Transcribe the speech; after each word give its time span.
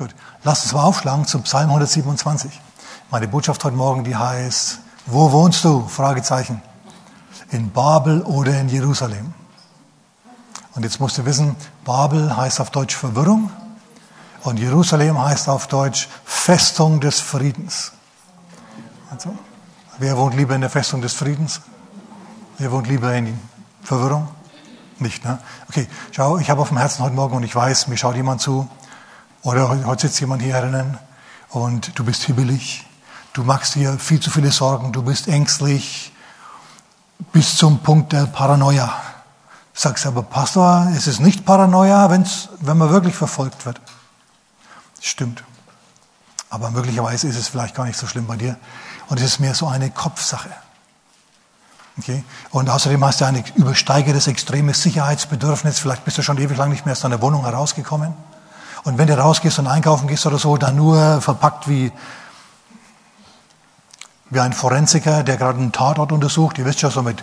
Gut, 0.00 0.14
lass 0.44 0.62
uns 0.62 0.72
mal 0.72 0.84
aufschlagen 0.84 1.26
zum 1.26 1.42
Psalm 1.42 1.68
127. 1.68 2.58
Meine 3.10 3.28
Botschaft 3.28 3.62
heute 3.64 3.76
Morgen, 3.76 4.02
die 4.02 4.16
heißt, 4.16 4.78
wo 5.04 5.30
wohnst 5.30 5.62
du? 5.62 5.86
Fragezeichen. 5.88 6.62
In 7.50 7.70
Babel 7.70 8.22
oder 8.22 8.58
in 8.58 8.70
Jerusalem? 8.70 9.34
Und 10.74 10.84
jetzt 10.84 11.00
musst 11.00 11.18
du 11.18 11.26
wissen, 11.26 11.54
Babel 11.84 12.34
heißt 12.34 12.62
auf 12.62 12.70
Deutsch 12.70 12.96
Verwirrung 12.96 13.50
und 14.42 14.58
Jerusalem 14.58 15.22
heißt 15.22 15.50
auf 15.50 15.66
Deutsch 15.66 16.08
Festung 16.24 17.00
des 17.00 17.20
Friedens. 17.20 17.92
Also, 19.10 19.36
wer 19.98 20.16
wohnt 20.16 20.34
lieber 20.34 20.54
in 20.54 20.62
der 20.62 20.70
Festung 20.70 21.02
des 21.02 21.12
Friedens? 21.12 21.60
Wer 22.56 22.72
wohnt 22.72 22.88
lieber 22.88 23.12
in 23.12 23.38
Verwirrung? 23.82 24.28
Nicht, 24.98 25.26
ne? 25.26 25.40
Okay, 25.68 25.86
schau, 26.10 26.38
ich 26.38 26.48
habe 26.48 26.62
auf 26.62 26.68
dem 26.68 26.78
Herzen 26.78 27.04
heute 27.04 27.14
Morgen 27.14 27.36
und 27.36 27.42
ich 27.42 27.54
weiß, 27.54 27.88
mir 27.88 27.98
schaut 27.98 28.16
jemand 28.16 28.40
zu 28.40 28.66
oder 29.42 29.68
heute 29.86 30.02
sitzt 30.08 30.20
jemand 30.20 30.42
hier 30.42 30.60
drinnen 30.60 30.98
und 31.50 31.98
du 31.98 32.04
bist 32.04 32.22
hibbelig, 32.24 32.86
du 33.32 33.42
machst 33.42 33.74
dir 33.74 33.98
viel 33.98 34.20
zu 34.20 34.30
viele 34.30 34.50
Sorgen, 34.50 34.92
du 34.92 35.02
bist 35.02 35.28
ängstlich 35.28 36.12
bis 37.32 37.56
zum 37.56 37.80
Punkt 37.80 38.12
der 38.12 38.26
Paranoia. 38.26 38.92
Sagst 39.72 40.06
aber, 40.06 40.22
Pastor, 40.22 40.90
es 40.94 41.06
ist 41.06 41.20
nicht 41.20 41.44
Paranoia, 41.44 42.10
wenn's, 42.10 42.48
wenn 42.60 42.76
man 42.76 42.90
wirklich 42.90 43.14
verfolgt 43.14 43.64
wird. 43.66 43.80
Stimmt. 45.00 45.42
Aber 46.50 46.70
möglicherweise 46.70 47.28
ist 47.28 47.36
es 47.36 47.48
vielleicht 47.48 47.74
gar 47.74 47.84
nicht 47.84 47.98
so 47.98 48.06
schlimm 48.06 48.26
bei 48.26 48.36
dir. 48.36 48.56
Und 49.08 49.18
es 49.18 49.24
ist 49.24 49.38
mehr 49.40 49.54
so 49.54 49.68
eine 49.68 49.90
Kopfsache. 49.90 50.50
Okay? 51.98 52.24
Und 52.50 52.68
außerdem 52.68 53.02
hast 53.04 53.20
du 53.20 53.24
ein 53.24 53.42
übersteigertes, 53.54 54.26
extremes 54.26 54.82
Sicherheitsbedürfnis. 54.82 55.78
Vielleicht 55.78 56.04
bist 56.04 56.18
du 56.18 56.22
schon 56.22 56.38
ewig 56.38 56.58
lang 56.58 56.70
nicht 56.70 56.84
mehr 56.84 56.92
aus 56.92 57.00
deiner 57.00 57.22
Wohnung 57.22 57.44
herausgekommen. 57.44 58.14
Und 58.84 58.98
wenn 58.98 59.06
du 59.06 59.18
rausgehst 59.18 59.58
und 59.58 59.66
einkaufen 59.66 60.08
gehst 60.08 60.26
oder 60.26 60.38
so, 60.38 60.56
dann 60.56 60.76
nur 60.76 61.20
verpackt 61.20 61.68
wie, 61.68 61.92
wie 64.30 64.40
ein 64.40 64.52
Forensiker, 64.52 65.22
der 65.22 65.36
gerade 65.36 65.58
einen 65.58 65.72
Tatort 65.72 66.12
untersucht. 66.12 66.58
Ihr 66.58 66.64
wisst 66.64 66.82
ja 66.82 66.90
so 66.90 67.02
mit, 67.02 67.22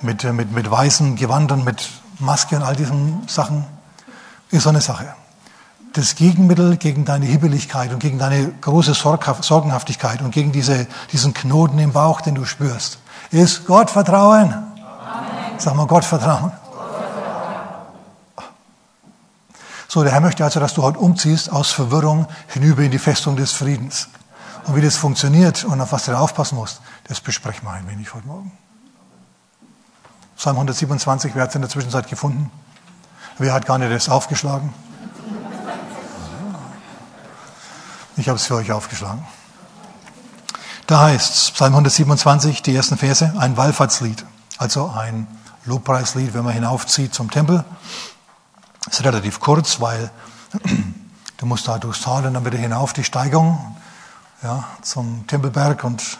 mit, 0.00 0.24
mit, 0.32 0.52
mit 0.52 0.70
weißen 0.70 1.16
Gewandern, 1.16 1.64
mit 1.64 1.88
Maske 2.18 2.56
und 2.56 2.62
all 2.62 2.76
diesen 2.76 3.26
Sachen. 3.26 3.64
Ist 4.50 4.64
so 4.64 4.68
eine 4.68 4.80
Sache 4.80 5.14
das 5.92 6.14
Gegenmittel 6.14 6.76
gegen 6.76 7.04
deine 7.04 7.26
Hibbeligkeit 7.26 7.92
und 7.92 7.98
gegen 7.98 8.18
deine 8.18 8.50
große 8.60 8.94
Sorgenhaftigkeit 8.94 10.22
und 10.22 10.30
gegen 10.30 10.52
diese, 10.52 10.86
diesen 11.12 11.34
Knoten 11.34 11.78
im 11.78 11.92
Bauch, 11.92 12.20
den 12.20 12.34
du 12.34 12.44
spürst, 12.44 12.98
ist 13.30 13.66
Gottvertrauen. 13.66 14.54
Sag 15.58 15.74
mal 15.74 15.86
Gottvertrauen. 15.86 16.52
So, 19.92 20.02
der 20.02 20.12
Herr 20.12 20.22
möchte 20.22 20.42
also, 20.42 20.58
dass 20.58 20.72
du 20.72 20.82
heute 20.82 20.98
umziehst 21.00 21.52
aus 21.52 21.70
Verwirrung 21.70 22.26
hinüber 22.46 22.80
in 22.80 22.90
die 22.90 22.98
Festung 22.98 23.36
des 23.36 23.52
Friedens. 23.52 24.08
Und 24.64 24.74
wie 24.74 24.80
das 24.80 24.96
funktioniert 24.96 25.64
und 25.64 25.78
auf 25.82 25.92
was 25.92 26.06
du 26.06 26.12
da 26.12 26.18
aufpassen 26.20 26.56
musst, 26.56 26.80
das 27.08 27.20
besprechen 27.20 27.68
wir 27.68 27.72
ein 27.72 27.86
wenig 27.86 28.14
heute 28.14 28.26
Morgen. 28.26 28.52
Psalm 30.38 30.56
127, 30.56 31.32
wer 31.34 31.42
hat 31.42 31.50
es 31.50 31.56
in 31.56 31.60
der 31.60 31.68
Zwischenzeit 31.68 32.08
gefunden? 32.08 32.50
Wer 33.36 33.52
hat 33.52 33.66
gar 33.66 33.76
nicht 33.76 33.92
das 33.92 34.08
aufgeschlagen? 34.08 34.72
Ich 38.16 38.30
habe 38.30 38.36
es 38.36 38.46
für 38.46 38.54
euch 38.54 38.72
aufgeschlagen. 38.72 39.26
Da 40.86 41.02
heißt 41.02 41.34
es, 41.34 41.50
Psalm 41.50 41.74
127, 41.74 42.62
die 42.62 42.74
ersten 42.74 42.96
Verse, 42.96 43.34
ein 43.38 43.58
Wallfahrtslied, 43.58 44.24
also 44.56 44.88
ein 44.88 45.26
Lobpreislied, 45.66 46.32
wenn 46.32 46.44
man 46.44 46.54
hinaufzieht 46.54 47.12
zum 47.12 47.30
Tempel. 47.30 47.62
Ist 48.90 49.04
relativ 49.04 49.40
kurz, 49.40 49.80
weil 49.80 50.10
du 51.36 51.46
musst 51.46 51.68
da 51.68 51.78
durchs 51.78 52.02
Tal 52.02 52.26
und 52.26 52.34
dann 52.34 52.44
wieder 52.44 52.58
hinauf 52.58 52.92
die 52.92 53.04
Steigung 53.04 53.76
ja, 54.42 54.64
zum 54.82 55.26
Tempelberg 55.26 55.84
und 55.84 56.18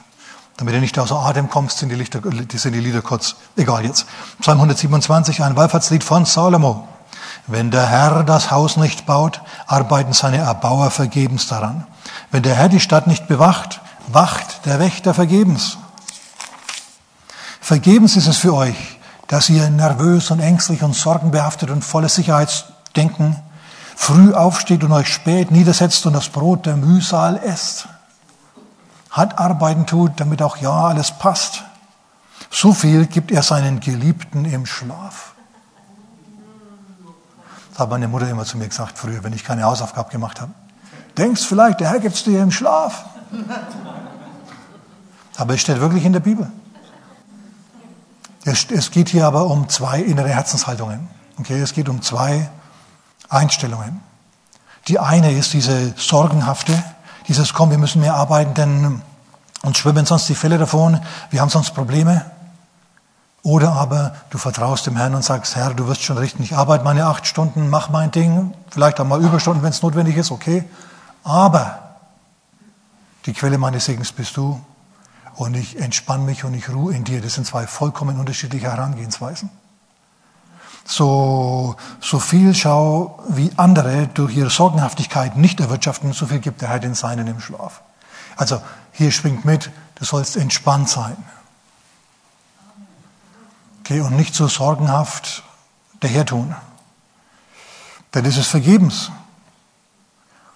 damit 0.56 0.74
du 0.74 0.80
nicht 0.80 0.98
außer 0.98 1.16
Atem 1.16 1.50
kommst, 1.50 1.78
sind 1.78 1.88
die, 1.88 1.96
Lichter, 1.96 2.20
sind 2.22 2.72
die 2.72 2.80
Lieder 2.80 3.02
kurz. 3.02 3.36
Egal 3.56 3.84
jetzt. 3.84 4.06
Psalm 4.40 4.58
127, 4.58 5.42
ein 5.42 5.56
Wallfahrtslied 5.56 6.04
von 6.04 6.24
Salomo. 6.24 6.86
Wenn 7.46 7.70
der 7.70 7.86
Herr 7.86 8.22
das 8.22 8.50
Haus 8.50 8.76
nicht 8.76 9.06
baut, 9.06 9.40
arbeiten 9.66 10.12
seine 10.12 10.38
Erbauer 10.38 10.90
vergebens 10.90 11.48
daran. 11.48 11.86
Wenn 12.30 12.42
der 12.42 12.54
Herr 12.54 12.68
die 12.68 12.80
Stadt 12.80 13.06
nicht 13.06 13.26
bewacht, 13.26 13.80
wacht 14.08 14.66
der 14.66 14.78
Wächter 14.78 15.14
vergebens. 15.14 15.78
Vergebens 17.60 18.16
ist 18.16 18.26
es 18.26 18.36
für 18.36 18.54
euch, 18.54 18.98
dass 19.32 19.48
ihr 19.48 19.70
nervös 19.70 20.30
und 20.30 20.40
ängstlich 20.40 20.82
und 20.82 20.94
sorgenbehaftet 20.94 21.70
und 21.70 21.82
voller 21.82 22.10
Sicherheitsdenken 22.10 23.36
früh 23.96 24.34
aufsteht 24.34 24.84
und 24.84 24.92
euch 24.92 25.08
spät 25.08 25.50
niedersetzt 25.50 26.04
und 26.04 26.12
das 26.12 26.28
Brot 26.28 26.66
der 26.66 26.76
Mühsal 26.76 27.38
esst. 27.42 27.88
Hat 29.10 29.38
Arbeiten 29.38 29.86
tut, 29.86 30.20
damit 30.20 30.42
auch 30.42 30.58
ja 30.58 30.70
alles 30.70 31.12
passt. 31.12 31.64
So 32.50 32.74
viel 32.74 33.06
gibt 33.06 33.30
er 33.30 33.42
seinen 33.42 33.80
Geliebten 33.80 34.44
im 34.44 34.66
Schlaf. 34.66 35.32
Das 37.70 37.78
hat 37.78 37.88
meine 37.88 38.08
Mutter 38.08 38.28
immer 38.28 38.44
zu 38.44 38.58
mir 38.58 38.68
gesagt 38.68 38.98
früher, 38.98 39.24
wenn 39.24 39.32
ich 39.32 39.44
keine 39.44 39.62
Hausaufgabe 39.62 40.10
gemacht 40.10 40.42
habe. 40.42 40.52
Denkst 41.16 41.46
vielleicht, 41.46 41.80
der 41.80 41.88
Herr 41.88 42.00
gibt 42.00 42.16
es 42.16 42.24
dir 42.24 42.42
im 42.42 42.50
Schlaf. 42.50 43.06
Aber 45.38 45.54
es 45.54 45.62
steht 45.62 45.80
wirklich 45.80 46.04
in 46.04 46.12
der 46.12 46.20
Bibel. 46.20 46.52
Es 48.44 48.90
geht 48.90 49.08
hier 49.08 49.26
aber 49.26 49.46
um 49.46 49.68
zwei 49.68 50.00
innere 50.00 50.28
Herzenshaltungen. 50.28 51.08
Okay, 51.38 51.60
es 51.60 51.74
geht 51.74 51.88
um 51.88 52.02
zwei 52.02 52.50
Einstellungen. 53.28 54.00
Die 54.88 54.98
eine 54.98 55.32
ist 55.32 55.52
diese 55.52 55.94
sorgenhafte, 55.96 56.82
dieses 57.28 57.54
Komm, 57.54 57.70
wir 57.70 57.78
müssen 57.78 58.00
mehr 58.00 58.14
arbeiten, 58.14 58.54
denn 58.54 59.02
uns 59.62 59.78
schwimmen 59.78 60.06
sonst 60.06 60.28
die 60.28 60.34
Fälle 60.34 60.58
davon, 60.58 61.00
wir 61.30 61.40
haben 61.40 61.50
sonst 61.50 61.72
Probleme. 61.72 62.24
Oder 63.44 63.72
aber 63.72 64.14
du 64.30 64.38
vertraust 64.38 64.86
dem 64.86 64.96
Herrn 64.96 65.14
und 65.14 65.24
sagst, 65.24 65.56
Herr, 65.56 65.74
du 65.74 65.86
wirst 65.86 66.02
schon 66.02 66.18
richten, 66.18 66.42
ich 66.42 66.56
arbeite 66.56 66.84
meine 66.84 67.06
acht 67.06 67.26
Stunden, 67.26 67.70
mach 67.70 67.90
mein 67.90 68.10
Ding, 68.10 68.54
vielleicht 68.70 69.00
auch 69.00 69.04
mal 69.04 69.20
Überstunden, 69.20 69.62
wenn 69.62 69.70
es 69.70 69.82
notwendig 69.82 70.16
ist, 70.16 70.30
okay. 70.30 70.64
Aber 71.24 71.78
die 73.26 73.32
Quelle 73.32 73.58
meines 73.58 73.84
Segens 73.84 74.12
bist 74.12 74.36
du 74.36 74.60
und 75.36 75.54
ich 75.54 75.78
entspanne 75.78 76.24
mich 76.24 76.44
und 76.44 76.54
ich 76.54 76.68
ruhe 76.68 76.94
in 76.94 77.04
dir. 77.04 77.20
Das 77.20 77.34
sind 77.34 77.46
zwei 77.46 77.66
vollkommen 77.66 78.18
unterschiedliche 78.18 78.70
Herangehensweisen. 78.70 79.50
So, 80.84 81.76
so 82.00 82.18
viel 82.18 82.54
schau, 82.54 83.22
wie 83.28 83.50
andere 83.56 84.08
durch 84.08 84.36
ihre 84.36 84.50
Sorgenhaftigkeit 84.50 85.36
nicht 85.36 85.60
erwirtschaften, 85.60 86.12
so 86.12 86.26
viel 86.26 86.40
gibt 86.40 86.60
der 86.60 86.68
Herr 86.68 86.80
den 86.80 86.94
Seinen 86.94 87.26
im 87.28 87.40
Schlaf. 87.40 87.82
Also 88.36 88.60
hier 88.92 89.12
schwingt 89.12 89.44
mit, 89.44 89.70
du 89.94 90.04
sollst 90.04 90.36
entspannt 90.36 90.88
sein. 90.88 91.16
Okay, 93.80 94.00
und 94.00 94.16
nicht 94.16 94.34
so 94.34 94.48
sorgenhaft 94.48 95.44
daher 96.00 96.26
tun. 96.26 96.54
Denn 98.14 98.24
es 98.24 98.36
ist 98.36 98.48
vergebens. 98.48 99.10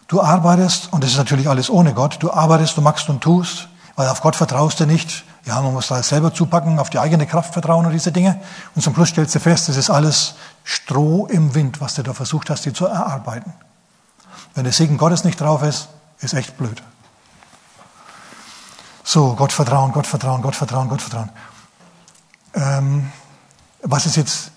Du 0.08 0.20
arbeitest, 0.20 0.92
und 0.92 1.02
das 1.02 1.12
ist 1.12 1.16
natürlich 1.16 1.48
alles 1.48 1.70
ohne 1.70 1.94
Gott, 1.94 2.18
du 2.20 2.32
arbeitest, 2.32 2.76
du 2.76 2.80
machst 2.80 3.08
und 3.08 3.20
tust, 3.20 3.68
weil 3.96 4.08
auf 4.08 4.20
Gott 4.20 4.36
vertraust 4.36 4.78
du 4.78 4.86
nicht. 4.86 5.24
Ja, 5.46 5.60
man 5.62 5.72
muss 5.72 5.88
da 5.88 6.02
selber 6.02 6.32
zupacken, 6.32 6.78
auf 6.78 6.90
die 6.90 6.98
eigene 6.98 7.26
Kraft 7.26 7.54
vertrauen 7.54 7.86
und 7.86 7.92
diese 7.92 8.12
Dinge. 8.12 8.40
Und 8.74 8.82
zum 8.82 8.94
Schluss 8.94 9.08
stellst 9.08 9.34
du 9.34 9.40
fest, 9.40 9.68
das 9.68 9.76
ist 9.76 9.90
alles 9.90 10.34
Stroh 10.64 11.26
im 11.26 11.54
Wind, 11.54 11.80
was 11.80 11.94
du 11.94 12.02
da 12.02 12.12
versucht 12.12 12.50
hast, 12.50 12.66
dir 12.66 12.74
zu 12.74 12.86
erarbeiten. 12.86 13.52
Wenn 14.54 14.64
der 14.64 14.72
Segen 14.72 14.98
Gottes 14.98 15.24
nicht 15.24 15.40
drauf 15.40 15.62
ist, 15.62 15.88
ist 16.20 16.34
echt 16.34 16.56
blöd. 16.58 16.82
So, 19.04 19.34
Gott 19.34 19.52
vertrauen, 19.52 19.92
Gott 19.92 20.06
vertrauen, 20.06 20.42
Gott 20.42 20.56
vertrauen, 20.56 20.88
Gott 20.88 21.00
vertrauen. 21.00 21.30
Ähm, 22.54 23.12
was 23.82 24.04
ist 24.04 24.16
jetzt, 24.16 24.50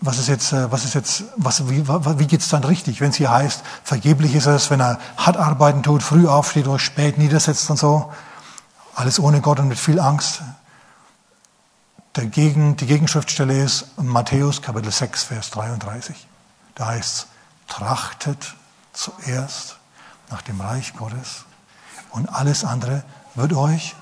was 0.00 0.18
ist 0.18 0.28
jetzt, 0.28 0.52
äh, 0.52 0.72
was 0.72 0.84
ist 0.84 0.94
jetzt, 0.94 1.24
was, 1.36 1.68
wie, 1.68 1.86
wie 1.86 2.26
geht's 2.26 2.48
dann 2.48 2.64
richtig, 2.64 3.00
wenn 3.00 3.10
es 3.10 3.16
hier 3.16 3.30
heißt, 3.30 3.62
vergeblich 3.84 4.34
ist 4.34 4.46
es, 4.46 4.70
wenn 4.70 4.80
er 4.80 4.98
hart 5.16 5.36
arbeiten 5.36 5.82
tut, 5.82 6.02
früh 6.02 6.26
aufsteht 6.26 6.66
oder 6.66 6.80
spät 6.80 7.16
niedersetzt 7.16 7.70
und 7.70 7.78
so, 7.78 8.12
alles 8.94 9.18
ohne 9.18 9.40
Gott 9.40 9.58
und 9.60 9.68
mit 9.68 9.78
viel 9.78 10.00
Angst. 10.00 10.42
Dagegen, 12.12 12.76
die 12.76 12.86
Gegenschriftstelle 12.86 13.62
ist 13.62 13.98
Matthäus 13.98 14.60
Kapitel 14.60 14.92
6, 14.92 15.24
Vers 15.24 15.50
33. 15.50 16.26
Da 16.74 16.86
heißt 16.86 17.14
es, 17.14 17.26
trachtet 17.68 18.54
zuerst 18.92 19.76
nach 20.30 20.42
dem 20.42 20.60
Reich 20.60 20.94
Gottes 20.94 21.44
und 22.10 22.28
alles 22.28 22.64
andere 22.64 23.04
wird 23.34 23.54
euch 23.54 23.94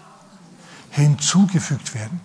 hinzugefügt 0.91 1.95
werden 1.95 2.21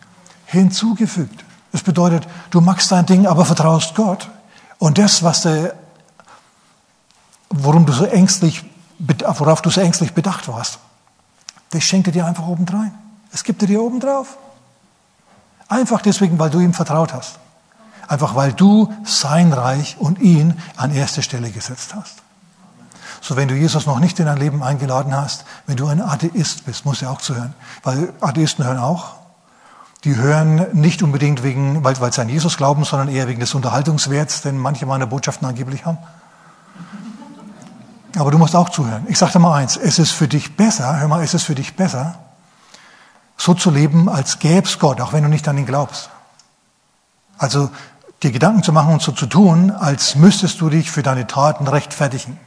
hinzugefügt. 0.46 1.44
Das 1.72 1.84
bedeutet, 1.84 2.28
du 2.52 2.62
machst 2.62 2.92
dein 2.92 3.06
Ding, 3.06 3.28
aber 3.28 3.46
vertraust 3.46 3.96
Gott. 3.96 4.30
Und 4.78 4.98
das, 4.98 5.24
was 5.24 5.42
der, 5.42 5.76
worum 7.50 7.86
du 7.86 7.94
so 7.94 8.06
ängstlich, 8.06 8.64
worauf 8.98 9.62
du 9.62 9.70
so 9.70 9.82
ängstlich 9.82 10.14
bedacht 10.14 10.48
warst, 10.48 10.80
das 11.76 11.84
schenkt 11.84 12.08
er 12.08 12.14
dir 12.14 12.26
einfach 12.26 12.48
obendrein. 12.48 12.94
Es 13.34 13.44
gibt 13.44 13.62
er 13.62 13.68
dir 13.68 13.82
obendrauf. 13.82 14.38
Einfach 15.68 16.02
deswegen, 16.02 16.40
weil 16.40 16.50
du 16.50 16.60
ihm 16.60 16.74
vertraut 16.74 17.14
hast. 17.14 17.38
Einfach 18.08 18.34
weil 18.36 18.54
du 18.54 18.94
sein 19.04 19.52
Reich 19.52 19.98
und 20.00 20.20
ihn 20.20 20.58
an 20.78 20.92
erste 20.92 21.22
Stelle 21.22 21.52
gesetzt 21.52 21.94
hast. 21.94 22.22
So, 23.20 23.36
wenn 23.36 23.50
du 23.50 23.56
Jesus 23.56 23.88
noch 23.88 24.00
nicht 24.00 24.20
in 24.20 24.28
dein 24.28 24.38
Leben 24.38 24.64
eingeladen 24.64 25.14
hast, 25.14 25.44
wenn 25.68 25.76
du 25.76 25.88
ein 25.88 26.02
Atheist 26.02 26.66
bist, 26.66 26.86
musst 26.86 27.02
du 27.02 27.08
auch 27.08 27.20
zuhören. 27.20 27.54
Weil 27.84 28.14
Atheisten 28.22 28.64
hören 28.64 28.78
auch. 28.78 29.16
Die 30.06 30.16
hören 30.16 30.68
nicht 30.72 31.04
unbedingt 31.04 31.44
wegen, 31.44 31.84
weil, 31.84 32.00
weil 32.00 32.14
sie 32.14 32.22
an 32.22 32.30
Jesus 32.30 32.56
glauben, 32.56 32.86
sondern 32.86 33.10
eher 33.10 33.28
wegen 33.28 33.42
des 33.42 33.54
Unterhaltungswerts, 33.54 34.44
den 34.44 34.58
manche 34.58 34.86
meiner 34.86 35.08
Botschaften 35.08 35.46
angeblich 35.46 35.86
haben. 35.86 35.98
Aber 38.16 38.32
du 38.32 38.38
musst 38.38 38.56
auch 38.56 38.70
zuhören. 38.70 39.06
Ich 39.10 39.18
sage 39.18 39.34
dir 39.34 39.40
mal 39.40 39.56
eins, 39.56 39.78
es 39.78 40.00
ist 40.00 40.12
für 40.12 40.28
dich 40.28 40.56
besser, 40.56 41.00
hör 41.00 41.08
mal, 41.08 41.24
es 41.24 41.34
ist 41.34 41.44
für 41.44 41.56
dich 41.56 41.76
besser, 41.76 42.20
so 43.38 43.54
zu 43.54 43.72
leben, 43.72 44.08
als 44.10 44.40
gäbe 44.40 44.68
es 44.68 44.80
Gott, 44.80 45.02
auch 45.02 45.14
wenn 45.14 45.24
du 45.24 45.30
nicht 45.30 45.48
an 45.48 45.58
ihn 45.58 45.66
glaubst. 45.66 46.10
Also 47.38 47.70
dir 48.24 48.32
Gedanken 48.32 48.64
zu 48.64 48.72
machen 48.72 48.94
und 48.94 49.02
so 49.02 49.12
zu 49.12 49.26
tun, 49.26 49.72
als 49.72 50.16
müsstest 50.16 50.62
du 50.62 50.70
dich 50.70 50.90
für 50.90 51.04
deine 51.04 51.28
Taten 51.28 51.68
rechtfertigen 51.68 52.40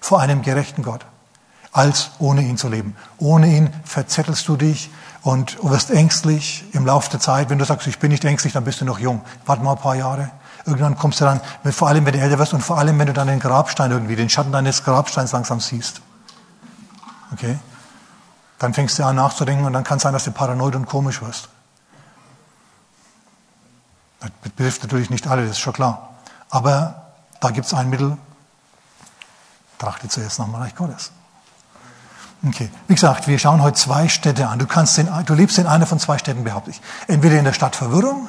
vor 0.00 0.20
einem 0.20 0.42
gerechten 0.42 0.82
Gott, 0.82 1.06
als 1.70 2.10
ohne 2.18 2.42
ihn 2.42 2.56
zu 2.56 2.68
leben. 2.68 2.96
Ohne 3.18 3.46
ihn 3.46 3.70
verzettelst 3.84 4.48
du 4.48 4.56
dich 4.56 4.90
und 5.22 5.62
wirst 5.62 5.90
ängstlich 5.90 6.64
im 6.72 6.84
Laufe 6.84 7.10
der 7.10 7.20
Zeit. 7.20 7.48
Wenn 7.50 7.58
du 7.58 7.64
sagst, 7.64 7.86
ich 7.86 8.00
bin 8.00 8.10
nicht 8.10 8.24
ängstlich, 8.24 8.52
dann 8.52 8.64
bist 8.64 8.80
du 8.80 8.84
noch 8.84 8.98
jung. 8.98 9.22
Warte 9.46 9.62
mal 9.62 9.72
ein 9.72 9.78
paar 9.78 9.94
Jahre. 9.94 10.30
Irgendwann 10.64 10.96
kommst 10.96 11.20
du 11.20 11.24
dann, 11.24 11.40
vor 11.72 11.88
allem 11.88 12.06
wenn 12.06 12.12
du 12.12 12.20
älter 12.20 12.38
wirst 12.38 12.54
und 12.54 12.60
vor 12.60 12.78
allem 12.78 12.98
wenn 12.98 13.06
du 13.06 13.12
dann 13.12 13.26
den 13.26 13.40
Grabstein 13.40 13.90
irgendwie, 13.90 14.16
den 14.16 14.30
Schatten 14.30 14.52
deines 14.52 14.84
Grabsteins 14.84 15.32
langsam 15.32 15.60
siehst. 15.60 16.00
Okay? 17.32 17.58
Dann 18.58 18.74
fängst 18.74 18.98
du 18.98 19.04
an 19.04 19.16
nachzudenken 19.16 19.64
und 19.64 19.72
dann 19.72 19.82
kann 19.82 19.96
es 19.96 20.04
sein, 20.04 20.12
dass 20.12 20.24
du 20.24 20.30
paranoid 20.30 20.76
und 20.76 20.86
komisch 20.86 21.20
wirst. 21.20 21.48
Das 24.20 24.30
betrifft 24.42 24.82
natürlich 24.82 25.10
nicht 25.10 25.26
alle, 25.26 25.42
das 25.42 25.52
ist 25.52 25.58
schon 25.58 25.72
klar. 25.72 26.10
Aber 26.48 27.06
da 27.40 27.50
gibt 27.50 27.66
es 27.66 27.74
ein 27.74 27.90
Mittel, 27.90 28.16
trachte 29.78 30.08
zuerst 30.08 30.38
dem 30.38 30.54
Reich 30.54 30.76
Gottes. 30.76 31.10
Okay. 32.46 32.70
Wie 32.88 32.94
gesagt, 32.94 33.28
wir 33.28 33.38
schauen 33.38 33.62
heute 33.62 33.78
zwei 33.78 34.08
Städte 34.08 34.48
an. 34.48 34.58
Du, 34.58 34.66
kannst 34.66 34.98
in, 34.98 35.08
du 35.26 35.34
lebst 35.34 35.58
in 35.58 35.66
einer 35.66 35.86
von 35.86 35.98
zwei 35.98 36.18
Städten, 36.18 36.44
behaupte 36.44 36.70
ich. 36.70 36.80
Entweder 37.06 37.38
in 37.38 37.44
der 37.44 37.52
Stadt 37.52 37.76
Verwirrung 37.76 38.28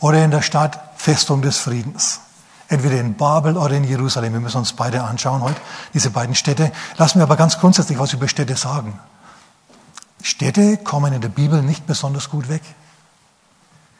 oder 0.00 0.22
in 0.22 0.30
der 0.30 0.42
Stadt 0.42 0.78
Festung 1.00 1.40
des 1.40 1.56
Friedens. 1.56 2.20
Entweder 2.68 3.00
in 3.00 3.14
Babel 3.14 3.56
oder 3.56 3.74
in 3.74 3.84
Jerusalem. 3.84 4.34
Wir 4.34 4.40
müssen 4.40 4.58
uns 4.58 4.74
beide 4.74 5.02
anschauen 5.02 5.40
heute, 5.40 5.60
diese 5.94 6.10
beiden 6.10 6.34
Städte. 6.34 6.70
Lass 6.98 7.14
mir 7.14 7.22
aber 7.22 7.36
ganz 7.36 7.58
grundsätzlich 7.58 7.98
was 7.98 8.12
über 8.12 8.28
Städte 8.28 8.54
sagen. 8.54 8.98
Städte 10.22 10.76
kommen 10.76 11.14
in 11.14 11.22
der 11.22 11.30
Bibel 11.30 11.62
nicht 11.62 11.86
besonders 11.86 12.28
gut 12.28 12.50
weg. 12.50 12.60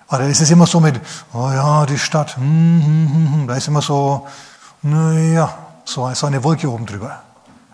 Oder 0.09 0.29
es 0.29 0.43
ist 0.43 0.51
immer 0.51 0.67
so 0.67 0.79
mit, 0.79 1.01
oh 1.33 1.51
ja, 1.51 1.87
die 1.87 1.99
Stadt, 1.99 2.37
hm, 2.37 2.43
hm, 2.85 3.09
hm, 3.15 3.33
hm. 3.33 3.47
da 3.49 3.55
ist 3.55 3.69
immer 3.69 3.81
so, 3.81 4.29
naja, 4.83 5.57
so, 5.87 6.13
so 6.13 6.27
eine 6.27 6.45
Wolke 6.45 6.71
oben 6.71 6.85
drüber. 6.85 7.23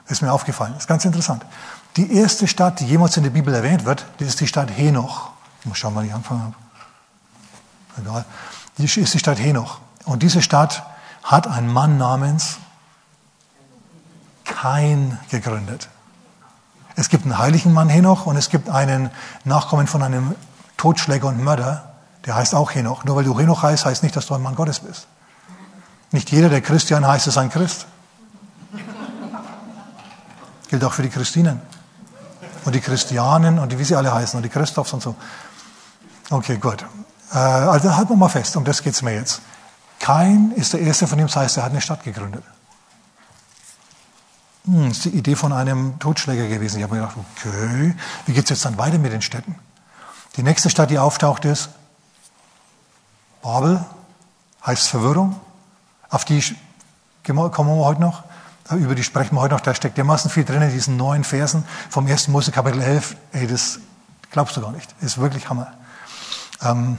Ist 0.07 0.23
mir 0.23 0.33
aufgefallen. 0.33 0.77
ist 0.79 0.87
ganz 0.87 1.05
interessant. 1.05 1.45
Die 1.97 2.15
erste 2.17 2.47
Stadt, 2.47 2.79
die 2.79 2.87
jemals 2.87 3.17
in 3.17 3.25
der 3.25 3.31
Bibel 3.31 3.53
erwähnt 3.53 3.85
wird, 3.85 4.07
das 4.19 4.29
ist 4.29 4.41
die 4.41 4.47
Stadt 4.47 4.71
Henoch. 4.71 5.31
Ich 5.61 5.67
muss 5.67 5.79
schauen, 5.79 5.97
wann 5.97 6.07
ich 6.07 6.15
angefangen 6.15 6.43
habe. 6.43 6.55
Egal. 8.01 8.25
Ist 8.79 9.15
die 9.15 9.19
Stadt 9.19 9.39
Henoch. 9.39 9.79
Und 10.05 10.23
diese 10.23 10.43
Stadt 10.43 10.85
hat 11.23 11.47
ein 11.47 11.67
Mann 11.67 11.99
namens 11.99 12.59
Kain 14.45 15.19
gegründet. 15.31 15.89
Es 16.95 17.09
gibt 17.09 17.25
einen 17.25 17.39
heiligen 17.39 17.73
Mann 17.73 17.89
Henoch 17.89 18.27
und 18.27 18.37
es 18.37 18.49
gibt 18.49 18.69
einen 18.69 19.11
Nachkommen 19.45 19.87
von 19.87 20.03
einem 20.03 20.35
Totschläger 20.77 21.29
und 21.29 21.43
Mörder, 21.43 21.93
der 22.25 22.37
heißt 22.37 22.55
auch 22.55 22.75
Henoch. 22.75 23.05
Nur 23.05 23.17
weil 23.17 23.25
du 23.25 23.39
Henoch 23.39 23.63
heißt, 23.63 23.85
heißt 23.85 24.03
nicht, 24.03 24.17
dass 24.17 24.27
du 24.27 24.35
ein 24.35 24.43
Mann 24.43 24.55
Gottes 24.55 24.81
bist. 24.81 25.07
Nicht 26.13 26.31
jeder, 26.31 26.49
der 26.49 26.61
Christian 26.61 27.07
heißt, 27.07 27.27
ist 27.27 27.39
ein 27.39 27.51
Christ. 27.51 27.87
Gilt 30.69 30.85
auch 30.85 30.93
für 30.93 31.03
die 31.03 31.11
Christinen. 31.11 31.61
Und 32.65 32.75
die 32.75 32.81
Christianen 32.81 33.59
und 33.59 33.73
die, 33.73 33.79
wie 33.79 33.85
sie 33.85 33.95
alle 33.95 34.13
heißen, 34.13 34.37
und 34.37 34.43
die 34.43 34.49
Christophs 34.49 34.93
und 34.93 35.03
so. 35.03 35.15
Okay, 36.31 36.57
gut. 36.57 36.85
Äh, 37.33 37.39
also 37.39 37.95
halten 37.97 38.11
wir 38.11 38.17
mal 38.17 38.29
fest, 38.29 38.57
um 38.57 38.65
das 38.65 38.83
geht 38.83 38.95
es 38.95 39.03
mir 39.03 39.15
jetzt. 39.15 39.41
Kain 39.99 40.53
ist 40.53 40.73
der 40.73 40.81
erste, 40.81 41.07
von 41.07 41.19
dem 41.19 41.27
es 41.27 41.37
heißt, 41.37 41.57
er 41.57 41.65
hat 41.65 41.73
eine 41.73 41.81
Stadt 41.81 42.05
gegründet. 42.05 42.45
Hm, 44.67 44.91
ist 44.91 45.05
die 45.05 45.11
Idee 45.11 45.37
von 45.37 45.53
einem 45.53 45.99
Totschläger 45.99 46.49
gewesen. 46.49 46.79
Ich 46.79 46.83
habe 46.83 46.95
mir 46.95 47.01
gedacht, 47.01 47.17
okay, 47.37 47.95
wie 48.27 48.33
geht 48.33 48.45
es 48.45 48.51
jetzt 48.51 48.65
dann 48.65 48.79
weiter 48.79 48.99
mit 48.99 49.13
den 49.13 49.23
Städten? 49.23 49.57
Die 50.37 50.43
nächste 50.43 50.69
Stadt, 50.71 50.91
die 50.91 50.99
auftaucht, 50.99 51.45
ist 51.45 51.71
Babel, 53.43 53.85
heißt 54.67 54.89
Verwirrung. 54.89 55.41
Auf 56.11 56.25
die 56.25 56.43
kommen 57.23 57.53
wir 57.55 57.85
heute 57.85 58.01
noch. 58.01 58.25
Über 58.71 58.97
die 58.97 59.05
sprechen 59.05 59.37
wir 59.37 59.41
heute 59.41 59.55
noch. 59.55 59.61
Da 59.61 59.75
steckt 59.75 59.97
dermaßen 59.97 60.31
viel 60.31 60.45
drin 60.45 60.63
in 60.63 60.71
diesen 60.71 60.97
neun 60.97 61.23
Versen 61.25 61.65
vom 61.89 62.07
1. 62.07 62.29
Mose 62.29 62.51
Kapitel 62.51 62.83
11. 62.83 63.17
Ey, 63.33 63.47
das 63.47 63.79
glaubst 64.31 64.57
du 64.57 64.61
gar 64.61 64.73
nicht. 64.73 64.95
Ist 65.01 65.19
wirklich 65.19 65.49
Hammer. 65.49 65.73
Ähm, 66.63 66.99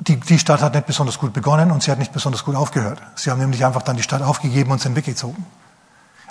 die, 0.00 0.16
die 0.16 0.38
Stadt 0.38 0.60
hat 0.60 0.74
nicht 0.74 0.86
besonders 0.86 1.18
gut 1.18 1.32
begonnen 1.32 1.70
und 1.70 1.82
sie 1.82 1.90
hat 1.90 1.98
nicht 1.98 2.12
besonders 2.12 2.44
gut 2.44 2.54
aufgehört. 2.54 3.00
Sie 3.16 3.30
haben 3.30 3.40
nämlich 3.40 3.64
einfach 3.64 3.82
dann 3.82 3.96
die 3.96 4.02
Stadt 4.02 4.22
aufgegeben 4.22 4.70
und 4.70 4.80
sind 4.80 4.96
weggezogen. 4.96 5.44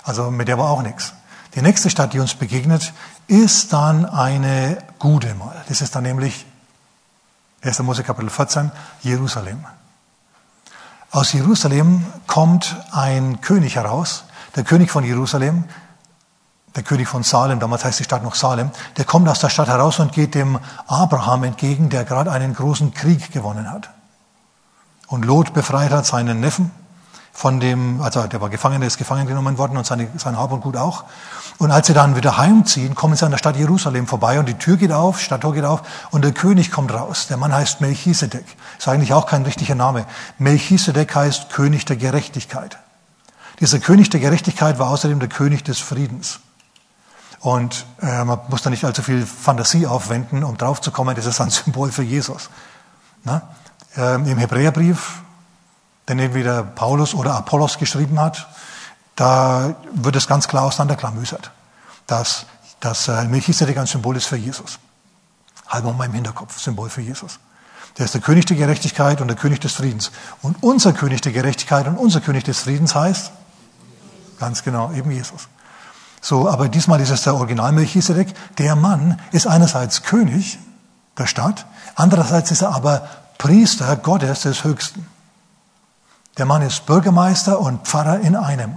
Also 0.02 0.30
mit 0.30 0.48
der 0.48 0.58
war 0.58 0.70
auch 0.70 0.82
nichts. 0.82 1.12
Die 1.54 1.62
nächste 1.62 1.90
Stadt, 1.90 2.12
die 2.12 2.20
uns 2.20 2.34
begegnet, 2.34 2.92
ist 3.26 3.72
dann 3.72 4.06
eine 4.06 4.78
gute 4.98 5.34
mal. 5.34 5.64
Das 5.68 5.80
ist 5.80 5.94
dann 5.94 6.02
nämlich 6.04 6.46
1. 7.62 7.80
Mose 7.80 8.04
Kapitel 8.04 8.30
14, 8.30 8.70
Jerusalem. 9.02 9.64
Aus 11.10 11.32
Jerusalem 11.32 12.04
kommt 12.26 12.76
ein 12.92 13.40
König 13.40 13.76
heraus, 13.76 14.24
der 14.56 14.64
König 14.64 14.90
von 14.90 15.04
Jerusalem, 15.04 15.64
der 16.78 16.84
König 16.84 17.08
von 17.08 17.24
Salem, 17.24 17.58
damals 17.58 17.84
heißt 17.84 17.98
die 17.98 18.04
Stadt 18.04 18.22
noch 18.22 18.36
Salem, 18.36 18.70
der 18.96 19.04
kommt 19.04 19.28
aus 19.28 19.40
der 19.40 19.48
Stadt 19.48 19.66
heraus 19.66 19.98
und 19.98 20.12
geht 20.12 20.36
dem 20.36 20.60
Abraham 20.86 21.42
entgegen, 21.42 21.90
der 21.90 22.04
gerade 22.04 22.30
einen 22.30 22.54
großen 22.54 22.94
Krieg 22.94 23.32
gewonnen 23.32 23.68
hat. 23.68 23.90
Und 25.08 25.24
Lot 25.24 25.52
befreit 25.54 25.90
hat 25.90 26.06
seinen 26.06 26.38
Neffen 26.38 26.70
von 27.32 27.58
dem, 27.58 28.00
also 28.00 28.22
der 28.28 28.40
war 28.40 28.48
Gefangener, 28.48 28.86
ist 28.86 28.96
gefangen 28.96 29.26
genommen 29.26 29.58
worden 29.58 29.76
und 29.76 29.86
seine, 29.86 30.08
sein 30.18 30.38
Hab 30.38 30.52
und 30.52 30.60
Gut 30.60 30.76
auch. 30.76 31.02
Und 31.58 31.72
als 31.72 31.88
sie 31.88 31.94
dann 31.94 32.14
wieder 32.14 32.38
heimziehen, 32.38 32.94
kommen 32.94 33.16
sie 33.16 33.24
an 33.24 33.32
der 33.32 33.38
Stadt 33.38 33.56
Jerusalem 33.56 34.06
vorbei 34.06 34.38
und 34.38 34.46
die 34.46 34.54
Tür 34.54 34.76
geht 34.76 34.92
auf, 34.92 35.20
Stadttor 35.20 35.54
geht 35.54 35.64
auf 35.64 35.82
und 36.12 36.22
der 36.22 36.30
König 36.30 36.70
kommt 36.70 36.94
raus. 36.94 37.26
Der 37.26 37.38
Mann 37.38 37.52
heißt 37.52 37.80
Melchisedek. 37.80 38.44
Ist 38.78 38.86
eigentlich 38.86 39.12
auch 39.12 39.26
kein 39.26 39.42
richtiger 39.42 39.74
Name. 39.74 40.06
Melchisedek 40.38 41.12
heißt 41.12 41.50
König 41.50 41.86
der 41.86 41.96
Gerechtigkeit. 41.96 42.78
Dieser 43.58 43.80
König 43.80 44.10
der 44.10 44.20
Gerechtigkeit 44.20 44.78
war 44.78 44.90
außerdem 44.90 45.18
der 45.18 45.28
König 45.28 45.64
des 45.64 45.80
Friedens. 45.80 46.38
Und 47.40 47.86
äh, 48.00 48.24
man 48.24 48.40
muss 48.48 48.62
da 48.62 48.70
nicht 48.70 48.84
allzu 48.84 49.02
viel 49.02 49.24
Fantasie 49.24 49.86
aufwenden, 49.86 50.42
um 50.42 50.56
draufzukommen, 50.56 51.14
das 51.14 51.26
ist 51.26 51.40
ein 51.40 51.50
Symbol 51.50 51.92
für 51.92 52.02
Jesus. 52.02 52.50
Na? 53.24 53.42
Ähm, 53.96 54.26
Im 54.26 54.38
Hebräerbrief, 54.38 55.22
den 56.08 56.18
entweder 56.18 56.62
Paulus 56.62 57.14
oder 57.14 57.34
Apollos 57.34 57.78
geschrieben 57.78 58.18
hat, 58.20 58.48
da 59.14 59.76
wird 59.92 60.16
es 60.16 60.26
ganz 60.26 60.48
klar 60.48 60.64
auseinanderklamüsert, 60.64 61.50
dass, 62.06 62.46
dass 62.80 63.08
äh, 63.08 63.24
Melchisedek 63.24 63.78
ein 63.78 63.86
Symbol 63.86 64.16
ist 64.16 64.26
für 64.26 64.36
Jesus. 64.36 64.78
Halber 65.68 65.92
mal 65.92 66.06
im 66.06 66.12
Hinterkopf, 66.12 66.58
Symbol 66.58 66.88
für 66.88 67.02
Jesus. 67.02 67.38
Der 67.98 68.04
ist 68.04 68.14
der 68.14 68.20
König 68.20 68.46
der 68.46 68.56
Gerechtigkeit 68.56 69.20
und 69.20 69.28
der 69.28 69.36
König 69.36 69.60
des 69.60 69.72
Friedens. 69.72 70.12
Und 70.40 70.62
unser 70.62 70.92
König 70.92 71.20
der 71.20 71.32
Gerechtigkeit 71.32 71.86
und 71.88 71.96
unser 71.96 72.20
König 72.20 72.44
des 72.44 72.60
Friedens 72.60 72.94
heißt, 72.94 73.32
ganz 74.38 74.62
genau, 74.62 74.92
eben 74.92 75.10
Jesus. 75.10 75.48
So, 76.20 76.48
aber 76.48 76.68
diesmal 76.68 77.00
ist 77.00 77.10
es 77.10 77.22
der 77.22 77.34
Original 77.34 77.72
Melchisedek. 77.72 78.34
Der 78.58 78.76
Mann 78.76 79.20
ist 79.32 79.46
einerseits 79.46 80.02
König 80.02 80.58
der 81.16 81.26
Stadt, 81.26 81.66
andererseits 81.94 82.50
ist 82.50 82.62
er 82.62 82.74
aber 82.74 83.08
Priester 83.38 83.96
Gottes 83.96 84.42
des 84.42 84.64
Höchsten. 84.64 85.06
Der 86.36 86.46
Mann 86.46 86.62
ist 86.62 86.86
Bürgermeister 86.86 87.58
und 87.58 87.86
Pfarrer 87.86 88.20
in 88.20 88.36
einem. 88.36 88.76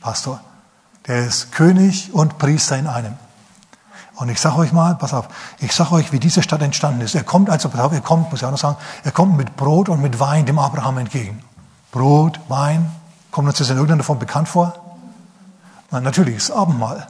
Pastor. 0.00 0.40
Der 1.06 1.26
ist 1.26 1.52
König 1.52 2.12
und 2.12 2.38
Priester 2.38 2.76
in 2.76 2.86
einem. 2.86 3.14
Und 4.16 4.30
ich 4.30 4.40
sage 4.40 4.56
euch 4.56 4.72
mal, 4.72 4.94
pass 4.94 5.12
auf, 5.12 5.28
ich 5.58 5.72
sage 5.72 5.92
euch, 5.92 6.10
wie 6.10 6.18
diese 6.18 6.42
Stadt 6.42 6.62
entstanden 6.62 7.02
ist. 7.02 7.14
Er 7.14 7.22
kommt 7.22 7.50
also, 7.50 7.68
pass 7.68 7.80
auf, 7.80 7.92
er 7.92 8.00
kommt, 8.00 8.30
muss 8.30 8.40
ich 8.40 8.46
auch 8.46 8.50
noch 8.50 8.58
sagen, 8.58 8.76
er 9.04 9.12
kommt 9.12 9.36
mit 9.36 9.56
Brot 9.56 9.88
und 9.88 10.00
mit 10.00 10.18
Wein 10.18 10.46
dem 10.46 10.58
Abraham 10.58 10.98
entgegen. 10.98 11.42
Brot, 11.92 12.40
Wein, 12.48 12.90
kommt 13.30 13.46
uns 13.46 13.58
das 13.58 13.68
in 13.68 13.76
irgendeiner 13.76 14.04
Form 14.04 14.18
bekannt 14.18 14.48
vor? 14.48 14.74
Na, 15.96 16.00
natürlich, 16.02 16.36
das 16.36 16.50
Abendmahl. 16.50 17.06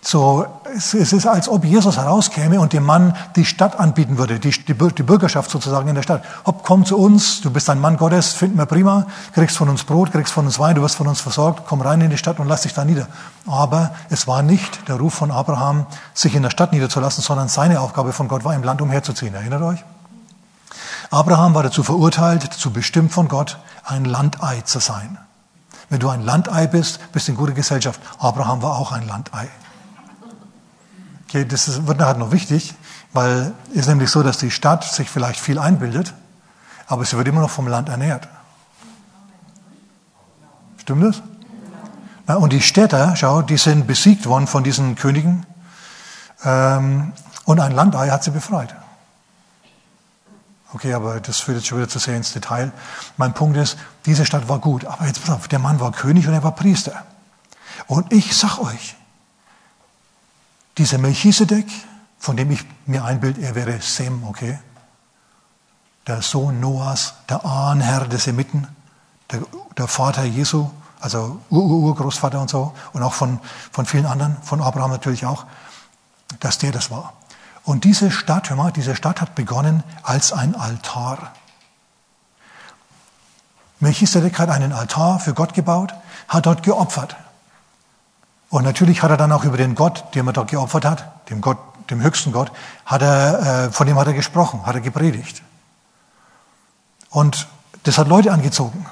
So, 0.00 0.46
es, 0.74 0.94
es 0.94 1.12
ist, 1.12 1.26
als 1.26 1.46
ob 1.46 1.62
Jesus 1.62 1.98
herauskäme 1.98 2.58
und 2.58 2.72
dem 2.72 2.84
Mann 2.84 3.14
die 3.36 3.44
Stadt 3.44 3.78
anbieten 3.78 4.16
würde, 4.16 4.40
die, 4.40 4.50
die, 4.50 4.72
die, 4.72 5.02
Bürgerschaft 5.02 5.50
sozusagen 5.50 5.88
in 5.88 5.94
der 5.94 6.02
Stadt. 6.02 6.24
Hopp, 6.46 6.64
komm 6.64 6.86
zu 6.86 6.96
uns, 6.96 7.42
du 7.42 7.50
bist 7.50 7.68
ein 7.68 7.78
Mann 7.78 7.98
Gottes, 7.98 8.32
finden 8.32 8.56
wir 8.56 8.64
prima, 8.64 9.06
kriegst 9.34 9.58
von 9.58 9.68
uns 9.68 9.84
Brot, 9.84 10.12
kriegst 10.12 10.32
von 10.32 10.46
uns 10.46 10.58
Wein, 10.58 10.74
du 10.74 10.80
wirst 10.80 10.96
von 10.96 11.06
uns 11.06 11.20
versorgt, 11.20 11.64
komm 11.66 11.82
rein 11.82 12.00
in 12.00 12.08
die 12.08 12.16
Stadt 12.16 12.40
und 12.40 12.48
lass 12.48 12.62
dich 12.62 12.72
da 12.72 12.86
nieder. 12.86 13.08
Aber 13.46 13.90
es 14.08 14.26
war 14.26 14.40
nicht 14.40 14.88
der 14.88 14.96
Ruf 14.96 15.12
von 15.12 15.30
Abraham, 15.30 15.84
sich 16.14 16.34
in 16.34 16.42
der 16.42 16.50
Stadt 16.50 16.72
niederzulassen, 16.72 17.22
sondern 17.22 17.48
seine 17.48 17.80
Aufgabe 17.80 18.14
von 18.14 18.26
Gott 18.26 18.42
war, 18.42 18.54
im 18.54 18.62
Land 18.62 18.80
umherzuziehen. 18.80 19.34
Erinnert 19.34 19.60
euch? 19.60 19.84
Abraham 21.10 21.54
war 21.54 21.62
dazu 21.62 21.82
verurteilt, 21.82 22.44
dazu 22.44 22.70
bestimmt 22.70 23.12
von 23.12 23.28
Gott, 23.28 23.58
ein 23.84 24.06
Landei 24.06 24.62
zu 24.62 24.78
sein. 24.78 25.18
Wenn 25.90 25.98
du 25.98 26.08
ein 26.08 26.22
Landei 26.22 26.68
bist, 26.68 27.12
bist 27.12 27.26
du 27.26 27.32
in 27.32 27.36
guter 27.36 27.52
Gesellschaft. 27.52 28.00
Abraham 28.18 28.62
war 28.62 28.78
auch 28.78 28.92
ein 28.92 29.06
Landei. 29.06 29.48
Okay, 31.28 31.44
das 31.44 31.86
wird 31.86 31.98
nachher 31.98 32.16
noch 32.16 32.32
wichtig, 32.32 32.74
weil 33.12 33.52
es 33.72 33.80
ist 33.80 33.88
nämlich 33.88 34.10
so, 34.10 34.22
dass 34.22 34.38
die 34.38 34.50
Stadt 34.50 34.84
sich 34.84 35.10
vielleicht 35.10 35.40
viel 35.40 35.58
einbildet, 35.58 36.14
aber 36.86 37.04
sie 37.04 37.16
wird 37.16 37.28
immer 37.28 37.40
noch 37.40 37.50
vom 37.50 37.66
Land 37.66 37.88
ernährt. 37.88 38.28
Stimmt 40.78 41.04
das? 41.04 41.22
Na, 42.26 42.36
und 42.36 42.52
die 42.52 42.62
Städter, 42.62 43.14
schau, 43.16 43.42
die 43.42 43.58
sind 43.58 43.86
besiegt 43.86 44.26
worden 44.26 44.46
von 44.46 44.62
diesen 44.62 44.94
Königen 44.94 45.44
ähm, 46.44 47.12
und 47.44 47.60
ein 47.60 47.72
Landei 47.72 48.10
hat 48.10 48.22
sie 48.22 48.30
befreit. 48.30 48.74
Okay, 50.72 50.94
aber 50.94 51.20
das 51.20 51.40
führt 51.40 51.56
jetzt 51.56 51.66
schon 51.66 51.78
wieder 51.78 51.88
zu 51.88 51.98
sehr 51.98 52.16
ins 52.16 52.32
Detail. 52.32 52.72
Mein 53.16 53.34
Punkt 53.34 53.56
ist, 53.56 53.76
diese 54.06 54.24
Stadt 54.24 54.48
war 54.48 54.60
gut, 54.60 54.84
aber 54.84 55.06
jetzt 55.06 55.20
pass 55.20 55.30
auf, 55.30 55.48
der 55.48 55.58
Mann 55.58 55.80
war 55.80 55.90
König 55.90 56.28
und 56.28 56.34
er 56.34 56.44
war 56.44 56.54
Priester. 56.54 57.04
Und 57.86 58.12
ich 58.12 58.36
sag 58.36 58.58
euch, 58.58 58.96
dieser 60.78 60.98
Melchisedek, 60.98 61.66
von 62.18 62.36
dem 62.36 62.50
ich 62.52 62.64
mir 62.86 63.04
einbilde, 63.04 63.40
er 63.40 63.54
wäre 63.54 63.80
Sem, 63.80 64.22
okay? 64.24 64.58
Der 66.06 66.22
Sohn 66.22 66.60
Noahs, 66.60 67.14
der 67.28 67.44
Ahnherr 67.44 68.06
des 68.06 68.24
Semiten, 68.24 68.68
der, 69.30 69.42
der 69.76 69.88
Vater 69.88 70.24
Jesu, 70.24 70.70
also 71.00 71.40
Urgroßvater 71.50 72.38
-Ur 72.38 72.42
und 72.42 72.50
so, 72.50 72.74
und 72.92 73.02
auch 73.02 73.14
von, 73.14 73.40
von 73.72 73.86
vielen 73.86 74.06
anderen, 74.06 74.36
von 74.42 74.60
Abraham 74.60 74.90
natürlich 74.90 75.26
auch, 75.26 75.46
dass 76.38 76.58
der 76.58 76.72
das 76.72 76.90
war. 76.90 77.14
Und 77.64 77.84
diese 77.84 78.10
Stadt, 78.10 78.50
hör 78.50 78.56
mal, 78.56 78.72
diese 78.72 78.96
Stadt 78.96 79.20
hat 79.20 79.34
begonnen 79.34 79.82
als 80.02 80.32
ein 80.32 80.54
Altar. 80.54 81.32
Melchisedek 83.80 84.38
hat 84.38 84.50
einen 84.50 84.72
Altar 84.72 85.18
für 85.18 85.34
Gott 85.34 85.54
gebaut, 85.54 85.94
hat 86.28 86.46
dort 86.46 86.62
geopfert. 86.62 87.16
Und 88.50 88.64
natürlich 88.64 89.02
hat 89.02 89.10
er 89.10 89.16
dann 89.16 89.32
auch 89.32 89.44
über 89.44 89.56
den 89.56 89.74
Gott, 89.74 90.04
den 90.14 90.26
er 90.26 90.32
dort 90.32 90.50
geopfert 90.50 90.84
hat, 90.84 91.30
dem 91.30 91.40
Gott, 91.40 91.58
dem 91.88 92.02
höchsten 92.02 92.32
Gott, 92.32 92.50
hat 92.84 93.02
er, 93.02 93.66
äh, 93.66 93.70
von 93.70 93.86
dem 93.86 93.98
hat 93.98 94.06
er 94.06 94.12
gesprochen, 94.12 94.66
hat 94.66 94.74
er 94.74 94.80
gepredigt. 94.80 95.42
Und 97.10 97.48
das 97.84 97.96
hat 97.98 98.08
Leute 98.08 98.32
angezogen. 98.32 98.86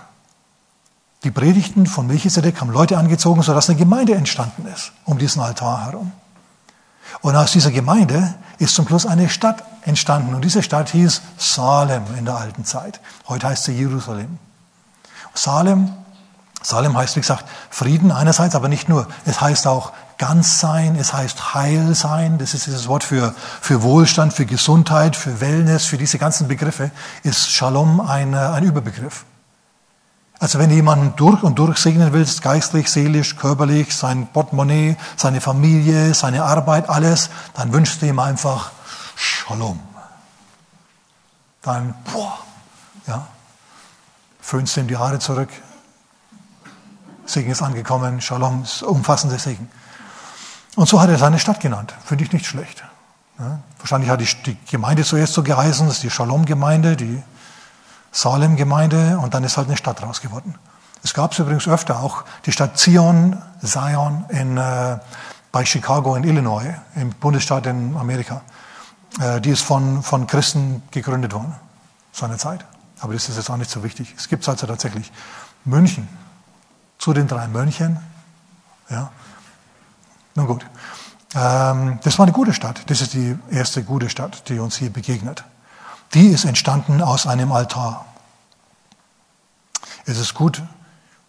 Die 1.25 1.31
Predigten 1.31 1.87
von 1.87 2.07
Melchisedek 2.07 2.61
haben 2.61 2.71
Leute 2.71 2.97
angezogen, 2.97 3.43
sodass 3.43 3.69
eine 3.69 3.79
Gemeinde 3.79 4.15
entstanden 4.15 4.67
ist 4.67 4.93
um 5.05 5.19
diesen 5.19 5.43
Altar 5.43 5.87
herum. 5.87 6.13
Und 7.21 7.35
aus 7.35 7.53
dieser 7.53 7.73
Gemeinde 7.73 8.35
ist 8.59 8.75
zum 8.75 8.87
Schluss 8.87 9.07
eine 9.07 9.29
Stadt 9.29 9.65
entstanden. 9.83 10.35
Und 10.35 10.45
diese 10.45 10.62
Stadt 10.62 10.91
hieß 10.91 11.23
Salem 11.37 12.05
in 12.19 12.25
der 12.25 12.37
alten 12.37 12.65
Zeit. 12.65 13.00
Heute 13.29 13.49
heißt 13.49 13.65
sie 13.65 13.73
Jerusalem. 13.73 14.38
Salem, 15.35 15.93
Salem 16.62 16.97
heißt, 16.97 17.17
wie 17.17 17.21
gesagt, 17.21 17.45
Frieden 17.71 18.11
einerseits, 18.11 18.57
aber 18.57 18.69
nicht 18.69 18.88
nur. 18.88 19.07
Es 19.25 19.41
heißt 19.41 19.67
auch 19.67 19.93
ganz 20.19 20.59
sein, 20.59 20.97
es 20.97 21.12
heißt 21.12 21.55
heil 21.55 21.95
sein. 21.95 22.38
Das 22.38 22.55
ist 22.55 22.67
dieses 22.67 22.88
Wort 22.88 23.05
für, 23.05 23.35
für 23.61 23.83
Wohlstand, 23.83 24.33
für 24.33 24.47
Gesundheit, 24.47 25.15
für 25.15 25.41
Wellness, 25.41 25.87
für 25.87 25.99
diese 25.99 26.19
ganzen 26.19 26.49
Begriffe 26.49 26.91
ist 27.23 27.50
Shalom 27.50 28.00
ein, 28.00 28.35
ein 28.35 28.65
Überbegriff. 28.65 29.25
Also 30.40 30.59
wenn 30.59 30.71
du 30.71 30.76
jemanden 30.76 31.14
durch 31.16 31.42
und 31.42 31.59
durch 31.59 31.78
segnen 31.78 32.12
willst, 32.12 32.42
geistlich, 32.42 32.88
seelisch, 32.90 33.37
körperlich, 33.37 33.95
sein 33.95 34.28
Portemonnaie, 34.33 34.97
seine 35.16 35.40
Familie, 35.40 36.14
seine 36.14 36.45
Arbeit, 36.45 36.88
alles, 36.88 37.30
dann 37.54 37.73
wünschst 37.73 38.02
du 38.02 38.07
ihm 38.07 38.21
einfach 38.21 38.71
Shalom. 39.16 39.80
Dann, 41.62 41.95
boah, 42.12 42.38
ja, 43.09 43.26
föhnst 44.40 44.76
ihm 44.76 44.87
die 44.87 44.97
Haare 44.97 45.18
zurück, 45.18 45.49
Segen 47.26 47.50
ist 47.50 47.61
angekommen, 47.61 48.21
Shalom, 48.21 48.62
ist 48.62 48.83
umfassender 48.83 49.38
Segen. 49.38 49.68
Und 50.76 50.88
so 50.88 51.00
hat 51.00 51.11
er 51.11 51.18
seine 51.18 51.38
Stadt 51.38 51.61
genannt. 51.61 51.92
Finde 52.04 52.25
ich 52.25 52.33
nicht 52.33 52.47
schlecht. 52.47 52.85
Ja, 53.38 53.59
wahrscheinlich 53.78 54.09
hat 54.09 54.21
die, 54.21 54.28
die 54.47 54.57
Gemeinde 54.71 55.04
zuerst 55.04 55.35
so 55.35 55.42
geheißen, 55.42 55.87
das 55.87 55.97
ist 55.97 56.04
die 56.04 56.11
Shalom-Gemeinde, 56.11 56.97
die 56.97 57.23
Salem-Gemeinde 58.12 59.19
und 59.19 59.35
dann 59.35 59.45
ist 59.45 59.57
halt 59.57 59.69
eine 59.69 59.77
Stadt 59.77 60.03
raus 60.03 60.21
geworden. 60.21 60.55
Es 61.03 61.15
gab 61.15 61.33
es 61.33 61.38
übrigens 61.38 61.69
öfter, 61.69 62.00
auch 62.00 62.25
die 62.47 62.53
Stadt 62.53 62.79
Zion, 62.79 63.41
Zion 63.62 64.25
in, 64.31 64.57
äh, 64.57 64.99
bei 65.53 65.65
Chicago 65.65 66.17
in 66.17 66.25
Illinois, 66.25 66.75
im 66.97 67.11
Bundesstaat 67.11 67.67
in 67.67 67.97
Amerika. 67.97 68.43
Äh, 69.21 69.41
die 69.41 69.50
ist 69.50 69.62
von, 69.62 70.03
von 70.03 70.27
Christen 70.27 70.83
gegründet 70.91 71.33
worden, 71.33 71.55
seiner 72.12 72.38
Zeit. 72.38 72.65
Aber 73.00 73.12
das 73.12 73.29
ist 73.29 73.37
jetzt 73.37 73.50
auch 73.50 73.57
nicht 73.57 73.71
so 73.71 73.85
wichtig. 73.85 74.15
Es 74.17 74.29
gibt 74.29 74.49
also 74.49 74.67
tatsächlich 74.67 75.12
München 75.65 76.09
zu 76.99 77.12
den 77.12 77.29
drei 77.29 77.47
Mönchen. 77.47 77.99
Ja. 78.91 79.11
Nun 80.35 80.47
gut. 80.47 80.67
Ähm, 81.35 82.00
das 82.03 82.19
war 82.19 82.27
eine 82.27 82.33
gute 82.33 82.53
Stadt. 82.53 82.83
Das 82.87 83.00
ist 83.00 83.15
die 83.15 83.38
erste 83.50 83.85
gute 83.85 84.09
Stadt, 84.11 84.49
die 84.49 84.59
uns 84.59 84.77
hier 84.77 84.91
begegnet. 84.91 85.45
Die 86.15 86.29
ist 86.29 86.45
entstanden 86.45 87.03
aus 87.03 87.27
einem 87.27 87.53
Altar. 87.53 88.07
Es 90.07 90.17
ist 90.17 90.35
gut, 90.35 90.62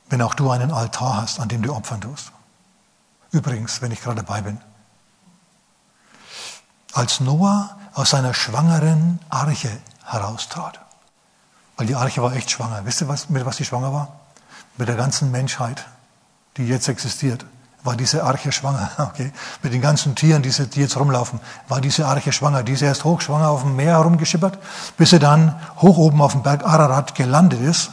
wenn 0.09 0.21
auch 0.21 0.33
du 0.33 0.49
einen 0.49 0.71
Altar 0.71 1.17
hast, 1.21 1.39
an 1.39 1.49
dem 1.49 1.61
du 1.61 1.73
opfern 1.73 2.01
tust. 2.01 2.31
Übrigens, 3.31 3.81
wenn 3.81 3.91
ich 3.91 4.01
gerade 4.01 4.23
dabei 4.23 4.41
bin. 4.41 4.59
Als 6.93 7.19
Noah 7.19 7.77
aus 7.93 8.11
seiner 8.11 8.33
schwangeren 8.33 9.19
Arche 9.29 9.69
heraustrat, 10.05 10.79
weil 11.77 11.87
die 11.87 11.95
Arche 11.95 12.23
war 12.23 12.33
echt 12.33 12.49
schwanger. 12.49 12.85
Wisst 12.85 13.01
ihr, 13.01 13.07
was, 13.07 13.29
mit 13.29 13.45
was 13.45 13.57
sie 13.57 13.65
schwanger 13.65 13.93
war? 13.93 14.19
Mit 14.77 14.87
der 14.87 14.95
ganzen 14.95 15.29
Menschheit, 15.29 15.85
die 16.57 16.67
jetzt 16.67 16.87
existiert 16.87 17.45
war 17.83 17.95
diese 17.95 18.23
Arche 18.23 18.51
schwanger. 18.51 18.89
Okay? 18.97 19.31
Mit 19.63 19.73
den 19.73 19.81
ganzen 19.81 20.15
Tieren, 20.15 20.41
die, 20.41 20.49
jetzt 20.49 20.97
rumlaufen, 20.97 21.39
war 21.67 21.81
diese 21.81 22.05
Arche 22.05 22.31
schwanger. 22.31 22.63
Die 22.63 22.73
ist 22.73 22.81
erst 22.81 23.03
hochschwanger 23.03 23.49
auf 23.49 23.63
dem 23.63 23.75
Meer 23.75 23.93
herumgeschippert, 23.93 24.57
bis 24.97 25.11
sie 25.11 25.19
dann 25.19 25.55
hoch 25.77 25.97
oben 25.97 26.21
auf 26.21 26.33
dem 26.33 26.43
Berg 26.43 26.65
Ararat 26.65 27.15
gelandet 27.15 27.61
ist. 27.61 27.91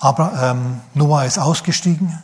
Aber 0.00 0.32
ähm, 0.40 0.80
Noah 0.94 1.24
ist 1.24 1.38
ausgestiegen, 1.38 2.22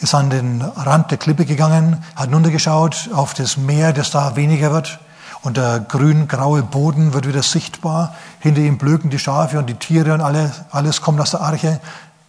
ist 0.00 0.14
an 0.14 0.30
den 0.30 0.62
Rand 0.62 1.10
der 1.10 1.18
Klippe 1.18 1.44
gegangen, 1.44 2.02
hat 2.16 2.26
hinuntergeschaut 2.26 3.10
auf 3.14 3.34
das 3.34 3.56
Meer, 3.56 3.92
das 3.92 4.10
da 4.10 4.34
weniger 4.34 4.72
wird. 4.72 4.98
Und 5.42 5.56
der 5.56 5.80
grün-graue 5.80 6.62
Boden 6.62 7.14
wird 7.14 7.26
wieder 7.26 7.42
sichtbar. 7.42 8.14
Hinter 8.40 8.60
ihm 8.60 8.76
blöken 8.76 9.08
die 9.08 9.18
Schafe 9.18 9.58
und 9.58 9.66
die 9.66 9.74
Tiere 9.74 10.12
und 10.12 10.20
alles, 10.20 10.62
alles 10.70 11.00
kommt 11.00 11.20
aus 11.20 11.30
der 11.30 11.40
Arche 11.40 11.80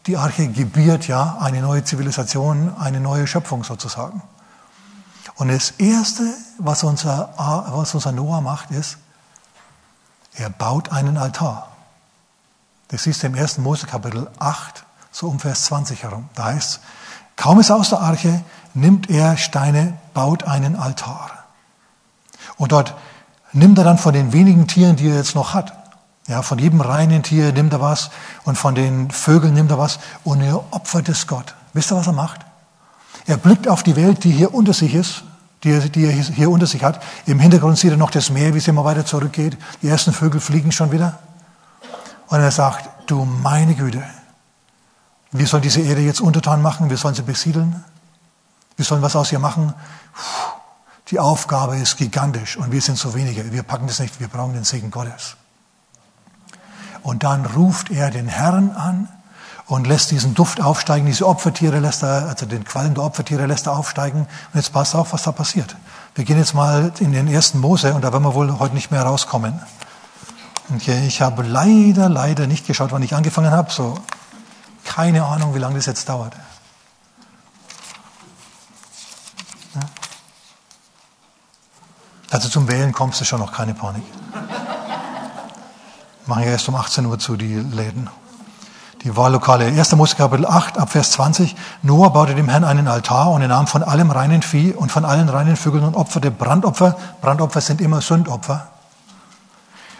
die 0.07 0.17
Arche 0.17 0.47
gebiert 0.47 1.07
ja 1.07 1.37
eine 1.39 1.61
neue 1.61 1.83
Zivilisation, 1.83 2.75
eine 2.77 2.99
neue 2.99 3.27
Schöpfung 3.27 3.63
sozusagen. 3.63 4.21
Und 5.35 5.49
das 5.49 5.71
Erste, 5.71 6.23
was 6.57 6.83
unser, 6.83 7.33
was 7.37 7.93
unser 7.93 8.11
Noah 8.11 8.41
macht, 8.41 8.71
ist, 8.71 8.97
er 10.33 10.49
baut 10.49 10.91
einen 10.91 11.17
Altar. 11.17 11.67
Das 12.87 13.03
du 13.03 13.27
im 13.27 13.35
1. 13.35 13.59
Mose 13.59 13.87
Kapitel 13.87 14.29
8, 14.39 14.83
so 15.11 15.27
um 15.27 15.39
Vers 15.39 15.65
20 15.65 16.03
herum. 16.03 16.29
Da 16.35 16.45
heißt 16.45 16.79
kaum 17.35 17.59
ist 17.59 17.69
er 17.69 17.77
aus 17.77 17.89
der 17.89 18.01
Arche, 18.01 18.43
nimmt 18.73 19.09
er 19.09 19.37
Steine, 19.37 19.97
baut 20.13 20.43
einen 20.43 20.75
Altar. 20.75 21.31
Und 22.57 22.71
dort 22.71 22.95
nimmt 23.53 23.77
er 23.77 23.83
dann 23.83 23.97
von 23.97 24.13
den 24.13 24.33
wenigen 24.33 24.67
Tieren, 24.67 24.95
die 24.95 25.09
er 25.09 25.15
jetzt 25.15 25.35
noch 25.35 25.53
hat, 25.53 25.73
ja, 26.31 26.41
von 26.41 26.59
jedem 26.59 26.79
reinen 26.79 27.23
Tier 27.23 27.51
nimmt 27.51 27.73
er 27.73 27.81
was 27.81 28.09
und 28.45 28.57
von 28.57 28.73
den 28.73 29.11
Vögeln 29.11 29.53
nimmt 29.53 29.69
er 29.69 29.77
was 29.77 29.99
und 30.23 30.39
er 30.39 30.73
opfert 30.73 31.09
es 31.09 31.27
Gott. 31.27 31.55
Wisst 31.73 31.91
ihr, 31.91 31.97
was 31.97 32.07
er 32.07 32.13
macht? 32.13 32.39
Er 33.27 33.35
blickt 33.35 33.67
auf 33.67 33.83
die 33.83 33.97
Welt, 33.97 34.23
die 34.23 34.31
hier 34.31 34.53
unter 34.53 34.71
sich 34.71 34.95
ist, 34.95 35.23
die 35.63 35.71
er, 35.71 35.81
die 35.81 36.05
er 36.05 36.11
hier 36.11 36.49
unter 36.49 36.67
sich 36.67 36.83
hat. 36.83 37.03
Im 37.25 37.39
Hintergrund 37.39 37.77
sieht 37.77 37.91
er 37.91 37.97
noch 37.97 38.11
das 38.11 38.29
Meer, 38.29 38.53
wie 38.53 38.59
es 38.59 38.67
immer 38.69 38.85
weiter 38.85 39.05
zurückgeht. 39.05 39.57
Die 39.81 39.89
ersten 39.89 40.13
Vögel 40.13 40.39
fliegen 40.39 40.71
schon 40.71 40.93
wieder. 40.93 41.19
Und 42.27 42.39
er 42.39 42.51
sagt, 42.51 42.89
du 43.09 43.25
meine 43.25 43.75
Güte, 43.75 44.01
wir 45.33 45.47
sollen 45.47 45.63
diese 45.63 45.81
Erde 45.81 46.01
jetzt 46.01 46.21
untertan 46.21 46.61
machen, 46.61 46.89
wir 46.89 46.97
sollen 46.97 47.15
sie 47.15 47.23
besiedeln, 47.23 47.83
wir 48.77 48.85
sollen 48.85 49.01
was 49.01 49.17
aus 49.17 49.33
ihr 49.33 49.39
machen. 49.39 49.73
Die 51.09 51.19
Aufgabe 51.19 51.75
ist 51.77 51.97
gigantisch 51.97 52.55
und 52.55 52.71
wir 52.71 52.81
sind 52.81 52.97
so 52.97 53.13
wenige. 53.13 53.51
Wir 53.51 53.63
packen 53.63 53.87
das 53.87 53.99
nicht, 53.99 54.21
wir 54.21 54.29
brauchen 54.29 54.53
den 54.53 54.63
Segen 54.63 54.91
Gottes. 54.91 55.35
Und 57.03 57.23
dann 57.23 57.45
ruft 57.45 57.91
er 57.91 58.11
den 58.11 58.27
Herrn 58.27 58.71
an 58.71 59.07
und 59.67 59.87
lässt 59.87 60.11
diesen 60.11 60.33
Duft 60.33 60.61
aufsteigen, 60.61 61.05
diese 61.05 61.25
Opfertiere 61.27 61.79
lässt 61.79 62.03
er, 62.03 62.27
also 62.27 62.45
den 62.45 62.65
Qualm 62.65 62.93
der 62.93 63.03
Opfertiere 63.03 63.45
lässt 63.45 63.67
er 63.67 63.77
aufsteigen. 63.77 64.21
Und 64.21 64.55
jetzt 64.55 64.73
passt 64.73 64.95
auf, 64.95 65.13
was 65.13 65.23
da 65.23 65.31
passiert. 65.31 65.75
Wir 66.13 66.25
gehen 66.25 66.37
jetzt 66.37 66.53
mal 66.53 66.91
in 66.99 67.13
den 67.13 67.27
ersten 67.27 67.59
Mose 67.59 67.93
und 67.93 68.01
da 68.01 68.11
werden 68.11 68.23
wir 68.23 68.35
wohl 68.35 68.59
heute 68.59 68.75
nicht 68.75 68.91
mehr 68.91 69.03
rauskommen. 69.03 69.61
Okay, 70.75 71.05
ich 71.07 71.21
habe 71.21 71.43
leider, 71.43 72.09
leider 72.09 72.47
nicht 72.47 72.67
geschaut, 72.67 72.91
wann 72.91 73.01
ich 73.01 73.15
angefangen 73.15 73.51
habe. 73.51 73.71
So, 73.71 73.95
keine 74.83 75.23
Ahnung, 75.23 75.55
wie 75.55 75.59
lange 75.59 75.75
das 75.75 75.85
jetzt 75.85 76.07
dauert. 76.09 76.33
Also 82.29 82.47
zum 82.47 82.69
Wählen 82.69 82.93
kommst 82.93 83.19
du 83.19 83.25
schon 83.25 83.39
noch, 83.39 83.51
keine 83.51 83.73
Panik. 83.73 84.03
Machen 86.31 86.43
ja 86.43 86.51
erst 86.51 86.69
um 86.69 86.75
18 86.75 87.05
Uhr 87.07 87.19
zu, 87.19 87.35
die 87.35 87.55
Läden. 87.55 88.09
Die 89.01 89.17
Wahllokale. 89.17 89.65
1. 89.65 89.91
Mose 89.97 90.15
Kapitel 90.15 90.45
8, 90.45 90.77
ab 90.77 90.89
Vers 90.89 91.11
20. 91.11 91.57
Noah 91.81 92.13
baute 92.13 92.35
dem 92.35 92.47
Herrn 92.47 92.63
einen 92.63 92.87
Altar 92.87 93.31
und 93.31 93.41
er 93.41 93.49
nahm 93.49 93.67
von 93.67 93.83
allem 93.83 94.11
reinen 94.11 94.41
Vieh 94.41 94.71
und 94.71 94.93
von 94.93 95.03
allen 95.03 95.27
reinen 95.27 95.57
Vögeln 95.57 95.83
und 95.83 95.93
opferte 95.93 96.31
Brandopfer. 96.31 96.95
Brandopfer 97.19 97.59
sind 97.59 97.81
immer 97.81 97.99
Sündopfer. 97.99 98.69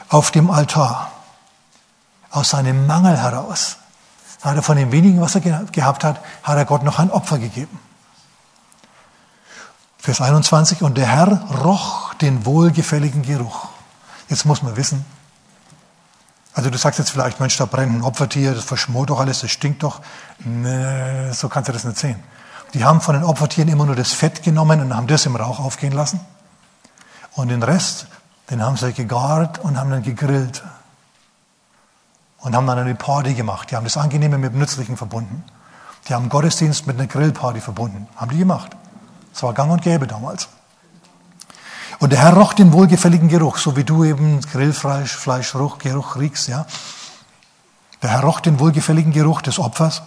Auf 0.08 0.32
dem 0.32 0.50
Altar. 0.50 1.12
Aus 2.30 2.52
seinem 2.52 2.88
Mangel 2.88 3.18
heraus 3.18 3.76
hat 4.42 4.56
er 4.56 4.64
von 4.64 4.78
dem 4.78 4.94
wenigen, 4.94 5.20
was 5.20 5.36
er 5.36 5.42
gehabt 5.42 6.06
hat, 6.06 6.22
hat 6.44 6.58
er 6.58 6.64
Gott 6.64 6.84
noch 6.84 6.98
ein 6.98 7.12
Opfer 7.12 7.40
gegeben. 7.40 7.78
Vers 9.98 10.22
21. 10.22 10.82
Und 10.82 10.98
der 10.98 11.08
Herr 11.08 11.42
roch 11.62 12.14
den 12.14 12.46
wohlgefälligen 12.46 13.22
Geruch. 13.22 13.68
Jetzt 14.30 14.46
muss 14.46 14.64
man 14.64 14.78
wissen, 14.78 15.04
also 16.53 16.70
du 16.70 16.77
sagst 16.77 17.00
jetzt 17.00 17.12
vielleicht, 17.12 17.39
Mensch, 17.39 17.58
da 17.58 17.65
brennt 17.65 17.93
ein 17.93 18.03
Opfertier, 18.03 18.53
das 18.53 18.65
verschmort 18.65 19.10
doch 19.10 19.20
alles, 19.20 19.39
das 19.39 19.51
stinkt 19.51 19.84
doch. 19.84 20.01
Nee, 20.39 21.31
so 21.31 21.48
kannst 21.48 21.70
du 21.70 21.74
das 21.74 21.86
nicht 21.86 21.98
sehen. 21.98 22.22
Die 22.74 22.84
haben 22.84 23.01
von 23.01 23.15
den 23.15 23.24
Opfertieren 23.24 23.70
immer 23.70 23.86
nur 23.86 23.96
das 23.96 24.13
Fett 24.13 24.43
genommen 24.43 24.81
und 24.81 24.96
haben 24.96 25.08
das 25.08 25.25
im 25.25 25.36
Rauch 25.36 25.60
aufgehen 25.60 25.93
lassen. 25.93 26.20
Und 27.34 27.50
den 27.50 27.63
Rest, 27.63 28.08
den 28.50 28.62
haben 28.62 28.75
sie 28.75 28.91
gegart 28.93 29.60
und 29.60 29.77
haben 29.77 29.89
dann 29.89 30.03
gegrillt. 30.03 30.63
Und 32.39 32.55
haben 32.55 32.67
dann 32.67 32.79
eine 32.79 32.96
Party 32.96 33.34
gemacht. 33.34 33.72
Die 33.72 33.75
haben 33.75 33.84
das 33.84 33.98
Angenehme 33.98 34.38
mit 34.38 34.53
dem 34.53 34.60
Nützlichen 34.60 34.98
verbunden. 34.98 35.43
Die 36.08 36.13
haben 36.13 36.27
Gottesdienst 36.27 36.88
mit 36.88 36.98
einer 36.98 37.08
Grillparty 37.08 37.62
verbunden. 37.62 38.08
Haben 38.15 38.31
die 38.31 38.39
gemacht. 38.39 38.72
Das 39.31 39.43
war 39.43 39.53
gang 39.53 39.72
und 39.72 39.81
gäbe 39.81 40.08
damals. 40.08 40.50
Und 42.01 42.10
der 42.10 42.20
Herr 42.20 42.34
roch 42.34 42.53
den 42.53 42.74
wohlgefälligen 42.74 43.27
Geruch, 43.27 43.58
so 43.58 43.77
wie 43.77 43.84
du 43.84 44.03
eben 44.03 44.41
Grillfleisch, 44.41 45.15
Fleischgeruch, 45.15 45.77
Geruch 45.77 46.15
riechst, 46.15 46.48
ja. 46.48 46.65
Der 48.01 48.10
Herr 48.10 48.22
roch 48.22 48.39
den 48.39 48.60
wohlgefälligen 48.60 49.13
Geruch 49.13 49.43
des 49.43 49.60
Opfers. 49.60 50.01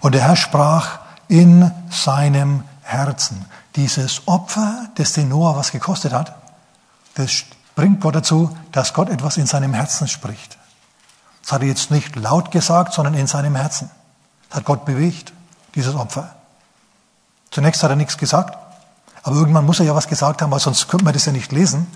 Und 0.00 0.14
der 0.14 0.22
Herr 0.22 0.36
sprach 0.36 1.00
in 1.26 1.72
seinem 1.90 2.62
Herzen. 2.82 3.46
Dieses 3.74 4.28
Opfer, 4.28 4.86
das 4.94 5.14
den 5.14 5.28
Noah 5.28 5.56
was 5.56 5.72
gekostet 5.72 6.12
hat, 6.12 6.36
das 7.16 7.42
bringt 7.74 8.00
Gott 8.00 8.14
dazu, 8.14 8.56
dass 8.70 8.94
Gott 8.94 9.08
etwas 9.08 9.36
in 9.36 9.46
seinem 9.46 9.74
Herzen 9.74 10.06
spricht. 10.06 10.56
Das 11.42 11.50
hat 11.50 11.62
er 11.62 11.68
jetzt 11.68 11.90
nicht 11.90 12.14
laut 12.14 12.52
gesagt, 12.52 12.92
sondern 12.92 13.14
in 13.14 13.26
seinem 13.26 13.56
Herzen. 13.56 13.90
Das 14.50 14.58
hat 14.58 14.66
Gott 14.66 14.84
bewegt, 14.84 15.32
dieses 15.74 15.96
Opfer. 15.96 16.36
Zunächst 17.50 17.82
hat 17.82 17.90
er 17.90 17.96
nichts 17.96 18.18
gesagt. 18.18 18.56
Aber 19.24 19.36
irgendwann 19.36 19.64
muss 19.64 19.80
er 19.80 19.86
ja 19.86 19.94
was 19.94 20.06
gesagt 20.06 20.42
haben, 20.42 20.52
weil 20.52 20.60
sonst 20.60 20.86
könnte 20.88 21.04
man 21.04 21.14
das 21.14 21.24
ja 21.24 21.32
nicht 21.32 21.50
lesen. 21.50 21.86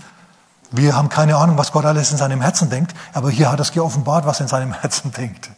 Wir 0.70 0.96
haben 0.96 1.08
keine 1.08 1.36
Ahnung, 1.36 1.56
was 1.56 1.72
Gott 1.72 1.84
alles 1.84 2.10
in 2.10 2.18
seinem 2.18 2.40
Herzen 2.40 2.68
denkt, 2.70 2.94
aber 3.12 3.30
hier 3.30 3.50
hat 3.50 3.60
er 3.60 3.62
es 3.62 3.72
geoffenbart, 3.72 4.26
was 4.26 4.40
er 4.40 4.44
in 4.44 4.48
seinem 4.48 4.72
Herzen 4.80 5.12
denkt. 5.12 5.50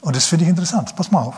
Und 0.00 0.14
das 0.14 0.26
finde 0.26 0.44
ich 0.44 0.50
interessant. 0.50 0.94
Pass 0.96 1.10
mal 1.10 1.22
auf. 1.22 1.34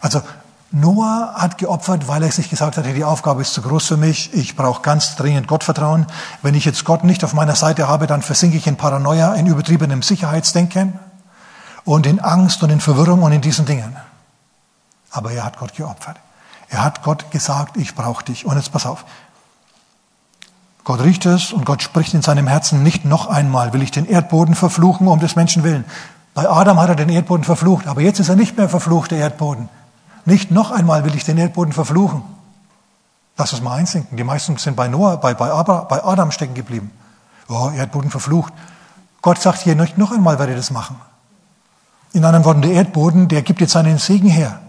Also 0.00 0.22
Noah 0.70 1.34
hat 1.36 1.58
geopfert, 1.58 2.08
weil 2.08 2.22
er 2.22 2.30
sich 2.30 2.48
gesagt 2.48 2.76
hat, 2.76 2.86
die 2.86 3.04
Aufgabe 3.04 3.42
ist 3.42 3.52
zu 3.52 3.62
groß 3.62 3.86
für 3.86 3.96
mich, 3.96 4.32
ich 4.34 4.56
brauche 4.56 4.82
ganz 4.82 5.16
dringend 5.16 5.48
Gottvertrauen. 5.48 6.06
Wenn 6.42 6.54
ich 6.54 6.64
jetzt 6.64 6.84
Gott 6.84 7.04
nicht 7.04 7.24
auf 7.24 7.34
meiner 7.34 7.56
Seite 7.56 7.88
habe, 7.88 8.06
dann 8.06 8.22
versinke 8.22 8.56
ich 8.56 8.66
in 8.66 8.76
Paranoia, 8.76 9.34
in 9.34 9.46
übertriebenem 9.46 10.02
Sicherheitsdenken 10.02 10.98
und 11.84 12.06
in 12.06 12.20
Angst 12.20 12.62
und 12.62 12.70
in 12.70 12.80
Verwirrung 12.80 13.22
und 13.22 13.32
in 13.32 13.40
diesen 13.40 13.64
Dingen. 13.64 13.96
Aber 15.10 15.32
er 15.32 15.44
hat 15.44 15.58
Gott 15.58 15.74
geopfert. 15.74 16.16
Er 16.68 16.84
hat 16.84 17.02
Gott 17.02 17.30
gesagt, 17.30 17.76
ich 17.76 17.94
brauche 17.94 18.24
dich. 18.24 18.46
Und 18.46 18.56
jetzt 18.56 18.72
pass 18.72 18.86
auf. 18.86 19.04
Gott 20.84 21.02
riecht 21.02 21.26
es 21.26 21.52
und 21.52 21.66
Gott 21.66 21.82
spricht 21.82 22.14
in 22.14 22.22
seinem 22.22 22.46
Herzen, 22.46 22.84
nicht 22.84 23.04
noch 23.04 23.26
einmal 23.26 23.72
will 23.72 23.82
ich 23.82 23.90
den 23.90 24.06
Erdboden 24.06 24.54
verfluchen 24.54 25.08
um 25.08 25.18
des 25.18 25.34
Menschen 25.34 25.64
willen. 25.64 25.84
Bei 26.32 26.48
Adam 26.48 26.78
hat 26.78 26.90
er 26.90 26.94
den 26.94 27.08
Erdboden 27.08 27.44
verflucht, 27.44 27.88
aber 27.88 28.02
jetzt 28.02 28.20
ist 28.20 28.28
er 28.28 28.36
nicht 28.36 28.56
mehr 28.56 28.68
verflucht, 28.68 29.10
der 29.10 29.18
Erdboden. 29.18 29.68
Nicht 30.26 30.52
noch 30.52 30.70
einmal 30.70 31.04
will 31.04 31.16
ich 31.16 31.24
den 31.24 31.38
Erdboden 31.38 31.72
verfluchen. 31.72 32.22
Lass 33.36 33.52
es 33.52 33.62
mal 33.62 33.74
einsinken. 33.74 34.16
Die 34.16 34.22
meisten 34.22 34.56
sind 34.58 34.76
bei 34.76 34.86
Noah, 34.86 35.16
bei, 35.16 35.34
bei, 35.34 35.48
bei 35.50 36.04
Adam 36.04 36.30
stecken 36.30 36.54
geblieben. 36.54 36.92
Oh, 37.48 37.70
Erdboden 37.74 38.10
verflucht. 38.10 38.52
Gott 39.22 39.40
sagt 39.40 39.62
hier, 39.62 39.74
nicht 39.74 39.98
noch 39.98 40.12
einmal 40.12 40.38
werde 40.38 40.52
ich 40.52 40.58
das 40.58 40.70
machen. 40.70 41.00
In 42.12 42.24
anderen 42.24 42.44
Worten, 42.44 42.62
der 42.62 42.72
Erdboden, 42.72 43.26
der 43.26 43.42
gibt 43.42 43.60
jetzt 43.60 43.72
seinen 43.72 43.98
Segen 43.98 44.28
her. 44.28 44.60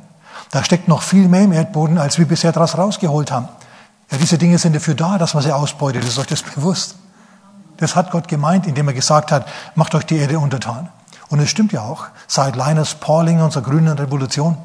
Da 0.51 0.63
steckt 0.63 0.87
noch 0.87 1.01
viel 1.01 1.27
mehr 1.27 1.43
im 1.43 1.51
Erdboden, 1.51 1.97
als 1.97 2.17
wir 2.17 2.27
bisher 2.27 2.51
daraus 2.51 2.77
rausgeholt 2.77 3.31
haben. 3.31 3.49
Ja, 4.11 4.17
diese 4.17 4.37
Dinge 4.37 4.57
sind 4.57 4.75
dafür 4.75 4.95
da, 4.95 5.17
dass 5.17 5.33
man 5.33 5.43
sie 5.43 5.51
ausbeutet. 5.51 6.03
Ist 6.03 6.17
euch 6.17 6.27
das 6.27 6.43
bewusst? 6.43 6.95
Das 7.77 7.95
hat 7.95 8.11
Gott 8.11 8.27
gemeint, 8.27 8.65
indem 8.65 8.87
er 8.87 8.93
gesagt 8.93 9.31
hat, 9.31 9.47
macht 9.75 9.93
euch 9.93 10.05
die 10.05 10.17
Erde 10.17 10.39
untertan. 10.39 10.89
Und 11.29 11.39
es 11.39 11.49
stimmt 11.49 11.73
ja 11.73 11.81
auch. 11.81 12.05
Seit 12.27 12.55
Linus 12.55 12.95
Pauling, 12.95 13.41
unserer 13.41 13.63
grünen 13.63 13.97
Revolution, 13.97 14.57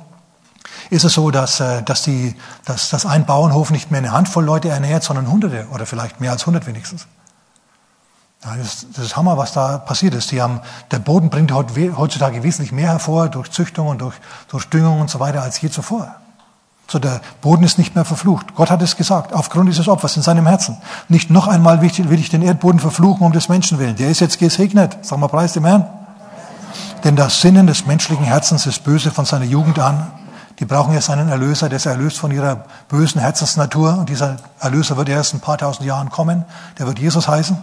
ist 0.91 1.05
es 1.05 1.15
so, 1.15 1.31
dass, 1.31 1.61
äh, 1.61 1.83
dass, 1.83 2.03
die, 2.03 2.37
dass, 2.65 2.91
dass 2.91 3.05
ein 3.05 3.27
Bauernhof 3.27 3.71
nicht 3.71 3.91
mehr 3.91 3.99
eine 3.99 4.13
Handvoll 4.13 4.45
Leute 4.45 4.69
ernährt, 4.69 5.03
sondern 5.03 5.31
Hunderte 5.31 5.67
oder 5.73 5.87
vielleicht 5.87 6.21
mehr 6.21 6.31
als 6.31 6.47
hundert 6.47 6.67
wenigstens. 6.67 7.07
Ja, 8.45 8.57
das, 8.57 8.87
das 8.95 9.05
ist 9.07 9.17
Hammer, 9.17 9.39
was 9.39 9.53
da 9.53 9.79
passiert 9.79 10.15
ist. 10.15 10.33
Die 10.33 10.43
haben, 10.43 10.61
der 10.91 10.99
Boden 10.99 11.31
bringt 11.31 11.53
heutzutage 11.53 12.43
wesentlich 12.43 12.73
mehr 12.73 12.89
hervor 12.89 13.29
durch 13.29 13.51
Züchtung 13.51 13.87
und 13.87 14.01
durch, 14.01 14.17
durch 14.49 14.69
Düngung 14.69 15.01
und 15.01 15.11
so 15.11 15.21
weiter 15.21 15.43
als 15.43 15.61
je 15.61 15.71
zuvor. 15.71 16.17
So, 16.89 16.99
der 16.99 17.21
Boden 17.41 17.63
ist 17.63 17.79
nicht 17.79 17.95
mehr 17.95 18.05
verflucht. 18.05 18.55
Gott 18.55 18.71
hat 18.71 18.83
es 18.83 18.97
gesagt, 18.97 19.33
aufgrund 19.33 19.69
dieses 19.69 19.89
Opfers 19.89 20.17
in 20.17 20.23
seinem 20.23 20.47
Herzen. 20.47 20.77
Nicht 21.09 21.31
noch 21.31 21.47
einmal 21.47 21.81
will 21.81 22.19
ich, 22.19 22.29
den 22.29 22.43
Erdboden 22.43 22.81
verfluchen 22.81 23.25
um 23.25 23.33
des 23.33 23.49
Menschen 23.49 23.79
willen. 23.79 23.97
Der 23.97 24.11
ist 24.11 24.21
jetzt 24.21 24.39
gesegnet. 24.39 24.99
Sag 25.03 25.19
mal, 25.19 25.29
preis 25.29 25.53
dem 25.53 25.65
Herrn. 25.65 25.87
Denn 27.05 27.17
das 27.17 27.41
Sinnen 27.41 27.67
des 27.67 27.87
menschlichen 27.87 28.25
Herzens 28.25 28.67
ist 28.67 28.85
böse 28.85 29.11
von 29.11 29.25
seiner 29.25 29.45
Jugend 29.45 29.79
an. 29.79 30.09
Die 30.59 30.65
brauchen 30.65 30.93
jetzt 30.93 31.09
einen 31.09 31.29
Erlöser, 31.29 31.69
der 31.69 31.77
ist 31.77 31.87
erlöst 31.87 32.19
von 32.19 32.31
ihrer 32.31 32.65
bösen 32.89 33.21
Herzensnatur. 33.21 33.97
Und 33.99 34.09
dieser 34.09 34.37
Erlöser 34.61 34.97
wird 34.97 35.09
erst 35.09 35.33
ein 35.33 35.41
paar 35.41 35.59
tausend 35.59 35.87
Jahren 35.87 36.11
kommen. 36.11 36.45
Der 36.79 36.87
wird 36.87 36.99
Jesus 36.99 37.27
heißen. 37.27 37.57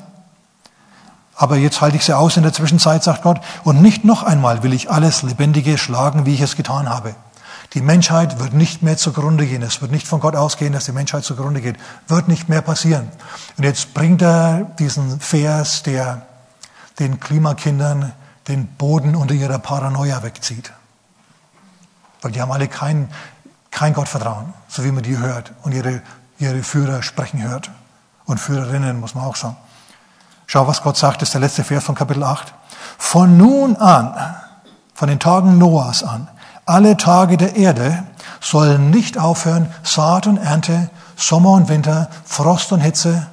Aber 1.39 1.55
jetzt 1.55 1.79
halte 1.79 1.95
ich 1.95 2.03
sie 2.03 2.17
aus 2.17 2.35
in 2.35 2.43
der 2.43 2.51
Zwischenzeit, 2.51 3.01
sagt 3.01 3.21
Gott, 3.21 3.39
und 3.63 3.81
nicht 3.81 4.03
noch 4.03 4.23
einmal 4.23 4.61
will 4.61 4.73
ich 4.73 4.91
alles 4.91 5.23
Lebendige 5.23 5.77
schlagen, 5.77 6.25
wie 6.25 6.33
ich 6.33 6.41
es 6.41 6.57
getan 6.57 6.89
habe. 6.89 7.15
Die 7.73 7.79
Menschheit 7.79 8.39
wird 8.39 8.51
nicht 8.51 8.83
mehr 8.83 8.97
zugrunde 8.97 9.45
gehen. 9.45 9.61
Es 9.61 9.81
wird 9.81 9.89
nicht 9.89 10.05
von 10.05 10.19
Gott 10.19 10.35
ausgehen, 10.35 10.73
dass 10.73 10.83
die 10.83 10.91
Menschheit 10.91 11.23
zugrunde 11.23 11.61
geht. 11.61 11.77
Wird 12.09 12.27
nicht 12.27 12.49
mehr 12.49 12.61
passieren. 12.61 13.07
Und 13.55 13.63
jetzt 13.63 13.93
bringt 13.93 14.21
er 14.21 14.65
diesen 14.79 15.21
Vers, 15.21 15.81
der 15.81 16.23
den 16.99 17.21
Klimakindern 17.21 18.11
den 18.49 18.67
Boden 18.67 19.15
unter 19.15 19.33
ihrer 19.33 19.59
Paranoia 19.59 20.21
wegzieht. 20.23 20.73
Weil 22.21 22.33
die 22.33 22.41
haben 22.41 22.51
alle 22.51 22.67
kein, 22.67 23.09
kein 23.71 23.93
Gottvertrauen, 23.93 24.53
so 24.67 24.83
wie 24.83 24.91
man 24.91 25.03
die 25.03 25.17
hört 25.17 25.53
und 25.61 25.73
ihre, 25.73 26.01
ihre 26.37 26.63
Führer 26.63 27.01
sprechen 27.01 27.41
hört. 27.41 27.71
Und 28.25 28.41
Führerinnen, 28.41 28.99
muss 28.99 29.15
man 29.15 29.23
auch 29.23 29.37
sagen. 29.37 29.55
Schau, 30.51 30.65
was 30.65 30.81
Gott 30.81 30.97
sagt, 30.97 31.21
ist 31.21 31.35
der 31.35 31.41
letzte 31.41 31.63
Vers 31.63 31.83
von 31.83 31.93
Kapitel 31.93 32.23
8. 32.23 32.55
Von 32.97 33.37
nun 33.37 33.75
an, 33.75 34.15
von 34.95 35.07
den 35.07 35.19
Tagen 35.19 35.59
Noahs 35.59 36.01
an, 36.01 36.27
alle 36.65 36.97
Tage 36.97 37.37
der 37.37 37.55
Erde 37.55 38.03
sollen 38.41 38.89
nicht 38.89 39.19
aufhören, 39.19 39.71
Saat 39.83 40.25
und 40.25 40.37
Ernte, 40.37 40.89
Sommer 41.15 41.51
und 41.51 41.69
Winter, 41.69 42.09
Frost 42.25 42.71
und 42.71 42.79
Hitze, 42.79 43.27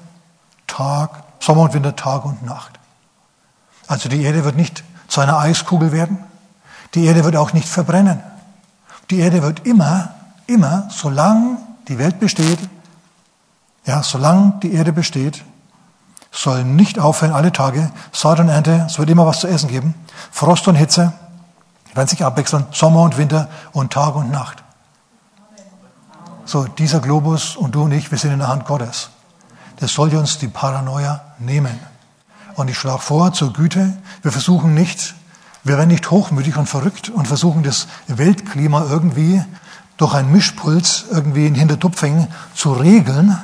Tag, 0.67 1.23
Sommer 1.41 1.63
und 1.63 1.73
Winter, 1.73 1.97
Tag 1.97 2.27
und 2.27 2.45
Nacht. 2.45 2.79
Also 3.87 4.11
die 4.11 4.21
Erde 4.21 4.45
wird 4.45 4.57
nicht 4.57 4.85
zu 5.09 5.23
einer 5.23 5.39
Eiskugel 5.39 5.93
werden. 5.93 6.19
Die 6.93 7.07
Erde 7.07 7.25
wird 7.25 7.37
auch 7.37 7.55
nicht 7.55 7.67
verbrennen. 7.67 8.23
Die 9.09 9.21
Erde 9.21 9.43
wird 9.43 9.67
immer, 9.67 10.11
immer, 10.47 10.91
solange 10.91 11.57
die 11.89 11.99
Welt 11.99 12.21
besteht, 12.21 12.59
ja, 13.87 14.03
solange 14.03 14.59
die 14.63 14.75
Erde 14.75 14.93
besteht, 14.93 15.43
sollen 16.37 16.77
nicht 16.77 16.99
aufhören 16.99 17.33
alle 17.33 17.51
Tage. 17.51 17.91
Saat 18.13 18.41
und 18.41 18.49
Ernte, 18.49 18.85
es 18.87 18.99
wird 18.99 19.11
immer 19.11 19.27
was 19.27 19.41
zu 19.41 19.49
essen 19.49 19.69
geben. 19.69 19.95
Frost 20.31 20.69
und 20.69 20.75
Hitze 20.75 21.13
werden 21.95 22.09
sich 22.09 22.25
abwechseln, 22.25 22.67
Sommer 22.73 23.03
und 23.03 23.17
Winter 23.17 23.49
und 23.73 23.93
Tag 23.93 24.15
und 24.17 24.31
Nacht. 24.31 24.63
So, 26.45 26.65
dieser 26.65 27.01
Globus 27.01 27.57
und 27.57 27.75
du 27.75 27.83
und 27.83 27.93
ich, 27.93 28.11
wir 28.11 28.19
sind 28.19 28.33
in 28.33 28.39
der 28.39 28.49
Hand 28.49 28.67
Gottes. 28.67 29.11
Das 29.81 29.93
soll 29.93 30.15
uns 30.15 30.39
die 30.39 30.49
Paranoia 30.49 31.23
nehmen. 31.39 31.79
Und 32.55 32.69
ich 32.69 32.79
schlage 32.79 33.01
vor 33.01 33.33
zur 33.33 33.53
Güte, 33.53 33.97
wir 34.23 34.33
versuchen 34.33 34.75
nicht, 34.75 35.15
wir 35.65 35.77
werden 35.77 35.89
nicht 35.89 36.11
hochmütig 36.11 36.57
und 36.57 36.69
verrückt 36.69 37.09
und 37.09 37.27
versuchen 37.27 37.63
das 37.63 37.89
Weltklima 38.07 38.87
irgendwie 38.89 39.43
durch 39.97 40.15
ein 40.15 40.31
Mischpuls 40.31 41.07
irgendwie 41.11 41.47
in 41.47 41.55
Hintertupfing 41.55 42.29
zu 42.55 42.73
regeln, 42.75 43.37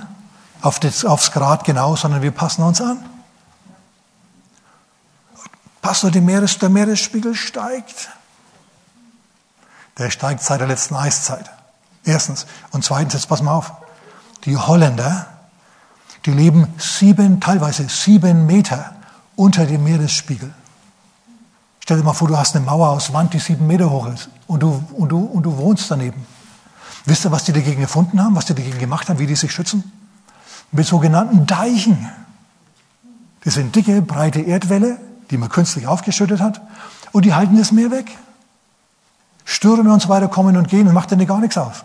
auf 0.63 0.81
das, 0.81 1.05
aufs 1.05 1.33
Grad 1.33 1.65
genau, 1.65 1.97
sondern 1.97 2.23
wir 2.23 2.31
passen 2.31 2.63
uns 2.63 2.81
an. 2.81 3.05
Pastor, 5.83 6.13
der, 6.13 6.23
Meeres, 6.23 6.59
der 6.59 6.69
Meeresspiegel 6.69 7.35
steigt. 7.35 8.09
Der 9.99 10.11
steigt 10.11 10.43
seit 10.43 10.61
der 10.61 10.69
letzten 10.69 10.95
Eiszeit. 10.95 11.51
Erstens. 12.05 12.47
Und 12.71 12.85
zweitens, 12.85 13.15
jetzt 13.15 13.29
pass 13.29 13.43
mal 13.43 13.53
auf. 13.53 13.73
Die 14.45 14.57
Holländer, 14.57 15.27
die 16.25 16.31
leben 16.31 16.73
sieben, 16.79 17.41
teilweise 17.41 17.89
sieben 17.89 18.47
Meter 18.47 18.95
unter 19.35 19.67
dem 19.67 19.83
Meeresspiegel. 19.83 20.55
Stell 21.81 21.97
dir 21.97 22.05
mal 22.05 22.13
vor, 22.13 22.29
du 22.29 22.39
hast 22.39 22.55
eine 22.55 22.65
Mauer 22.65 22.91
aus 22.91 23.13
Wand, 23.13 23.35
die 23.35 23.41
sieben 23.41 23.67
Meter 23.67 23.91
hoch 23.91 24.07
ist 24.07 24.29
und 24.47 24.61
du, 24.61 24.85
und 24.93 25.09
du, 25.09 25.19
und 25.25 25.43
du 25.43 25.57
wohnst 25.57 25.91
daneben. 25.91 26.25
Wisst 27.05 27.25
ihr, 27.25 27.33
was 27.33 27.43
die 27.43 27.53
dagegen 27.53 27.81
gefunden 27.81 28.23
haben, 28.23 28.37
was 28.37 28.47
die 28.47 28.55
dagegen 28.55 28.79
gemacht 28.79 29.09
haben, 29.09 29.19
wie 29.19 29.27
die 29.27 29.35
sich 29.35 29.53
schützen? 29.53 29.91
Mit 30.73 30.87
sogenannten 30.87 31.47
Deichen. 31.47 32.11
Das 33.45 33.55
sind 33.55 33.77
dicke, 33.77 34.03
breite 34.03 34.41
Erdwälle, 34.41 34.99
die 35.31 35.37
man 35.37 35.49
künstlich 35.49 35.87
aufgeschüttet 35.87 36.41
hat 36.41 36.61
und 37.13 37.25
die 37.25 37.35
halten 37.35 37.57
das 37.57 37.73
Meer 37.73 37.91
weg. 37.91 38.11
Stürme 39.45 39.93
und 39.93 40.01
so 40.01 40.09
weiter 40.09 40.29
kommen 40.29 40.57
und 40.57 40.69
gehen 40.69 40.89
und 40.89 40.95
macht 40.95 41.11
denen 41.11 41.27
gar 41.27 41.41
nichts 41.41 41.59
aus. 41.59 41.85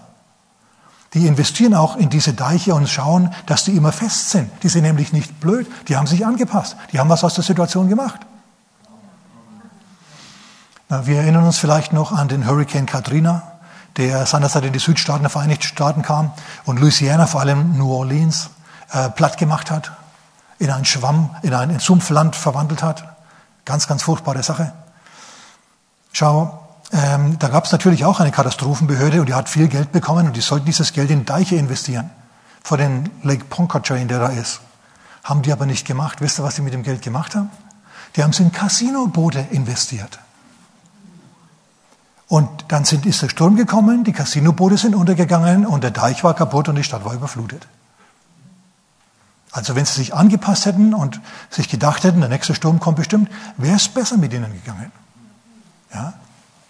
Die 1.14 1.26
investieren 1.26 1.74
auch 1.74 1.96
in 1.96 2.10
diese 2.10 2.34
Deiche 2.34 2.76
und 2.76 2.88
schauen, 2.88 3.34
dass 3.46 3.64
die 3.64 3.76
immer 3.76 3.92
fest 3.92 4.30
sind. 4.30 4.52
Die 4.64 4.70
sind 4.70 4.84
nämlich 4.84 5.14
nicht 5.14 5.40
blöd, 5.40 5.68
die 5.88 5.96
haben 5.96 6.08
sich 6.08 6.26
angepasst, 6.26 6.76
die 6.92 7.00
haben 7.00 7.10
was 7.10 7.24
aus 7.24 7.34
der 7.34 7.44
Situation 7.44 7.90
gemacht. 7.90 8.20
Wir 10.90 11.18
erinnern 11.18 11.44
uns 11.44 11.58
vielleicht 11.58 11.92
noch 11.92 12.14
an 12.14 12.28
den 12.28 12.46
Hurricane 12.48 12.86
Katrina, 12.86 13.44
der 13.98 14.26
seinerzeit 14.26 14.64
in 14.64 14.74
die 14.74 14.80
Südstaaten 14.80 15.24
der 15.24 15.30
Vereinigten 15.30 15.64
Staaten 15.64 16.02
kam 16.02 16.32
und 16.66 16.80
Louisiana, 16.80 17.26
vor 17.26 17.42
allem 17.42 17.78
New 17.78 17.92
Orleans, 17.92 18.52
äh, 18.92 19.10
platt 19.10 19.38
gemacht 19.38 19.72
hat, 19.72 19.92
in 20.60 20.72
einen 20.72 20.86
Schwamm, 20.86 21.36
in 21.44 21.54
ein 21.54 21.80
Sumpfland 21.80 22.36
verwandelt 22.36 22.84
hat. 22.84 23.04
Ganz, 23.66 23.88
ganz 23.88 24.04
furchtbare 24.04 24.44
Sache. 24.44 24.72
Schau, 26.14 26.68
ähm, 26.92 27.38
da 27.38 27.50
gab 27.50 27.66
es 27.66 27.72
natürlich 27.72 28.06
auch 28.06 28.20
eine 28.20 28.32
Katastrophenbehörde 28.32 29.20
und 29.20 29.28
die 29.28 29.34
hat 29.34 29.50
viel 29.50 29.68
Geld 29.68 29.92
bekommen 29.92 30.28
und 30.28 30.36
die 30.36 30.42
sollten 30.42 30.66
dieses 30.66 30.94
Geld 30.94 31.12
in 31.12 31.26
Deiche 31.26 31.56
investieren. 31.56 32.10
Vor 32.64 32.78
den 32.78 33.10
Lake 33.24 33.46
Pontchartrain, 33.46 34.08
der 34.08 34.20
da 34.20 34.28
ist. 34.28 34.62
Haben 35.24 35.42
die 35.42 35.52
aber 35.52 35.66
nicht 35.66 35.86
gemacht. 35.86 36.22
Wisst 36.22 36.40
ihr, 36.40 36.44
was 36.44 36.56
sie 36.56 36.62
mit 36.62 36.74
dem 36.74 36.84
Geld 36.84 37.02
gemacht 37.02 37.36
haben? 37.36 37.50
Die 38.16 38.24
haben 38.24 38.32
es 38.32 38.40
in 38.40 38.52
Casinoboote 38.52 39.40
investiert. 39.52 40.20
Und 42.30 42.66
dann 42.70 42.84
sind, 42.84 43.06
ist 43.06 43.22
der 43.22 43.30
Sturm 43.30 43.56
gekommen, 43.56 44.04
die 44.04 44.12
Casinoboote 44.12 44.78
sind 44.78 44.96
untergegangen 44.96 45.66
und 45.66 45.84
der 45.84 45.92
Deich 45.92 46.24
war 46.24 46.34
kaputt 46.34 46.68
und 46.68 46.76
die 46.76 46.84
Stadt 46.84 47.06
war 47.06 47.14
überflutet. 47.14 47.68
Also 49.58 49.76
wenn 49.76 49.86
sie 49.86 49.94
sich 49.94 50.14
angepasst 50.14 50.68
hätten 50.68 50.94
und 50.94 51.20
sich 51.50 51.68
gedacht 51.68 52.04
hätten, 52.04 52.20
der 52.20 52.30
nächste 52.30 52.54
Sturm 52.54 52.80
kommt 52.80 52.98
bestimmt, 52.98 53.28
wäre 53.58 53.76
es 53.76 53.90
besser 53.90 54.16
mit 54.16 54.32
ihnen 54.32 54.54
gegangen. 54.54 54.92
Ja? 55.92 56.14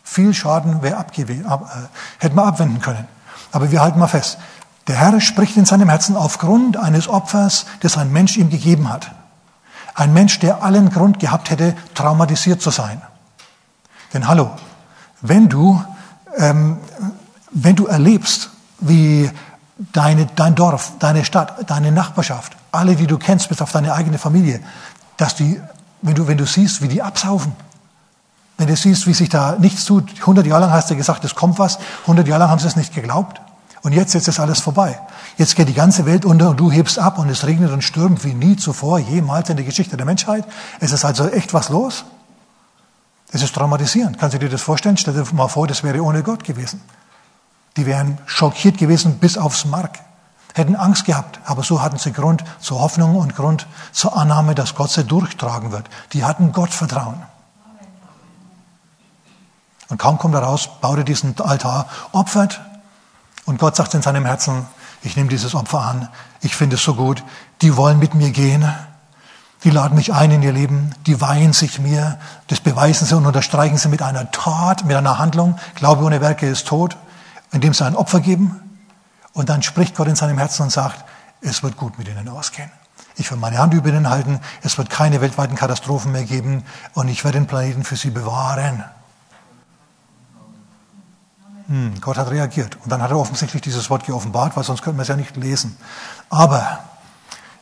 Viel 0.06 0.34
Schaden 0.34 0.76
ab, 0.86 1.12
äh, 1.20 2.24
hätten 2.24 2.36
wir 2.38 2.46
abwenden 2.46 2.80
können. 2.80 3.06
Aber 3.52 3.72
wir 3.72 3.82
halten 3.82 4.00
mal 4.00 4.08
fest. 4.08 4.38
Der 4.88 4.96
Herr 4.96 5.20
spricht 5.20 5.58
in 5.58 5.66
seinem 5.66 5.90
Herzen 5.90 6.16
aufgrund 6.16 6.78
eines 6.78 7.10
Opfers, 7.10 7.66
das 7.82 7.98
ein 7.98 8.14
Mensch 8.14 8.38
ihm 8.38 8.50
gegeben 8.50 8.88
hat. 8.88 9.12
Ein 9.94 10.14
Mensch, 10.14 10.40
der 10.40 10.64
allen 10.64 10.90
Grund 10.90 11.20
gehabt 11.20 11.50
hätte, 11.50 11.76
traumatisiert 11.94 12.62
zu 12.62 12.70
sein. 12.70 13.02
Denn 14.14 14.30
hallo, 14.30 14.52
wenn 15.20 15.50
du, 15.50 15.84
ähm, 16.38 16.78
wenn 17.52 17.76
du 17.76 17.88
erlebst, 17.88 18.50
wie 18.80 19.30
deine, 19.78 20.28
dein 20.38 20.56
Dorf, 20.56 20.94
deine 21.00 21.26
Stadt, 21.26 21.70
deine 21.70 21.92
Nachbarschaft, 21.92 22.56
alle, 22.72 22.96
die 22.96 23.08
du 23.08 23.18
kennst, 23.18 23.50
bis 23.50 23.62
auf 23.62 23.72
deine 23.72 23.94
eigene 23.94 24.18
Familie, 24.18 24.60
dass 25.18 25.36
die, 25.36 25.62
wenn 26.02 26.16
du, 26.16 26.28
wenn 26.28 26.38
du 26.38 26.46
siehst, 26.46 26.82
wie 26.82 26.88
die 26.88 27.02
absaufen, 27.02 27.54
wenn 28.58 28.68
du 28.68 28.76
siehst, 28.76 29.06
wie 29.08 29.14
sich 29.14 29.30
da 29.30 29.56
nichts 29.60 29.86
tut, 29.86 30.12
100 30.20 30.46
Jahre 30.46 30.62
lang 30.62 30.72
hast 30.72 30.90
du 30.90 30.96
gesagt, 30.96 31.24
es 31.24 31.36
kommt 31.36 31.60
was, 31.60 31.78
100 32.02 32.28
Jahre 32.28 32.42
lang 32.42 32.50
haben 32.50 32.60
sie 32.60 32.68
es 32.68 32.76
nicht 32.76 32.94
geglaubt. 32.94 33.40
Und 33.84 33.94
jetzt, 33.94 34.14
jetzt 34.14 34.28
ist 34.28 34.40
alles 34.40 34.60
vorbei. 34.60 35.00
Jetzt 35.38 35.56
geht 35.56 35.70
die 35.70 35.74
ganze 35.74 36.06
Welt 36.06 36.26
unter 36.26 36.50
und 36.50 36.60
du 36.60 36.72
hebst 36.72 36.98
ab 36.98 37.20
und 37.20 37.30
es 37.30 37.46
regnet 37.46 37.72
und 37.72 37.84
stürmt 37.84 38.24
wie 38.26 38.34
nie 38.34 38.56
zuvor, 38.56 39.00
jemals 39.00 39.50
in 39.50 39.56
der 39.56 39.66
Geschichte 39.66 39.96
der 39.96 40.06
Menschheit. 40.06 40.46
Es 40.80 40.92
ist 40.92 41.06
also 41.06 41.30
echt 41.30 41.54
was 41.54 41.70
los. 41.70 42.04
Es 43.32 43.44
ist 43.44 43.54
traumatisierend. 43.54 44.18
Kannst 44.18 44.34
du 44.34 44.40
dir 44.40 44.50
das 44.50 44.62
vorstellen? 44.62 44.98
Stell 44.98 45.14
dir 45.14 45.26
mal 45.34 45.48
vor, 45.48 45.68
das 45.68 45.84
wäre 45.84 46.02
ohne 46.02 46.24
Gott 46.24 46.44
gewesen. 46.44 46.82
Die 47.76 47.86
wären 47.86 48.18
schockiert 48.26 48.78
gewesen 48.78 49.20
bis 49.20 49.38
aufs 49.38 49.66
Mark, 49.66 50.00
hätten 50.58 50.76
Angst 50.76 51.06
gehabt, 51.06 51.40
aber 51.46 51.64
so 51.64 51.82
hatten 51.82 51.98
sie 51.98 52.12
Grund 52.12 52.44
zur 52.60 52.80
Hoffnung 52.80 53.16
und 53.16 53.36
Grund 53.36 53.68
zur 53.92 54.18
Annahme, 54.18 54.56
dass 54.56 54.76
Gott 54.76 54.92
sie 54.92 55.04
durchtragen 55.04 55.72
wird. 55.72 55.90
Die 56.14 56.24
hatten 56.24 56.52
Gott 56.52 56.72
Vertrauen. 56.72 57.22
Und 59.90 59.98
kaum 59.98 60.18
kommt 60.18 60.36
er 60.36 60.42
raus, 60.42 60.70
baut 60.82 60.98
er 60.98 61.04
diesen 61.04 61.40
Altar, 61.40 61.88
opfert 62.12 62.62
und 63.46 63.60
Gott 63.60 63.76
sagt 63.76 63.94
in 63.94 64.02
seinem 64.02 64.26
Herzen, 64.26 64.66
ich 65.02 65.16
nehme 65.16 65.30
dieses 65.30 65.56
Opfer 65.56 65.82
an, 65.82 66.10
ich 66.42 66.56
finde 66.56 66.76
es 66.76 66.84
so 66.84 66.96
gut, 66.96 67.24
die 67.62 67.78
wollen 67.78 68.00
mit 68.00 68.14
mir 68.14 68.32
gehen, 68.32 68.70
die 69.64 69.70
laden 69.70 69.96
mich 69.96 70.14
ein 70.14 70.32
in 70.32 70.44
ihr 70.44 70.52
Leben, 70.52 70.94
die 71.08 71.20
weihen 71.22 71.54
sich 71.54 71.80
mir, 71.80 72.20
das 72.48 72.60
beweisen 72.60 73.08
sie 73.08 73.16
und 73.16 73.26
unterstreichen 73.26 73.78
sie 73.78 73.88
mit 73.88 74.02
einer 74.02 74.30
Tat, 74.32 74.86
mit 74.86 74.96
einer 74.96 75.18
Handlung. 75.18 75.58
Glaube 75.76 76.04
ohne 76.04 76.22
Werke 76.22 76.48
ist 76.48 76.68
tot, 76.68 76.96
indem 77.52 77.74
sie 77.74 77.86
ein 77.86 77.96
Opfer 77.96 78.20
geben. 78.20 78.67
Und 79.38 79.50
dann 79.50 79.62
spricht 79.62 79.96
Gott 79.96 80.08
in 80.08 80.16
seinem 80.16 80.40
Herzen 80.40 80.64
und 80.64 80.72
sagt, 80.72 81.06
es 81.42 81.62
wird 81.62 81.78
gut 81.78 82.00
mit 82.00 82.08
ihnen 82.08 82.28
ausgehen. 82.28 82.72
Ich 83.18 83.30
werde 83.30 83.40
meine 83.40 83.60
Hand 83.60 83.72
über 83.76 83.90
ihnen 83.90 84.10
halten, 84.10 84.40
es 84.64 84.80
wird 84.80 84.90
keine 84.90 85.22
weltweiten 85.22 85.56
Katastrophen 85.56 86.12
mehr 86.12 86.24
geben 86.24 86.64
und 86.96 87.08
ich 87.08 87.24
werde 87.24 87.38
den 87.38 87.46
Planeten 87.46 87.84
für 87.84 87.96
sie 87.96 88.10
bewahren. 88.10 88.84
Hm, 91.68 92.02
Gott 92.02 92.18
hat 92.18 92.32
reagiert. 92.32 92.78
Und 92.84 92.92
dann 92.92 93.00
hat 93.04 93.12
er 93.12 93.20
offensichtlich 93.20 93.62
dieses 93.62 93.92
Wort 93.92 94.08
geoffenbart, 94.08 94.58
weil 94.58 94.64
sonst 94.64 94.82
könnten 94.82 94.98
wir 94.98 95.04
es 95.04 95.08
ja 95.08 95.16
nicht 95.16 95.38
lesen. 95.38 95.78
Aber 96.32 96.80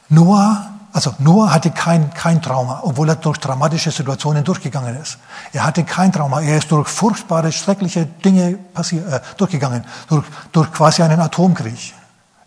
Noah 0.08 0.75
also 0.96 1.14
Noah 1.20 1.52
hatte 1.52 1.72
kein, 1.72 2.14
kein 2.14 2.42
Trauma, 2.42 2.80
obwohl 2.84 3.10
er 3.10 3.18
durch 3.18 3.38
dramatische 3.38 3.92
Situationen 3.92 4.46
durchgegangen 4.46 4.96
ist. 4.96 5.18
Er 5.52 5.66
hatte 5.66 5.84
kein 5.84 6.14
Trauma. 6.14 6.40
Er 6.40 6.60
ist 6.60 6.72
durch 6.72 6.88
furchtbare, 6.88 7.52
schreckliche 7.52 8.06
Dinge 8.06 8.54
passier, 8.74 9.06
äh, 9.06 9.20
durchgegangen. 9.36 9.84
Durch, 10.08 10.24
durch 10.54 10.72
quasi 10.72 11.04
einen 11.04 11.20
Atomkrieg. 11.20 11.94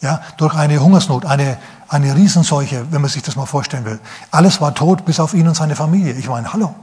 Ja, 0.01 0.23
durch 0.39 0.55
eine 0.55 0.81
Hungersnot, 0.81 1.27
eine, 1.27 1.59
eine 1.91 2.17
Riesenseuche, 2.17 2.87
wenn 2.91 3.03
man 3.03 3.11
sich 3.11 3.23
das 3.23 3.37
mal 3.37 3.45
vorstellen 3.45 3.85
will. 3.85 4.01
Alles 4.31 4.63
war 4.63 4.75
tot, 4.75 5.05
bis 5.05 5.21
auf 5.21 5.35
ihn 5.35 5.47
und 5.47 5.55
seine 5.55 5.77
Familie. 5.77 6.15
Ich 6.15 6.27
meine, 6.27 6.51
hallo. 6.51 6.75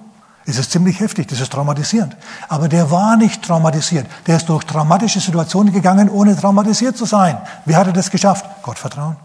Es 0.45 0.59
ist 0.59 0.69
ziemlich 0.69 0.99
heftig, 0.99 1.25
das 1.29 1.39
ist 1.39 1.51
traumatisierend. 1.51 2.15
Aber 2.47 2.69
der 2.69 2.91
war 2.91 3.17
nicht 3.17 3.41
traumatisiert. 3.41 4.05
Der 4.27 4.37
ist 4.37 4.47
durch 4.49 4.65
traumatische 4.65 5.19
Situationen 5.19 5.73
gegangen, 5.73 6.09
ohne 6.09 6.35
traumatisiert 6.39 6.95
zu 6.95 7.05
sein. 7.05 7.39
Wie 7.65 7.75
hat 7.75 7.87
er 7.87 7.93
das 7.93 8.11
geschafft? 8.11 8.45
Gott 8.61 8.77
vertrauen. 8.77 9.17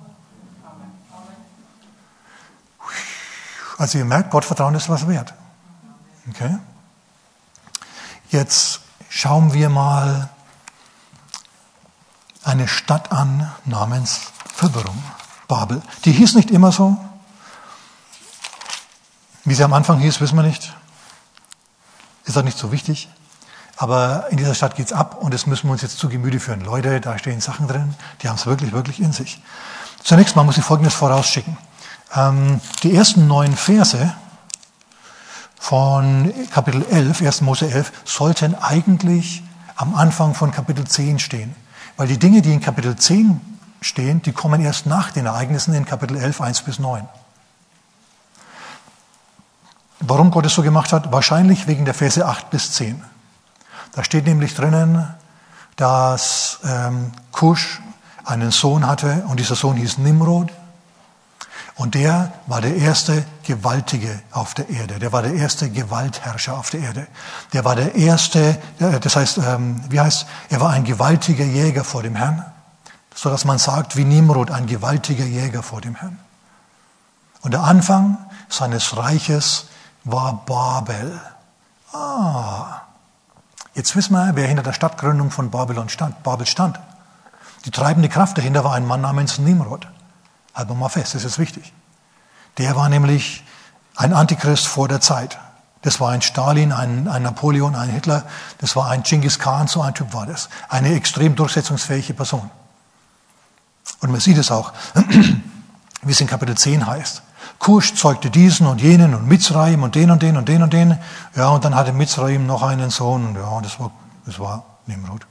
Also 3.81 3.97
ihr 3.97 4.05
merkt, 4.05 4.31
Gottvertrauen 4.31 4.75
ist 4.75 4.90
was 4.90 5.09
wert. 5.09 5.33
Okay? 6.29 6.59
Jetzt 8.29 8.81
schauen 9.09 9.55
wir 9.55 9.71
mal 9.71 10.29
eine 12.45 12.69
Stadt 12.69 13.11
an 13.11 13.51
namens 13.64 14.33
Verwirrung, 14.55 15.03
Babel. 15.49 15.81
Die 16.05 16.12
hieß 16.12 16.35
nicht 16.35 16.51
immer 16.51 16.73
so. 16.73 16.99
Wie 19.47 19.55
sie 19.55 19.64
am 19.64 19.73
Anfang 19.73 19.99
hieß, 19.99 20.21
wissen 20.21 20.37
wir 20.37 20.43
nicht. 20.43 20.75
Ist 22.27 22.37
auch 22.37 22.43
nicht 22.43 22.59
so 22.59 22.73
wichtig. 22.73 23.09
Aber 23.79 24.27
in 24.29 24.37
dieser 24.37 24.55
Stadt 24.55 24.77
geht's 24.77 24.93
ab 24.93 25.16
und 25.23 25.33
das 25.33 25.47
müssen 25.47 25.69
wir 25.69 25.73
uns 25.73 25.81
jetzt 25.81 25.97
zu 25.97 26.11
Gemüte 26.11 26.38
führen. 26.38 26.61
Leute, 26.61 27.01
da 27.01 27.19
stehen 27.19 27.40
Sachen 27.40 27.66
drin, 27.66 27.95
die 28.21 28.29
haben 28.29 28.37
es 28.37 28.45
wirklich, 28.45 28.73
wirklich 28.73 29.01
in 29.01 29.12
sich. 29.12 29.43
Zunächst 30.05 30.37
mal 30.37 30.43
muss 30.45 30.59
ich 30.59 30.64
Folgendes 30.64 30.93
vorausschicken. 30.93 31.57
Ähm, 32.14 32.61
die 32.83 32.94
ersten 32.94 33.27
neun 33.27 33.57
Verse 33.57 34.14
von 35.59 36.33
Kapitel 36.51 36.85
11, 36.90 37.23
1. 37.23 37.40
Mose 37.42 37.70
11, 37.70 37.92
sollten 38.05 38.55
eigentlich 38.55 39.42
am 39.77 39.94
Anfang 39.94 40.35
von 40.35 40.51
Kapitel 40.51 40.87
10 40.87 41.18
stehen. 41.18 41.55
Weil 41.96 42.09
die 42.09 42.18
Dinge, 42.18 42.42
die 42.42 42.53
in 42.53 42.61
Kapitel 42.61 42.96
10 42.96 43.40
stehen, 43.81 44.23
die 44.23 44.33
kommen 44.33 44.61
erst 44.61 44.87
nach 44.87 45.11
den 45.11 45.27
Ereignissen 45.27 45.75
in 45.75 45.85
Kapitel 45.85 46.16
11, 46.16 46.40
1 46.40 46.62
bis 46.62 46.79
9. 46.79 47.07
Warum 50.01 50.31
Gott 50.31 50.46
es 50.46 50.55
so 50.55 50.62
gemacht 50.62 50.92
hat? 50.92 51.12
Wahrscheinlich 51.12 51.66
wegen 51.66 51.85
der 51.85 51.94
Verse 51.94 52.25
8 52.25 52.51
bis 52.51 52.73
10. 52.73 53.05
Da 53.92 54.03
steht 54.03 54.27
nämlich 54.27 54.55
drinnen, 54.55 55.12
dass 55.77 56.61
ähm, 56.64 57.12
Kusch 57.33 57.81
einen 58.25 58.51
Sohn 58.51 58.87
hatte 58.87 59.25
und 59.29 59.40
dieser 59.40 59.57
Sohn 59.57 59.77
hieß 59.77 59.99
Nimrod. 59.99 60.51
Und 61.81 61.95
der 61.95 62.31
war 62.47 62.61
der 62.61 62.77
erste 62.77 63.25
Gewaltige 63.43 64.21
auf 64.33 64.53
der 64.53 64.69
Erde. 64.69 64.99
Der 64.99 65.14
war 65.14 65.23
der 65.23 65.33
erste 65.33 65.71
Gewaltherrscher 65.71 66.59
auf 66.59 66.69
der 66.69 66.81
Erde. 66.81 67.07
Der 67.55 67.64
war 67.64 67.75
der 67.75 67.95
erste, 67.95 68.59
das 68.79 69.16
heißt, 69.16 69.38
ähm, 69.38 69.81
wie 69.88 69.99
heißt, 69.99 70.27
er 70.51 70.61
war 70.61 70.73
ein 70.73 70.85
gewaltiger 70.85 71.47
Jäger 71.47 71.83
vor 71.83 72.03
dem 72.03 72.16
Herrn. 72.16 72.45
So 73.14 73.31
dass 73.31 73.47
man 73.47 73.57
sagt, 73.57 73.97
wie 73.97 74.05
Nimrod, 74.05 74.51
ein 74.51 74.66
gewaltiger 74.66 75.25
Jäger 75.25 75.62
vor 75.62 75.81
dem 75.81 75.95
Herrn. 75.95 76.19
Und 77.40 77.53
der 77.53 77.62
Anfang 77.62 78.19
seines 78.51 78.99
Reiches 78.99 79.69
war 80.05 80.45
Babel. 80.45 81.19
Ah, 81.95 82.83
jetzt 83.73 83.97
wissen 83.97 84.12
wir, 84.12 84.33
wer 84.35 84.47
hinter 84.47 84.64
der 84.64 84.75
Stadtgründung 84.75 85.31
von 85.31 85.51
Babylon 85.51 85.88
stand, 85.88 86.23
Babel 86.25 86.45
stand. 86.45 86.79
Die 87.64 87.71
treibende 87.71 88.11
Kraft 88.11 88.37
dahinter 88.37 88.64
war 88.64 88.75
ein 88.75 88.87
Mann 88.87 89.01
namens 89.01 89.38
Nimrod. 89.38 89.88
Halten 90.55 90.71
wir 90.71 90.75
mal 90.75 90.89
fest, 90.89 91.15
das 91.15 91.25
ist 91.25 91.39
wichtig. 91.39 91.73
Der 92.59 92.77
war 92.77 92.89
nämlich 92.89 93.45
ein 93.97 94.13
Antichrist 94.13 94.67
vor 94.67 94.89
der 94.89 95.01
Zeit. 95.01 95.39
Das 95.83 96.01
war 96.01 96.11
ein 96.11 96.21
Stalin, 96.21 96.73
ein, 96.73 97.09
ein 97.09 97.23
Napoleon, 97.23 97.75
ein 97.75 97.89
Hitler, 97.89 98.25
das 98.59 98.77
war 98.77 98.91
ein 98.91 99.03
Genghis 99.03 99.39
Khan, 99.39 99.67
so 99.67 99.81
ein 99.81 99.95
Typ 99.95 100.13
war 100.13 100.27
das. 100.27 100.51
Eine 100.69 100.95
extrem 100.95 101.37
durchsetzungsfähige 101.37 102.13
Person. 102.13 102.51
Und 104.01 104.11
man 104.11 104.21
sieht 104.21 104.37
es 104.37 104.51
auch, 104.51 104.73
wie 106.03 106.13
es 106.13 106.21
in 106.21 106.27
Kapitel 106.27 106.57
10 106.57 106.87
heißt. 106.87 107.23
Kusch 107.59 107.95
zeugte 107.95 108.31
diesen 108.31 108.67
und 108.67 108.81
jenen 108.81 109.15
und 109.15 109.27
Mitzraim 109.27 109.83
und 109.83 109.95
den 109.95 110.11
und 110.11 110.23
den 110.23 110.37
und 110.37 110.49
den 110.49 110.63
und 110.63 110.73
den. 110.73 110.99
Ja, 111.35 111.49
und 111.49 111.65
dann 111.65 111.75
hatte 111.75 111.93
Mitzraim 111.93 112.47
noch 112.47 112.63
einen 112.63 112.91
Sohn. 112.91 113.27
Und 113.27 113.35
ja, 113.37 113.61
das 113.61 113.79
war, 113.81 113.91
das 114.27 114.39
war 114.39 114.65
Nimrod. 114.87 115.27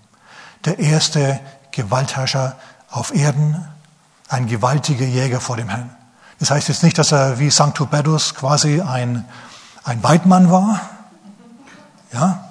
Der 0.65 0.79
erste 0.79 1.39
Gewaltherrscher 1.71 2.55
auf 2.89 3.13
Erden, 3.13 3.67
ein 4.29 4.47
gewaltiger 4.47 5.05
Jäger 5.05 5.41
vor 5.41 5.57
dem 5.57 5.69
Herrn. 5.69 5.89
Das 6.39 6.51
heißt 6.51 6.69
jetzt 6.69 6.83
nicht, 6.83 6.97
dass 6.97 7.11
er 7.11 7.39
wie 7.39 7.49
Sanctoberdus 7.49 8.35
quasi 8.35 8.81
ein, 8.81 9.25
ein 9.83 10.01
Weidmann 10.03 10.49
war, 10.49 10.79
ja, 12.13 12.45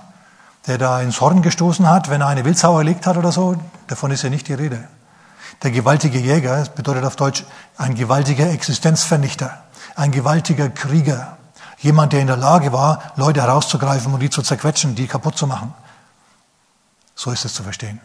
der 0.66 0.76
da 0.76 1.00
ins 1.00 1.20
Horn 1.20 1.40
gestoßen 1.40 1.88
hat, 1.88 2.10
wenn 2.10 2.20
er 2.20 2.26
eine 2.26 2.44
Wildsau 2.44 2.76
erlegt 2.76 3.06
hat 3.06 3.16
oder 3.16 3.32
so. 3.32 3.56
Davon 3.86 4.10
ist 4.10 4.22
ja 4.22 4.28
nicht 4.28 4.48
die 4.48 4.54
Rede. 4.54 4.86
Der 5.62 5.70
gewaltige 5.70 6.18
Jäger 6.18 6.62
bedeutet 6.74 7.04
auf 7.04 7.16
Deutsch 7.16 7.44
ein 7.78 7.94
gewaltiger 7.94 8.50
Existenzvernichter, 8.50 9.58
ein 9.96 10.10
gewaltiger 10.10 10.68
Krieger, 10.68 11.38
jemand, 11.78 12.12
der 12.12 12.20
in 12.20 12.26
der 12.26 12.36
Lage 12.36 12.72
war, 12.72 13.12
Leute 13.16 13.40
herauszugreifen 13.40 14.12
und 14.12 14.20
die 14.20 14.30
zu 14.30 14.42
zerquetschen, 14.42 14.94
die 14.94 15.06
kaputt 15.06 15.38
zu 15.38 15.46
machen. 15.46 15.72
So 17.14 17.30
ist 17.30 17.44
es 17.44 17.54
zu 17.54 17.62
verstehen. 17.62 18.00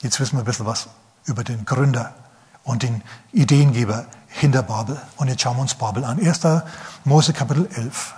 Jetzt 0.00 0.20
wissen 0.20 0.36
wir 0.36 0.42
ein 0.42 0.46
bisschen 0.46 0.66
was 0.66 0.88
über 1.24 1.44
den 1.44 1.64
Gründer 1.64 2.14
und 2.70 2.84
den 2.84 3.02
Ideengeber 3.32 4.06
hinter 4.28 4.62
Babel. 4.62 5.00
Und 5.16 5.26
jetzt 5.26 5.42
schauen 5.42 5.56
wir 5.56 5.62
uns 5.62 5.74
Babel 5.74 6.04
an. 6.04 6.24
1. 6.24 6.40
Mose 7.04 7.32
Kapitel 7.32 7.68
11. 7.74 8.14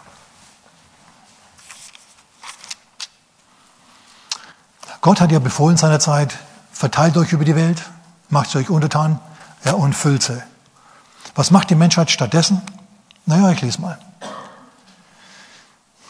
Gott 5.01 5.21
hat 5.21 5.33
ja 5.33 5.39
befohlen 5.39 5.77
seinerzeit, 5.79 6.37
verteilt 6.71 7.17
euch 7.17 7.33
über 7.33 7.45
die 7.45 7.57
Welt, 7.57 7.83
macht 8.29 8.51
sie 8.51 8.59
euch 8.59 8.69
untertan 8.69 9.19
ja, 9.65 9.73
und 9.73 9.95
füllt 9.95 10.23
sie. 10.23 10.41
Was 11.35 11.51
macht 11.51 11.71
die 11.71 11.75
Menschheit 11.75 12.11
stattdessen? 12.11 12.61
Naja, 13.25 13.51
ich 13.51 13.63
lese 13.63 13.81
mal. 13.81 13.99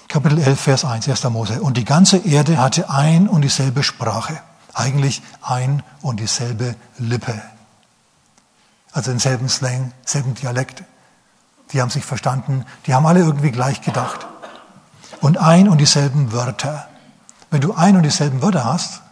Kapitel 0.09 0.38
11, 0.38 0.61
Vers 0.61 0.85
1, 0.85 1.09
1. 1.09 1.24
Mose. 1.31 1.62
Und 1.62 1.76
die 1.76 1.85
ganze 1.85 2.18
Erde 2.18 2.59
hatte 2.59 2.90
ein 2.90 3.28
und 3.28 3.42
dieselbe 3.42 3.85
Sprache. 3.85 4.40
Eigentlich 4.74 5.22
ein 5.42 5.83
und 6.02 6.18
dieselbe 6.18 6.74
Lippe. 6.98 7.40
Also 8.92 9.11
denselben 9.11 9.48
Slang, 9.48 9.92
selben 10.05 10.35
Dialekt. 10.35 10.85
Die 11.72 11.81
haben 11.81 11.90
sich 11.90 12.05
verstanden. 12.05 12.66
Die 12.87 12.94
haben 12.94 13.07
alle 13.07 13.20
irgendwie 13.20 13.50
gleich 13.50 13.81
gedacht. 13.81 14.26
Und 15.20 15.38
ein 15.38 15.68
und 15.68 15.78
dieselben 15.78 16.33
Wörter. 16.33 16.88
Wenn 17.50 17.61
du 17.61 17.74
ein 17.74 17.96
und 17.96 18.02
dieselben 18.02 18.42
Wörter 18.42 18.64
hast, 18.64 19.02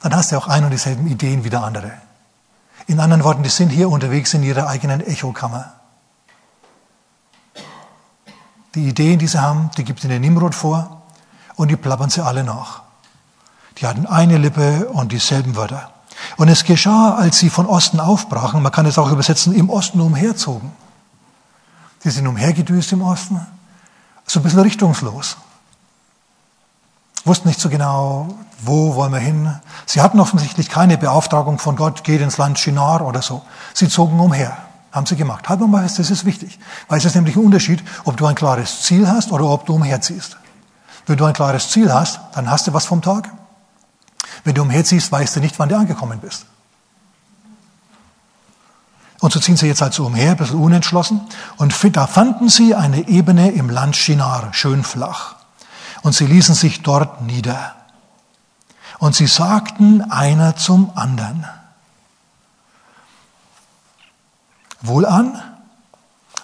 dann 0.00 0.14
hast 0.14 0.32
du 0.32 0.36
auch 0.36 0.48
ein 0.48 0.64
und 0.64 0.70
dieselben 0.70 1.06
Ideen 1.06 1.44
wie 1.44 1.50
der 1.50 1.62
andere. 1.62 1.92
In 2.86 2.98
anderen 2.98 3.24
Worten, 3.24 3.42
die 3.42 3.48
sind 3.48 3.68
hier 3.68 3.88
unterwegs 3.88 4.34
in 4.34 4.42
ihrer 4.42 4.66
eigenen 4.66 5.00
Echokammer. 5.00 5.72
Die 8.74 8.88
Ideen, 8.88 9.18
die 9.18 9.26
sie 9.26 9.40
haben, 9.40 9.70
die 9.76 9.84
gibt 9.84 10.02
ihnen 10.02 10.20
Nimrod 10.20 10.54
vor 10.54 11.02
und 11.56 11.68
die 11.68 11.76
plappern 11.76 12.10
sie 12.10 12.24
alle 12.24 12.42
nach. 12.42 12.82
Die 13.78 13.86
hatten 13.86 14.06
eine 14.06 14.38
Lippe 14.38 14.88
und 14.88 15.12
dieselben 15.12 15.56
Wörter. 15.56 15.92
Und 16.36 16.48
es 16.48 16.64
geschah, 16.64 17.14
als 17.14 17.38
sie 17.38 17.50
von 17.50 17.66
Osten 17.66 18.00
aufbrachen, 18.00 18.62
man 18.62 18.72
kann 18.72 18.86
es 18.86 18.98
auch 18.98 19.10
übersetzen, 19.10 19.54
im 19.54 19.70
Osten 19.70 20.00
umherzogen. 20.00 20.72
Die 22.04 22.10
sind 22.10 22.26
umhergedüst 22.26 22.92
im 22.92 23.02
Osten, 23.02 23.46
so 24.26 24.40
ein 24.40 24.42
bisschen 24.42 24.60
richtungslos 24.60 25.36
wussten 27.24 27.48
nicht 27.48 27.60
so 27.60 27.68
genau, 27.68 28.28
wo 28.62 28.94
wollen 28.94 29.12
wir 29.12 29.20
hin. 29.20 29.54
Sie 29.86 30.00
hatten 30.00 30.20
offensichtlich 30.20 30.68
keine 30.68 30.98
Beauftragung 30.98 31.58
von 31.58 31.76
Gott, 31.76 32.04
geht 32.04 32.20
ins 32.20 32.38
Land 32.38 32.58
Shinar 32.58 33.02
oder 33.02 33.22
so. 33.22 33.42
Sie 33.74 33.88
zogen 33.88 34.18
umher, 34.18 34.56
haben 34.90 35.06
sie 35.06 35.16
gemacht. 35.16 35.48
Halb 35.48 35.60
mal 35.60 35.82
fest, 35.82 35.98
das 35.98 36.10
ist 36.10 36.24
wichtig, 36.24 36.58
weil 36.88 36.98
es 36.98 37.04
ist 37.04 37.14
nämlich 37.14 37.36
ein 37.36 37.44
Unterschied, 37.44 37.82
ob 38.04 38.16
du 38.16 38.26
ein 38.26 38.34
klares 38.34 38.82
Ziel 38.82 39.08
hast 39.08 39.32
oder 39.32 39.44
ob 39.44 39.66
du 39.66 39.74
umherziehst. 39.74 40.36
Wenn 41.06 41.16
du 41.16 41.24
ein 41.24 41.32
klares 41.32 41.70
Ziel 41.70 41.92
hast, 41.92 42.20
dann 42.34 42.50
hast 42.50 42.66
du 42.66 42.72
was 42.72 42.84
vom 42.84 43.02
Tag. 43.02 43.30
Wenn 44.44 44.54
du 44.54 44.62
umherziehst, 44.62 45.10
weißt 45.10 45.36
du 45.36 45.40
nicht, 45.40 45.58
wann 45.58 45.68
du 45.68 45.76
angekommen 45.76 46.20
bist. 46.20 46.46
Und 49.20 49.32
so 49.32 49.38
ziehen 49.38 49.56
sie 49.56 49.68
jetzt 49.68 49.82
also 49.82 50.04
umher, 50.04 50.32
ein 50.32 50.36
bisschen 50.36 50.58
unentschlossen. 50.58 51.20
Und 51.56 51.74
da 51.96 52.08
fanden 52.08 52.48
sie 52.48 52.74
eine 52.74 53.06
Ebene 53.06 53.52
im 53.52 53.70
Land 53.70 53.94
Shinar, 53.94 54.52
schön 54.52 54.82
flach. 54.82 55.36
Und 56.02 56.12
sie 56.12 56.26
ließen 56.26 56.56
sich 56.56 56.82
dort 56.82 57.22
nieder. 57.22 57.76
Und 58.98 59.14
sie 59.14 59.28
sagten 59.28 60.10
einer 60.10 60.56
zum 60.56 60.90
anderen, 60.96 61.46
wohlan, 64.80 65.40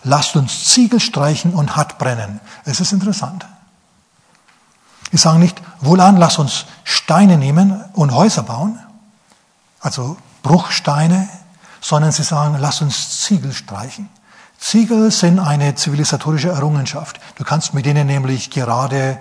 lasst 0.05 0.37
uns 0.37 0.67
Ziegel 0.67 1.01
streichen 1.01 1.55
und 1.55 1.77
Hatt 1.77 1.99
brennen. 1.99 2.41
Es 2.65 2.79
ist 2.79 2.93
interessant. 2.93 3.45
Sie 5.11 5.17
sagen 5.17 5.39
nicht, 5.41 5.61
wohlan, 5.81 6.17
lasst 6.17 6.39
uns 6.39 6.67
Steine 6.85 7.39
nehmen 7.39 7.83
und 7.95 8.13
Häuser 8.15 8.43
bauen, 8.43 8.79
also 9.81 10.17
Bruchsteine, 10.43 11.29
sondern 11.81 12.13
sie 12.13 12.23
sagen, 12.23 12.57
lasst 12.59 12.83
uns 12.83 13.23
Ziegel 13.23 13.53
streichen. 13.53 14.09
Ziegel 14.59 15.11
sind 15.11 15.39
eine 15.39 15.75
zivilisatorische 15.77 16.49
Errungenschaft. 16.49 17.21
Du 17.37 17.45
kannst 17.45 17.75
mit 17.75 17.87
denen 17.87 18.07
nämlich 18.07 18.51
gerade 18.51 19.19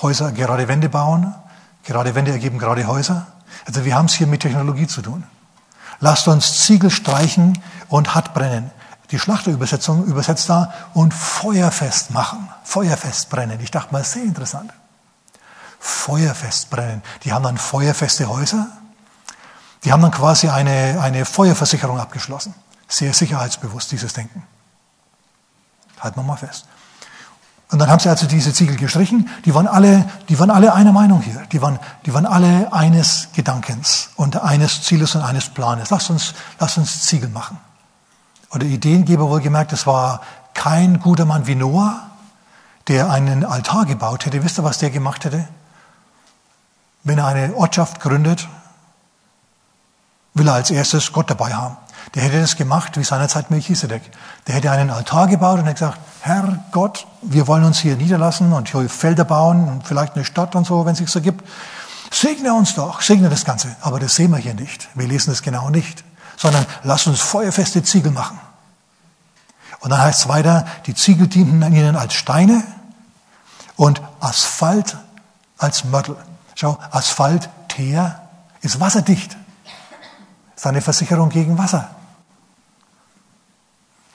Häuser 0.00 0.32
gerade 0.32 0.68
Wände 0.68 0.88
bauen. 0.88 1.34
Gerade 1.82 2.14
Wände 2.14 2.30
ergeben 2.30 2.58
gerade 2.58 2.86
Häuser. 2.86 3.26
Also 3.66 3.84
wir 3.84 3.96
haben 3.96 4.06
es 4.06 4.14
hier 4.14 4.26
mit 4.26 4.42
Technologie 4.42 4.86
zu 4.86 5.02
tun. 5.02 5.24
Lasst 5.98 6.28
uns 6.28 6.64
Ziegel 6.64 6.90
streichen 6.90 7.58
und 7.88 8.14
Hatt 8.14 8.32
brennen. 8.32 8.70
Die 9.10 9.18
Schlachterübersetzung 9.18 10.04
übersetzt 10.04 10.48
da 10.48 10.72
und 10.94 11.12
feuerfest 11.12 12.12
machen. 12.12 12.48
Feuerfest 12.70 13.30
brennen. 13.30 13.58
Ich 13.60 13.72
dachte 13.72 13.92
mal, 13.92 14.04
sehr 14.04 14.22
interessant. 14.22 14.72
Feuerfest 15.80 16.70
brennen. 16.70 17.02
Die 17.24 17.32
haben 17.32 17.42
dann 17.42 17.58
feuerfeste 17.58 18.28
Häuser. 18.28 18.68
Die 19.82 19.90
haben 19.90 20.02
dann 20.02 20.12
quasi 20.12 20.48
eine, 20.48 21.00
eine 21.02 21.24
Feuerversicherung 21.24 21.98
abgeschlossen. 21.98 22.54
Sehr 22.86 23.12
sicherheitsbewusst, 23.12 23.90
dieses 23.90 24.12
Denken. 24.12 24.44
Halten 25.98 26.20
wir 26.20 26.22
mal 26.22 26.36
fest. 26.36 26.66
Und 27.72 27.80
dann 27.80 27.90
haben 27.90 27.98
sie 27.98 28.08
also 28.08 28.28
diese 28.28 28.52
Ziegel 28.52 28.76
gestrichen. 28.76 29.28
Die 29.44 29.52
waren 29.52 29.66
alle, 29.66 30.08
die 30.28 30.38
waren 30.38 30.50
alle 30.50 30.72
einer 30.72 30.92
Meinung 30.92 31.22
hier. 31.22 31.42
Die 31.50 31.60
waren, 31.60 31.80
die 32.06 32.14
waren 32.14 32.26
alle 32.26 32.72
eines 32.72 33.30
Gedankens 33.32 34.10
und 34.14 34.40
eines 34.40 34.84
Zieles 34.84 35.16
und 35.16 35.22
eines 35.22 35.48
Planes. 35.48 35.90
Lass 35.90 36.08
uns, 36.08 36.34
lass 36.60 36.78
uns 36.78 37.02
Ziegel 37.02 37.30
machen. 37.30 37.58
Und 38.50 38.62
der 38.62 38.68
Ideengeber 38.68 39.28
wohl 39.28 39.40
gemerkt, 39.40 39.72
es 39.72 39.88
war 39.88 40.20
kein 40.54 41.00
guter 41.00 41.24
Mann 41.24 41.48
wie 41.48 41.56
Noah, 41.56 42.09
der 42.88 43.10
einen 43.10 43.44
Altar 43.44 43.86
gebaut 43.86 44.26
hätte. 44.26 44.42
Wisst 44.44 44.58
ihr, 44.58 44.64
was 44.64 44.78
der 44.78 44.90
gemacht 44.90 45.24
hätte? 45.24 45.46
Wenn 47.04 47.18
er 47.18 47.26
eine 47.26 47.54
Ortschaft 47.54 48.00
gründet, 48.00 48.48
will 50.34 50.48
er 50.48 50.54
als 50.54 50.70
erstes 50.70 51.12
Gott 51.12 51.30
dabei 51.30 51.54
haben. 51.54 51.76
Der 52.14 52.22
hätte 52.22 52.40
das 52.40 52.56
gemacht 52.56 52.96
wie 52.96 53.04
seinerzeit 53.04 53.50
Melchisedek. 53.50 54.02
Der 54.46 54.54
hätte 54.54 54.70
einen 54.70 54.90
Altar 54.90 55.28
gebaut 55.28 55.58
und 55.58 55.66
hätte 55.66 55.80
gesagt, 55.80 55.98
Herr 56.22 56.58
Gott, 56.72 57.06
wir 57.22 57.46
wollen 57.46 57.64
uns 57.64 57.78
hier 57.78 57.96
niederlassen 57.96 58.52
und 58.52 58.68
hier 58.68 58.88
Felder 58.88 59.24
bauen 59.24 59.68
und 59.68 59.86
vielleicht 59.86 60.16
eine 60.16 60.24
Stadt 60.24 60.54
und 60.54 60.66
so, 60.66 60.84
wenn 60.84 60.92
es 60.92 60.98
sich 60.98 61.10
so 61.10 61.20
gibt. 61.20 61.46
Segne 62.10 62.52
uns 62.52 62.74
doch, 62.74 63.00
segne 63.00 63.28
das 63.28 63.44
Ganze. 63.44 63.76
Aber 63.80 64.00
das 64.00 64.16
sehen 64.16 64.30
wir 64.32 64.38
hier 64.38 64.54
nicht. 64.54 64.88
Wir 64.94 65.06
lesen 65.06 65.30
es 65.32 65.42
genau 65.42 65.70
nicht. 65.70 66.02
Sondern 66.36 66.66
lass 66.82 67.06
uns 67.06 67.20
feuerfeste 67.20 67.82
Ziegel 67.82 68.10
machen. 68.10 68.40
Und 69.80 69.90
dann 69.90 70.00
heißt 70.00 70.20
es 70.20 70.28
weiter, 70.28 70.66
die 70.86 70.94
Ziegel 70.94 71.26
dienten 71.26 71.62
ihnen 71.72 71.96
als 71.96 72.14
Steine 72.14 72.62
und 73.76 74.02
Asphalt 74.20 74.98
als 75.56 75.84
Mörtel. 75.84 76.16
Schau, 76.54 76.78
Asphalt, 76.90 77.48
Teer, 77.68 78.20
ist 78.60 78.80
wasserdicht. 78.80 79.36
Ist 80.56 80.66
eine 80.66 80.82
Versicherung 80.82 81.30
gegen 81.30 81.56
Wasser. 81.56 81.88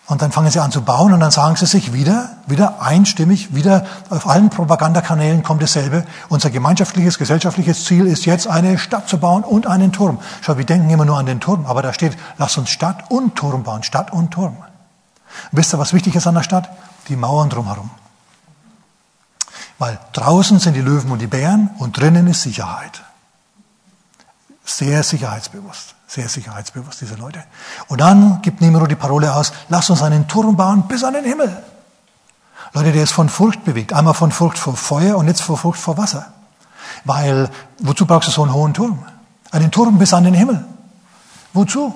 Und 0.08 0.22
dann 0.22 0.32
fangen 0.32 0.52
sie 0.52 0.60
an 0.60 0.72
zu 0.72 0.84
bauen 0.84 1.14
und 1.14 1.20
dann 1.20 1.32
sagen 1.32 1.56
sie 1.56 1.66
sich 1.66 1.92
wieder, 1.92 2.30
wieder 2.46 2.80
einstimmig, 2.80 3.56
wieder 3.56 3.88
auf 4.12 4.28
allen 4.28 4.52
Propagandakanälen 4.52 5.42
kommt 5.42 5.64
dasselbe. 5.64 6.06
Unser 6.30 6.52
gemeinschaftliches, 6.52 7.18
gesellschaftliches 7.18 7.86
Ziel 7.86 8.06
ist 8.06 8.26
jetzt 8.26 8.48
eine 8.48 8.78
Stadt 8.78 9.10
zu 9.10 9.18
bauen 9.18 9.44
und 9.44 9.66
einen 9.66 9.92
Turm. 9.92 10.20
Schau, 10.42 10.60
wir 10.60 10.66
denken 10.66 10.92
immer 10.92 11.06
nur 11.06 11.18
an 11.18 11.26
den 11.26 11.40
Turm, 11.40 11.66
aber 11.66 11.82
da 11.82 11.92
steht, 11.92 12.16
lass 12.38 12.56
uns 12.56 12.70
Stadt 12.70 13.10
und 13.10 13.36
Turm 13.36 13.64
bauen, 13.64 13.82
Stadt 13.82 14.14
und 14.14 14.30
Turm. 14.30 14.58
Wisst 15.52 15.74
ihr, 15.74 15.80
was 15.80 15.94
wichtig 15.94 16.16
ist 16.16 16.28
an 16.28 16.36
der 16.36 16.44
Stadt? 16.44 16.70
Die 17.08 17.16
Mauern 17.16 17.50
drumherum. 17.50 17.90
Weil 19.78 20.00
draußen 20.14 20.60
sind 20.60 20.74
die 20.74 20.82
Löwen 20.82 21.12
und 21.12 21.20
die 21.20 21.28
Bären 21.28 21.70
und 21.80 22.00
drinnen 22.00 22.28
ist 22.28 22.44
Sicherheit. 22.44 23.04
Sehr 24.64 25.04
sicherheitsbewusst. 25.04 25.96
Sehr 26.08 26.30
sicherheitsbewusst, 26.30 27.02
diese 27.02 27.16
Leute. 27.16 27.44
Und 27.88 28.00
dann 28.02 28.42
gibt 28.42 28.62
Nimrod 28.62 28.90
die 28.90 28.96
Parole 28.96 29.34
aus, 29.34 29.52
lass 29.70 29.90
uns 29.90 30.02
einen 30.02 30.28
Turm 30.28 30.56
bauen 30.56 30.88
bis 30.88 31.04
an 31.04 31.14
den 31.14 31.26
Himmel. 31.26 31.64
Leute, 32.74 32.92
der 32.92 33.04
ist 33.04 33.12
von 33.12 33.30
Furcht 33.30 33.64
bewegt. 33.64 33.94
Einmal 33.94 34.14
von 34.14 34.32
Furcht 34.32 34.58
vor 34.58 34.76
Feuer 34.76 35.18
und 35.18 35.28
jetzt 35.28 35.42
vor 35.42 35.58
Furcht 35.58 35.80
vor 35.80 35.98
Wasser. 35.98 36.34
Weil, 37.04 37.50
wozu 37.80 38.06
brauchst 38.06 38.28
du 38.28 38.32
so 38.32 38.44
einen 38.44 38.54
hohen 38.54 38.74
Turm? 38.74 39.06
Einen 39.52 39.72
Turm 39.72 39.98
bis 39.98 40.14
an 40.14 40.24
den 40.24 40.34
Himmel. 40.34 40.66
Wozu? 41.54 41.96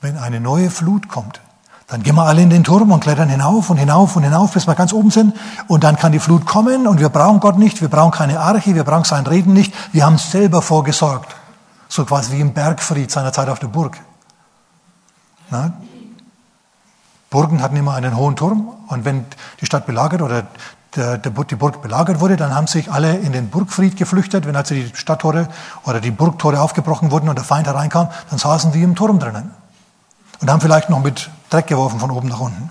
Wenn 0.00 0.18
eine 0.18 0.40
neue 0.40 0.70
Flut 0.70 1.08
kommt, 1.08 1.40
dann 1.86 2.02
gehen 2.02 2.14
wir 2.14 2.24
alle 2.24 2.40
in 2.40 2.50
den 2.50 2.64
Turm 2.64 2.90
und 2.92 3.00
klettern 3.00 3.28
hinauf 3.28 3.68
und 3.68 3.76
hinauf 3.76 4.16
und 4.16 4.22
hinauf, 4.22 4.52
bis 4.52 4.66
wir 4.66 4.74
ganz 4.74 4.92
oben 4.92 5.10
sind. 5.10 5.36
Und 5.68 5.84
dann 5.84 5.96
kann 5.96 6.12
die 6.12 6.18
Flut 6.18 6.46
kommen 6.46 6.86
und 6.86 6.98
wir 6.98 7.10
brauchen 7.10 7.40
Gott 7.40 7.58
nicht, 7.58 7.82
wir 7.82 7.88
brauchen 7.88 8.10
keine 8.10 8.40
Arche, 8.40 8.74
wir 8.74 8.84
brauchen 8.84 9.04
sein 9.04 9.26
Reden 9.26 9.52
nicht. 9.52 9.74
Wir 9.92 10.06
haben 10.06 10.16
selber 10.16 10.62
vorgesorgt. 10.62 11.34
So 11.88 12.04
quasi 12.04 12.32
wie 12.32 12.40
im 12.40 12.54
Bergfried 12.54 13.10
seiner 13.10 13.32
Zeit 13.32 13.48
auf 13.48 13.58
der 13.58 13.68
Burg. 13.68 13.98
Na? 15.50 15.74
Burgen 17.28 17.62
hatten 17.62 17.76
immer 17.76 17.94
einen 17.94 18.16
hohen 18.16 18.36
Turm 18.36 18.68
und 18.88 19.04
wenn 19.04 19.26
die 19.60 19.66
Stadt 19.66 19.86
belagert 19.86 20.22
oder 20.22 20.46
der, 20.96 21.18
der, 21.18 21.32
die 21.32 21.56
Burg 21.56 21.82
belagert 21.82 22.20
wurde, 22.20 22.36
dann 22.36 22.54
haben 22.54 22.66
sich 22.66 22.90
alle 22.90 23.16
in 23.16 23.32
den 23.32 23.50
Burgfried 23.50 23.96
geflüchtet. 23.96 24.46
Wenn 24.46 24.56
also 24.56 24.74
die 24.74 24.90
Stadttore 24.94 25.48
oder 25.84 26.00
die 26.00 26.12
Burgtore 26.12 26.60
aufgebrochen 26.60 27.10
wurden 27.10 27.28
und 27.28 27.36
der 27.36 27.44
Feind 27.44 27.66
hereinkam, 27.66 28.08
dann 28.30 28.38
saßen 28.38 28.72
die 28.72 28.82
im 28.82 28.94
Turm 28.94 29.18
drinnen. 29.18 29.50
Und 30.40 30.50
haben 30.50 30.60
vielleicht 30.60 30.90
noch 30.90 31.00
mit 31.00 31.30
Dreck 31.50 31.66
geworfen 31.66 32.00
von 32.00 32.10
oben 32.10 32.28
nach 32.28 32.40
unten 32.40 32.70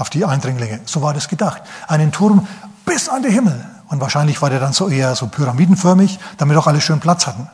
auf 0.00 0.10
die 0.10 0.24
Eindringlinge. 0.24 0.80
So 0.86 1.02
war 1.02 1.12
das 1.12 1.28
gedacht. 1.28 1.62
Einen 1.86 2.10
Turm 2.10 2.46
bis 2.86 3.08
an 3.08 3.22
den 3.22 3.32
Himmel. 3.32 3.66
Und 3.88 4.00
wahrscheinlich 4.00 4.40
war 4.40 4.50
der 4.50 4.60
dann 4.60 4.72
so 4.72 4.88
eher 4.88 5.14
so 5.14 5.26
pyramidenförmig, 5.26 6.18
damit 6.38 6.56
auch 6.56 6.66
alle 6.66 6.80
schön 6.80 7.00
Platz 7.00 7.26
hatten. 7.26 7.48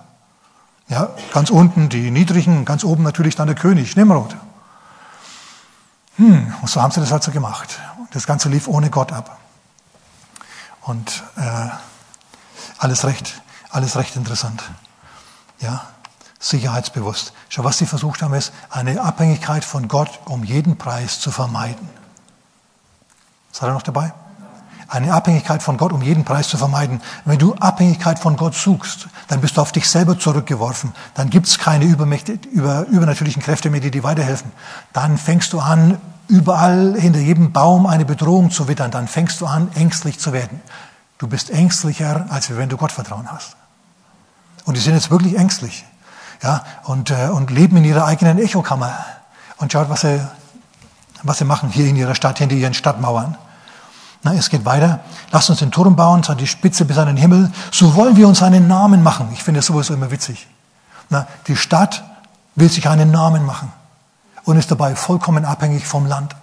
Ja, 0.89 1.11
ganz 1.33 1.51
unten 1.51 1.89
die 1.89 2.11
Niedrigen, 2.11 2.65
ganz 2.65 2.85
oben 2.85 3.03
natürlich 3.03 3.35
dann 3.35 3.49
der 3.49 3.57
König, 3.57 3.97
Nimrod. 3.97 4.37
Hm, 6.17 6.55
und 6.61 6.71
so 6.71 6.81
haben 6.81 6.93
sie 6.93 7.01
das 7.01 7.11
halt 7.11 7.23
so 7.23 7.33
gemacht. 7.33 7.81
Das 8.13 8.27
Ganze 8.27 8.49
lief 8.49 8.69
ohne 8.69 8.91
Gott 8.91 9.13
ab. 9.13 9.39
Und 10.83 11.25
äh, 11.37 11.69
alles 12.79 13.05
recht, 13.05 13.43
alles 13.71 13.97
recht 13.97 14.15
interessant. 14.15 14.63
Ja, 15.59 15.87
sicherheitsbewusst. 16.39 17.33
Schau, 17.49 17.65
was 17.65 17.79
sie 17.79 17.87
versucht 17.87 18.23
haben, 18.23 18.35
ist, 18.35 18.53
eine 18.71 19.01
Abhängigkeit 19.01 19.65
von 19.65 19.89
Gott 19.89 20.21
um 20.27 20.45
jeden 20.45 20.77
Preis 20.77 21.21
zu 21.21 21.31
vermeiden. 21.31 21.89
Seid 23.53 23.71
ihr 23.71 23.73
noch 23.73 23.83
dabei? 23.83 24.13
Eine 24.89 25.13
Abhängigkeit 25.15 25.63
von 25.63 25.79
Gott 25.79 25.93
um 25.93 26.03
jeden 26.03 26.25
Preis 26.25 26.49
zu 26.49 26.59
vermeiden. 26.59 27.01
Wenn 27.25 27.39
du 27.39 27.55
Abhängigkeit 27.55 28.21
von 28.21 28.37
Gott 28.37 28.55
suchst, 28.55 29.09
dann 29.27 29.41
bist 29.41 29.57
du 29.57 29.61
auf 29.61 29.73
dich 29.73 29.89
selber 29.89 30.19
zurückgeworfen. 30.19 30.93
Dann 31.15 31.29
gibt 31.29 31.49
es 31.49 31.59
keine 31.59 31.85
über, 31.87 32.87
übernatürlichen 32.87 33.43
Kräfte 33.43 33.69
mehr, 33.71 33.81
die 33.81 33.91
dir 33.91 34.05
weiterhelfen. 34.05 34.53
Dann 34.93 35.19
fängst 35.19 35.53
du 35.53 35.61
an, 35.61 35.99
überall 36.29 36.95
hinter 36.99 37.19
jedem 37.19 37.51
Baum 37.51 37.87
eine 37.87 38.05
Bedrohung 38.05 38.51
zu 38.53 38.69
wittern. 38.69 38.93
Dann 38.93 39.09
fängst 39.09 39.41
du 39.41 39.47
an, 39.47 39.71
ängstlich 39.75 40.21
zu 40.21 40.33
werden. 40.33 40.61
Du 41.19 41.27
bist 41.27 41.51
ängstlicher, 41.51 42.27
als 42.29 42.55
wenn 42.57 42.69
du 42.69 42.77
Gott 42.77 42.93
Vertrauen 42.93 43.29
hast. 43.33 43.57
Und 44.67 44.77
die 44.77 44.81
sind 44.81 44.95
jetzt 44.95 45.11
wirklich 45.11 45.37
ängstlich 45.37 45.85
ja, 46.43 46.65
und, 46.85 47.11
äh, 47.11 47.29
und 47.29 47.51
leben 47.51 47.77
in 47.77 47.85
ihrer 47.85 48.05
eigenen 48.05 48.39
Echokammer. 48.39 48.93
Und 49.59 49.73
schaut, 49.73 49.89
was 49.89 50.03
sie, 50.03 50.21
was 51.23 51.39
sie 51.39 51.45
machen 51.45 51.71
hier 51.71 51.87
in 51.87 51.97
ihrer 51.97 52.15
Stadt, 52.15 52.39
hinter 52.39 52.55
ihren 52.55 52.75
Stadtmauern. 52.75 53.37
Na, 54.23 54.35
es 54.35 54.51
geht 54.51 54.65
weiter. 54.65 55.01
Lasst 55.31 55.51
uns 55.51 55.61
den 55.61 55.71
Turm 55.71 55.97
bauen, 55.97 56.23
zwar 56.23 56.37
die 56.37 56.47
Spitze 56.47 56.85
bis 56.85 56.99
an 56.99 57.07
den 57.07 57.17
Himmel. 57.17 57.51
So 57.71 57.95
wollen 57.95 58.17
wir 58.17 58.29
uns 58.29 58.43
einen 58.43 58.67
Namen 58.67 59.03
machen. 59.03 59.29
Ich 59.33 59.43
finde 59.43 59.59
das 59.59 59.67
sowieso 59.67 59.95
immer 59.95 60.11
witzig. 60.11 60.47
Na, 61.09 61.27
die 61.47 61.57
Stadt 61.57 62.03
will 62.55 62.71
sich 62.71 62.89
einen 62.89 63.11
Namen 63.11 63.45
machen 63.47 63.73
und 64.45 64.57
ist 64.57 64.71
dabei 64.71 64.97
vollkommen 64.97 65.45
abhängig 65.45 65.87
vom 65.87 66.07
Land. 66.07 66.35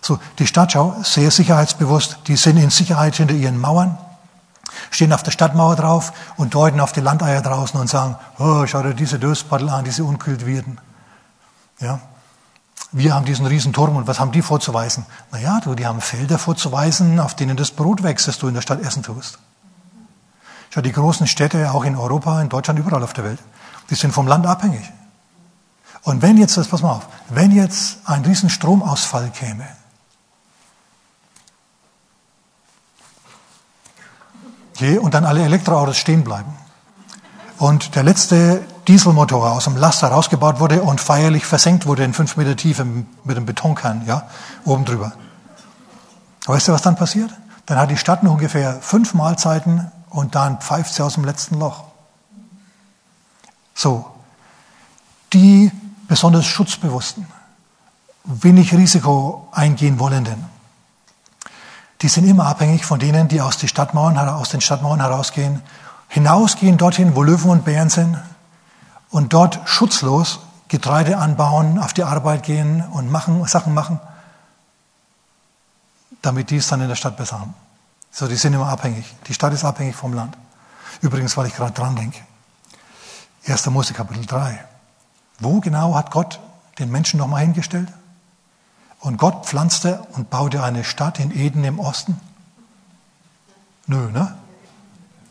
So, 0.00 0.18
die 0.38 0.46
Stadtschau, 0.46 0.96
sehr 1.02 1.30
sicherheitsbewusst, 1.30 2.18
die 2.28 2.36
sind 2.36 2.56
in 2.56 2.70
Sicherheit 2.70 3.16
hinter 3.16 3.34
ihren 3.34 3.58
Mauern 3.58 3.98
stehen 4.90 5.12
auf 5.12 5.22
der 5.22 5.30
Stadtmauer 5.30 5.76
drauf 5.76 6.12
und 6.36 6.54
deuten 6.54 6.80
auf 6.80 6.92
die 6.92 7.00
Landeier 7.00 7.42
draußen 7.42 7.78
und 7.78 7.88
sagen, 7.88 8.16
oh, 8.38 8.66
schau 8.66 8.82
dir 8.82 8.94
diese 8.94 9.18
Döspaddel 9.18 9.68
an, 9.68 9.84
diese 9.84 10.04
Unkultivierten. 10.04 10.80
Ja. 11.80 12.00
Wir 12.90 13.14
haben 13.14 13.26
diesen 13.26 13.44
riesen 13.46 13.72
Turm 13.72 13.96
und 13.96 14.06
was 14.06 14.18
haben 14.18 14.32
die 14.32 14.40
vorzuweisen? 14.40 15.04
Naja, 15.30 15.60
du, 15.62 15.74
die 15.74 15.86
haben 15.86 16.00
Felder 16.00 16.38
vorzuweisen, 16.38 17.20
auf 17.20 17.36
denen 17.36 17.56
das 17.56 17.70
Brot 17.70 18.02
wächst, 18.02 18.28
das 18.28 18.38
du 18.38 18.48
in 18.48 18.54
der 18.54 18.62
Stadt 18.62 18.80
essen 18.80 19.02
tust. 19.02 19.38
Schau, 20.70 20.80
die 20.80 20.92
großen 20.92 21.26
Städte, 21.26 21.72
auch 21.72 21.84
in 21.84 21.96
Europa, 21.96 22.40
in 22.40 22.48
Deutschland, 22.48 22.78
überall 22.78 23.02
auf 23.02 23.12
der 23.12 23.24
Welt, 23.24 23.38
die 23.90 23.94
sind 23.94 24.12
vom 24.12 24.26
Land 24.26 24.46
abhängig. 24.46 24.90
Und 26.02 26.22
wenn 26.22 26.36
jetzt, 26.38 26.56
pass 26.70 26.82
mal 26.82 26.92
auf, 26.92 27.08
wenn 27.28 27.50
jetzt 27.50 27.98
ein 28.06 28.24
riesen 28.24 28.48
Stromausfall 28.48 29.30
käme, 29.30 29.66
Okay, 34.78 34.96
und 34.96 35.12
dann 35.14 35.24
alle 35.24 35.42
Elektroautos 35.42 35.98
stehen 35.98 36.22
bleiben. 36.22 36.56
Und 37.58 37.96
der 37.96 38.04
letzte 38.04 38.64
Dieselmotor 38.86 39.50
aus 39.50 39.64
dem 39.64 39.76
Laster 39.76 40.06
rausgebaut 40.06 40.60
wurde 40.60 40.82
und 40.82 41.00
feierlich 41.00 41.44
versenkt 41.44 41.86
wurde 41.86 42.04
in 42.04 42.14
fünf 42.14 42.36
Meter 42.36 42.54
Tiefe 42.54 42.84
mit 42.84 43.08
einem 43.36 43.44
Betonkern, 43.44 44.04
ja, 44.06 44.28
oben 44.64 44.84
drüber. 44.84 45.14
Weißt 46.46 46.68
du, 46.68 46.72
was 46.72 46.82
dann 46.82 46.94
passiert? 46.94 47.32
Dann 47.66 47.76
hat 47.76 47.90
die 47.90 47.96
Stadt 47.96 48.22
noch 48.22 48.34
ungefähr 48.34 48.80
fünf 48.80 49.14
Mahlzeiten 49.14 49.90
und 50.10 50.36
dann 50.36 50.60
pfeift 50.60 50.94
sie 50.94 51.02
aus 51.02 51.14
dem 51.14 51.24
letzten 51.24 51.58
Loch. 51.58 51.82
So. 53.74 54.06
Die 55.32 55.72
besonders 56.06 56.46
Schutzbewussten, 56.46 57.26
wenig 58.22 58.72
Risiko 58.72 59.48
eingehen 59.50 59.98
wollenden, 59.98 60.44
die 62.02 62.08
sind 62.08 62.28
immer 62.28 62.46
abhängig 62.46 62.84
von 62.84 63.00
denen, 63.00 63.28
die 63.28 63.40
aus, 63.40 63.56
die 63.56 63.68
Stadtmauern, 63.68 64.16
aus 64.16 64.50
den 64.50 64.60
Stadtmauern 64.60 65.00
herausgehen, 65.00 65.62
hinausgehen 66.08 66.78
dorthin, 66.78 67.16
wo 67.16 67.22
Löwen 67.22 67.50
und 67.50 67.64
Bären 67.64 67.90
sind 67.90 68.18
und 69.10 69.32
dort 69.32 69.60
schutzlos 69.64 70.40
Getreide 70.68 71.16
anbauen, 71.18 71.78
auf 71.78 71.92
die 71.92 72.04
Arbeit 72.04 72.42
gehen 72.42 72.84
und 72.92 73.10
machen, 73.10 73.44
Sachen 73.46 73.74
machen, 73.74 73.98
damit 76.22 76.50
die 76.50 76.56
es 76.56 76.68
dann 76.68 76.80
in 76.82 76.88
der 76.88 76.96
Stadt 76.96 77.16
besser 77.16 77.40
haben. 77.40 77.54
So, 78.10 78.26
die 78.28 78.36
sind 78.36 78.52
immer 78.52 78.68
abhängig. 78.68 79.04
Die 79.26 79.34
Stadt 79.34 79.52
ist 79.52 79.64
abhängig 79.64 79.96
vom 79.96 80.12
Land. 80.12 80.36
Übrigens, 81.00 81.36
weil 81.36 81.46
ich 81.46 81.54
gerade 81.54 81.72
dran 81.72 81.96
denke. 81.96 82.20
1. 83.46 83.66
Mose 83.66 83.94
Kapitel 83.94 84.26
3. 84.26 84.62
Wo 85.40 85.60
genau 85.60 85.94
hat 85.94 86.10
Gott 86.10 86.40
den 86.78 86.90
Menschen 86.90 87.18
nochmal 87.18 87.42
hingestellt? 87.42 87.88
Und 89.00 89.16
Gott 89.16 89.46
pflanzte 89.46 90.02
und 90.12 90.30
baute 90.30 90.62
eine 90.62 90.84
Stadt 90.84 91.20
in 91.20 91.30
Eden 91.30 91.64
im 91.64 91.78
Osten? 91.78 92.20
Nö, 93.86 94.10
ne? 94.10 94.36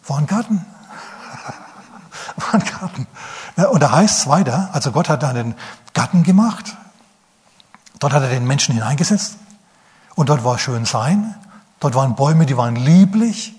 War 0.08 0.18
ein 0.18 0.28
Garten. 0.28 0.66
War 2.38 2.54
ein 2.54 2.64
Garten. 2.66 3.08
Und 3.72 3.82
da 3.82 3.92
heißt 3.92 4.20
es 4.20 4.28
weiter, 4.28 4.70
also 4.72 4.92
Gott 4.92 5.10
hat 5.10 5.24
einen 5.24 5.56
Garten 5.94 6.24
gemacht. 6.24 6.76
Dort 8.00 8.14
hat 8.14 8.24
er 8.24 8.30
den 8.30 8.46
Menschen 8.46 8.74
hineingesetzt. 8.74 9.38
Und 10.16 10.30
dort 10.30 10.44
war 10.44 10.58
schön 10.58 10.86
sein. 10.86 11.36
Dort 11.80 11.94
waren 11.96 12.16
Bäume, 12.16 12.46
die 12.46 12.58
waren 12.58 12.76
lieblich. 12.76 13.54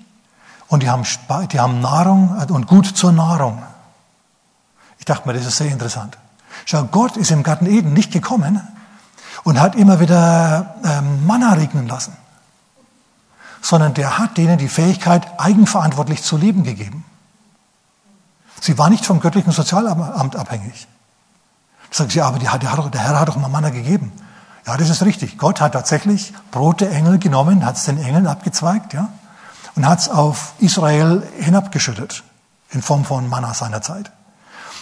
Und 0.69 0.83
die 0.83 0.91
haben, 0.91 1.05
die 1.53 1.61
haben 1.61 1.81
Nahrung 1.81 2.37
und 2.51 2.67
gut 2.67 2.87
zur 2.87 3.13
Nahrung. 3.13 3.63
Ich 4.99 5.05
dachte 5.05 5.27
mir, 5.27 5.35
das 5.35 5.47
ist 5.47 5.57
sehr 5.57 5.71
interessant. 5.71 6.19
Schau, 6.65 6.85
Gott 6.85 7.17
ist 7.17 7.31
im 7.31 7.43
Garten 7.43 7.67
Eden 7.67 7.93
nicht 7.93 8.13
gekommen, 8.13 8.61
und 9.45 9.61
hat 9.61 9.75
immer 9.75 10.01
wieder 10.01 10.75
ähm, 10.85 11.27
Manna 11.27 11.53
regnen 11.55 11.89
lassen, 11.89 12.17
sondern 13.63 13.95
der 13.95 14.19
hat 14.19 14.37
denen 14.37 14.59
die 14.59 14.69
Fähigkeit, 14.69 15.27
eigenverantwortlich 15.39 16.23
zu 16.23 16.37
leben 16.37 16.65
gegeben. 16.65 17.05
Sie 18.61 18.77
war 18.79 18.91
nicht 18.91 19.07
vom 19.07 19.21
göttlichen 19.21 19.53
Sozialamt 19.53 20.37
abhängig. 20.37 20.89
Sagen 21.91 22.11
Sie, 22.11 22.21
aber 22.21 22.39
der 22.39 22.53
Herr 22.53 23.21
hat 23.21 23.29
doch 23.29 23.37
mal 23.37 23.49
Manna 23.49 23.71
gegeben. 23.71 24.13
Ja, 24.67 24.77
das 24.77 24.91
ist 24.91 25.03
richtig. 25.03 25.39
Gott 25.39 25.61
hat 25.61 25.73
tatsächlich 25.73 26.35
Brote 26.51 26.91
Engel 26.91 27.19
genommen, 27.19 27.65
hat 27.65 27.77
es 27.77 27.85
den 27.85 28.03
Engeln 28.03 28.27
abgezweigt, 28.27 28.93
ja, 28.93 29.09
und 29.77 29.89
hat 29.89 30.01
es 30.01 30.09
auf 30.09 30.53
Israel 30.59 31.27
hinabgeschüttet 31.39 32.23
in 32.71 32.83
Form 32.83 33.05
von 33.05 33.29
Manna 33.29 33.55
seiner 33.55 33.81
Zeit. 33.81 34.11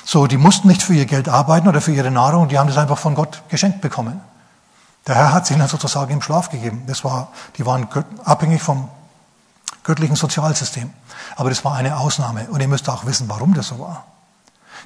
So, 0.04 0.26
die 0.26 0.38
mussten 0.38 0.68
nicht 0.68 0.82
für 0.82 0.94
ihr 0.94 1.06
Geld 1.06 1.28
arbeiten 1.28 1.68
oder 1.68 1.80
für 1.80 1.92
ihre 1.92 2.10
Nahrung, 2.10 2.48
die 2.48 2.58
haben 2.58 2.66
das 2.66 2.78
einfach 2.78 2.98
von 2.98 3.14
Gott 3.14 3.42
geschenkt 3.48 3.80
bekommen. 3.80 4.20
Der 5.06 5.14
Herr 5.14 5.32
hat 5.32 5.46
sie 5.46 5.54
ihnen 5.54 5.68
sozusagen 5.68 6.12
im 6.12 6.22
Schlaf 6.22 6.50
gegeben. 6.50 6.82
Das 6.86 7.04
war, 7.04 7.28
die 7.56 7.66
waren 7.66 7.88
abhängig 8.24 8.62
vom 8.62 8.88
göttlichen 9.84 10.16
Sozialsystem. 10.16 10.92
Aber 11.36 11.48
das 11.48 11.64
war 11.64 11.74
eine 11.74 11.96
Ausnahme. 11.96 12.48
Und 12.50 12.60
ihr 12.60 12.68
müsst 12.68 12.88
auch 12.88 13.06
wissen, 13.06 13.28
warum 13.28 13.54
das 13.54 13.68
so 13.68 13.78
war. 13.78 14.04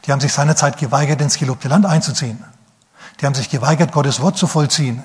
Die 0.05 0.13
haben 0.13 0.21
sich 0.21 0.33
seinerzeit 0.33 0.77
geweigert, 0.79 1.21
ins 1.21 1.39
gelobte 1.39 1.69
Land 1.69 1.87
einzuziehen. 1.87 2.45
Die 3.21 3.27
haben 3.27 3.35
sich 3.35 3.51
geweigert, 3.51 3.93
Gottes 3.93 4.21
Wort 4.21 4.37
zu 4.37 4.47
vollziehen. 4.47 5.03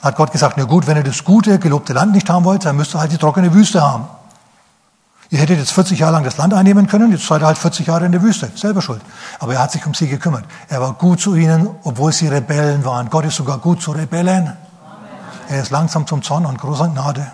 Da 0.00 0.08
hat 0.08 0.16
Gott 0.16 0.32
gesagt, 0.32 0.56
na 0.56 0.64
gut, 0.64 0.86
wenn 0.86 0.96
ihr 0.96 1.02
das 1.02 1.24
gute, 1.24 1.58
gelobte 1.58 1.92
Land 1.92 2.12
nicht 2.12 2.28
haben 2.28 2.44
wollt, 2.44 2.64
dann 2.64 2.76
müsst 2.76 2.94
ihr 2.94 3.00
halt 3.00 3.12
die 3.12 3.18
trockene 3.18 3.52
Wüste 3.54 3.82
haben. 3.82 4.08
Ihr 5.30 5.40
hättet 5.40 5.58
jetzt 5.58 5.72
40 5.72 5.98
Jahre 5.98 6.12
lang 6.12 6.24
das 6.24 6.36
Land 6.36 6.54
einnehmen 6.54 6.86
können, 6.86 7.10
jetzt 7.10 7.26
seid 7.26 7.42
ihr 7.42 7.46
halt 7.46 7.58
40 7.58 7.86
Jahre 7.86 8.06
in 8.06 8.12
der 8.12 8.22
Wüste. 8.22 8.50
Selber 8.54 8.80
schuld. 8.80 9.02
Aber 9.40 9.54
er 9.54 9.62
hat 9.62 9.72
sich 9.72 9.84
um 9.86 9.94
sie 9.94 10.06
gekümmert. 10.06 10.44
Er 10.68 10.80
war 10.80 10.92
gut 10.92 11.20
zu 11.20 11.34
ihnen, 11.34 11.68
obwohl 11.82 12.12
sie 12.12 12.28
Rebellen 12.28 12.84
waren. 12.84 13.10
Gott 13.10 13.24
ist 13.24 13.36
sogar 13.36 13.58
gut 13.58 13.82
zu 13.82 13.90
Rebellen. 13.90 14.56
Er 15.48 15.62
ist 15.62 15.70
langsam 15.70 16.06
zum 16.06 16.22
Zorn 16.22 16.46
und 16.46 16.58
großer 16.58 16.88
Gnade. 16.88 17.30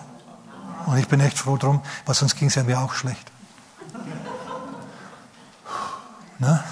Und 0.86 0.98
ich 0.98 1.06
bin 1.06 1.20
echt 1.20 1.38
froh 1.38 1.56
drum, 1.56 1.80
weil 2.06 2.14
sonst 2.14 2.36
ging 2.36 2.48
es 2.48 2.54
ja 2.54 2.62
mir 2.64 2.80
auch 2.80 2.94
schlecht. 2.94 3.30
Ne? 6.38 6.62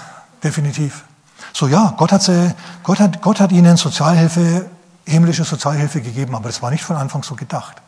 Definitiv. 0.43 1.05
So 1.53 1.67
ja, 1.67 1.93
Gott 1.97 2.11
hat, 2.11 2.23
sie, 2.23 2.53
Gott, 2.83 2.99
hat, 2.99 3.21
Gott 3.21 3.39
hat 3.39 3.51
ihnen 3.51 3.77
Sozialhilfe, 3.77 4.69
himmlische 5.05 5.43
Sozialhilfe 5.43 6.01
gegeben, 6.01 6.35
aber 6.35 6.49
das 6.49 6.61
war 6.61 6.71
nicht 6.71 6.83
von 6.83 6.95
Anfang 6.95 7.23
so 7.23 7.35
gedacht. 7.35 7.81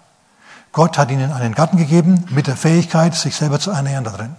Gott 0.73 0.97
hat 0.97 1.11
ihnen 1.11 1.31
einen 1.31 1.53
Garten 1.53 1.77
gegeben 1.77 2.25
mit 2.29 2.47
der 2.47 2.57
Fähigkeit, 2.57 3.15
sich 3.15 3.35
selber 3.35 3.59
zu 3.59 3.71
ernähren 3.71 4.03
da 4.03 4.11
drin. 4.11 4.35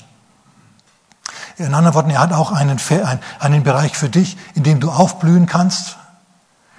In 1.56 1.72
anderen 1.72 1.94
Worten, 1.94 2.10
er 2.10 2.20
hat 2.20 2.32
auch 2.32 2.50
einen, 2.50 2.80
einen 3.38 3.62
Bereich 3.62 3.96
für 3.96 4.10
dich, 4.10 4.36
in 4.54 4.64
dem 4.64 4.80
du 4.80 4.90
aufblühen 4.90 5.46
kannst 5.46 5.96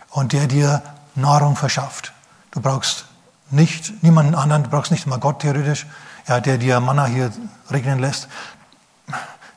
und 0.10 0.34
der 0.34 0.48
dir 0.48 0.82
Nahrung 1.16 1.56
verschafft. 1.56 2.12
Du 2.52 2.60
brauchst 2.60 3.06
nicht 3.50 4.04
niemanden 4.04 4.36
anderen, 4.36 4.64
du 4.64 4.70
brauchst 4.70 4.92
nicht 4.92 5.08
mal 5.08 5.20
Gott 5.20 5.40
theoretisch, 5.40 5.88
ja, 6.28 6.42
der 6.42 6.58
dir 6.58 6.82
Manna 6.82 7.06
hier 7.06 7.32
regnen 7.72 8.00
lässt. 8.00 8.28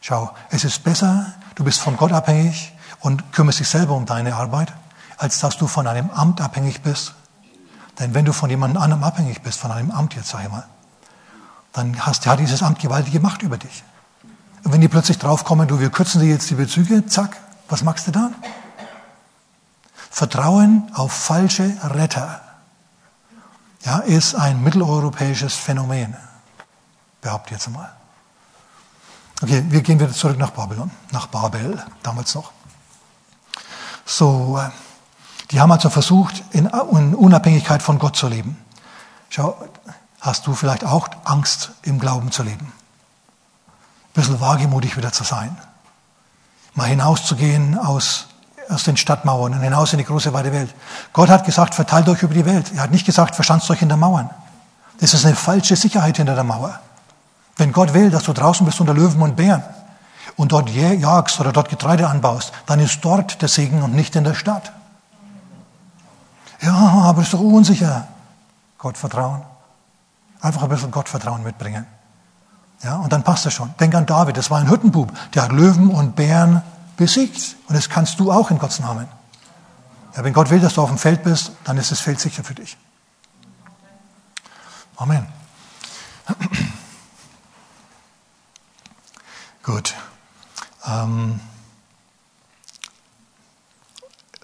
Schau, 0.00 0.30
es 0.50 0.62
ist 0.62 0.84
besser, 0.84 1.34
du 1.56 1.64
bist 1.64 1.80
von 1.80 1.96
Gott 1.96 2.12
abhängig 2.12 2.72
und 3.00 3.32
kümmerst 3.32 3.58
dich 3.58 3.68
selber 3.68 3.94
um 3.94 4.06
deine 4.06 4.36
Arbeit, 4.36 4.72
als 5.16 5.40
dass 5.40 5.56
du 5.56 5.66
von 5.66 5.88
einem 5.88 6.10
Amt 6.10 6.40
abhängig 6.40 6.82
bist. 6.82 7.14
Denn 7.98 8.14
wenn 8.14 8.24
du 8.24 8.32
von 8.32 8.48
jemandem 8.50 8.80
anderem 8.82 9.02
abhängig 9.02 9.42
bist, 9.42 9.58
von 9.58 9.72
einem 9.72 9.90
Amt 9.90 10.14
jetzt, 10.14 10.28
sag 10.28 10.44
ich 10.44 10.50
mal, 10.50 10.64
dann 11.72 12.06
hast, 12.06 12.26
hat 12.26 12.38
dieses 12.38 12.62
Amt 12.62 12.78
gewaltige 12.78 13.20
Macht 13.20 13.42
über 13.42 13.58
dich. 13.58 13.82
Und 14.64 14.72
wenn 14.72 14.80
die 14.80 14.88
plötzlich 14.88 15.18
draufkommen, 15.18 15.68
du, 15.68 15.80
wir 15.80 15.90
kürzen 15.90 16.20
dir 16.20 16.28
jetzt 16.28 16.48
die 16.50 16.54
Bezüge, 16.54 17.06
zack, 17.06 17.36
was 17.68 17.82
machst 17.82 18.06
du 18.06 18.10
dann? 18.10 18.34
Vertrauen 20.10 20.90
auf 20.94 21.12
falsche 21.12 21.76
Retter 21.82 22.40
ja, 23.84 23.98
ist 23.98 24.34
ein 24.34 24.62
mitteleuropäisches 24.62 25.54
Phänomen, 25.54 26.16
behaupte 27.20 27.54
jetzt 27.54 27.70
mal. 27.70 27.90
Okay, 29.40 29.64
wir 29.68 29.82
gehen 29.82 30.00
wieder 30.00 30.12
zurück 30.12 30.36
nach 30.36 30.50
Babylon, 30.50 30.90
nach 31.12 31.28
Babel, 31.28 31.82
damals 32.02 32.34
noch. 32.34 32.52
So, 34.04 34.58
äh, 34.58 34.70
die 35.50 35.60
haben 35.60 35.72
also 35.72 35.88
versucht, 35.90 36.42
in 36.52 36.66
Unabhängigkeit 36.66 37.82
von 37.82 37.98
Gott 37.98 38.16
zu 38.16 38.28
leben. 38.28 38.56
Schau, 39.30 39.56
hast 40.20 40.46
du 40.46 40.54
vielleicht 40.54 40.84
auch 40.84 41.08
Angst, 41.24 41.70
im 41.82 41.98
Glauben 41.98 42.30
zu 42.30 42.42
leben? 42.42 42.72
Ein 44.08 44.12
bisschen 44.12 44.40
wagemutig 44.40 44.96
wieder 44.96 45.12
zu 45.12 45.24
sein. 45.24 45.56
Mal 46.74 46.88
hinauszugehen 46.88 47.78
aus, 47.78 48.26
aus 48.68 48.84
den 48.84 48.96
Stadtmauern 48.96 49.54
und 49.54 49.60
hinaus 49.60 49.92
in 49.92 49.98
die 49.98 50.04
große 50.04 50.32
weite 50.32 50.52
Welt. 50.52 50.74
Gott 51.12 51.28
hat 51.28 51.44
gesagt, 51.44 51.74
verteilt 51.74 52.08
euch 52.08 52.22
über 52.22 52.34
die 52.34 52.44
Welt. 52.44 52.72
Er 52.74 52.82
hat 52.82 52.90
nicht 52.90 53.06
gesagt, 53.06 53.34
verschanzt 53.34 53.70
euch 53.70 53.82
in 53.82 53.88
der 53.88 53.96
Mauern. 53.96 54.30
Das 55.00 55.14
ist 55.14 55.24
eine 55.24 55.36
falsche 55.36 55.76
Sicherheit 55.76 56.16
hinter 56.16 56.34
der 56.34 56.44
Mauer. 56.44 56.78
Wenn 57.56 57.72
Gott 57.72 57.94
will, 57.94 58.10
dass 58.10 58.24
du 58.24 58.32
draußen 58.32 58.66
bist 58.66 58.80
unter 58.80 58.94
Löwen 58.94 59.22
und 59.22 59.36
Bären 59.36 59.62
und 60.36 60.52
dort 60.52 60.70
jagst 60.70 61.40
oder 61.40 61.52
dort 61.52 61.68
Getreide 61.68 62.08
anbaust, 62.08 62.52
dann 62.66 62.80
ist 62.80 63.00
dort 63.02 63.40
der 63.42 63.48
Segen 63.48 63.82
und 63.82 63.94
nicht 63.94 64.14
in 64.14 64.24
der 64.24 64.34
Stadt. 64.34 64.72
Ja, 66.60 66.74
aber 66.74 67.22
ist 67.22 67.32
doch 67.32 67.40
unsicher. 67.40 68.08
Gott 68.78 68.96
vertrauen. 68.96 69.42
Einfach 70.40 70.62
ein 70.62 70.68
bisschen 70.68 70.90
Gottvertrauen 70.90 71.42
mitbringen. 71.42 71.86
Ja, 72.82 72.96
und 72.96 73.12
dann 73.12 73.24
passt 73.24 73.44
das 73.44 73.52
schon. 73.52 73.74
Denk 73.80 73.94
an 73.94 74.06
David, 74.06 74.36
das 74.36 74.50
war 74.50 74.58
ein 74.58 74.70
Hüttenbub, 74.70 75.12
der 75.34 75.42
hat 75.42 75.52
Löwen 75.52 75.90
und 75.90 76.14
Bären 76.14 76.62
besiegt. 76.96 77.56
Und 77.68 77.74
das 77.74 77.88
kannst 77.88 78.20
du 78.20 78.30
auch 78.30 78.50
in 78.50 78.58
Gottes 78.58 78.78
Namen. 78.78 79.08
Ja, 80.16 80.22
wenn 80.24 80.32
Gott 80.32 80.50
will, 80.50 80.60
dass 80.60 80.74
du 80.74 80.82
auf 80.82 80.88
dem 80.88 80.98
Feld 80.98 81.24
bist, 81.24 81.52
dann 81.64 81.76
ist 81.76 81.90
das 81.90 82.00
Feld 82.00 82.20
sicher 82.20 82.44
für 82.44 82.54
dich. 82.54 82.76
Amen. 84.96 85.26
Gut. 89.62 89.94
Ähm 90.86 91.40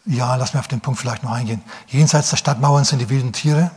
ja, 0.06 0.34
lass 0.36 0.54
mir 0.54 0.60
auf 0.60 0.68
den 0.68 0.80
Punkt 0.80 1.00
vielleicht 1.00 1.22
noch 1.22 1.32
eingehen. 1.32 1.62
Jenseits 1.86 2.30
der 2.30 2.36
Stadtmauern 2.36 2.84
sind 2.84 2.98
die 2.98 3.08
wilden 3.08 3.32
Tiere 3.32 3.70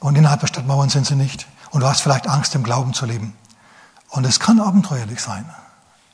und 0.00 0.16
innerhalb 0.16 0.40
der 0.40 0.46
Stadtmauern 0.48 0.88
sind 0.88 1.06
sie 1.06 1.16
nicht. 1.16 1.46
Und 1.70 1.82
du 1.82 1.86
hast 1.86 2.00
vielleicht 2.00 2.28
Angst, 2.28 2.54
im 2.54 2.62
Glauben 2.62 2.94
zu 2.94 3.06
leben. 3.06 3.34
Und 4.08 4.24
es 4.24 4.40
kann 4.40 4.60
abenteuerlich 4.60 5.20
sein. 5.20 5.44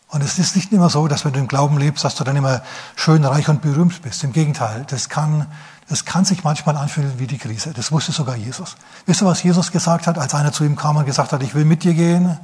Und 0.08 0.22
es 0.22 0.38
ist 0.38 0.56
nicht 0.56 0.72
immer 0.72 0.90
so, 0.90 1.08
dass 1.08 1.24
wenn 1.24 1.32
du 1.32 1.40
im 1.40 1.48
Glauben 1.48 1.78
lebst, 1.78 2.04
dass 2.04 2.14
du 2.14 2.24
dann 2.24 2.36
immer 2.36 2.62
schön, 2.96 3.24
reich 3.24 3.48
und 3.48 3.62
berühmt 3.62 4.02
bist. 4.02 4.22
Im 4.24 4.32
Gegenteil, 4.32 4.84
das 4.88 5.08
kann, 5.08 5.46
das 5.88 6.04
kann 6.04 6.24
sich 6.24 6.44
manchmal 6.44 6.76
anfühlen 6.76 7.18
wie 7.18 7.26
die 7.26 7.38
Krise. 7.38 7.72
Das 7.72 7.92
wusste 7.92 8.12
sogar 8.12 8.36
Jesus. 8.36 8.76
Wisst 9.06 9.22
ihr, 9.22 9.26
was 9.26 9.42
Jesus 9.42 9.72
gesagt 9.72 10.06
hat, 10.06 10.18
als 10.18 10.34
einer 10.34 10.52
zu 10.52 10.64
ihm 10.64 10.76
kam 10.76 10.96
und 10.96 11.04
gesagt 11.04 11.32
hat, 11.32 11.42
ich 11.42 11.54
will 11.54 11.64
mit 11.64 11.84
dir 11.84 11.94
gehen? 11.94 12.38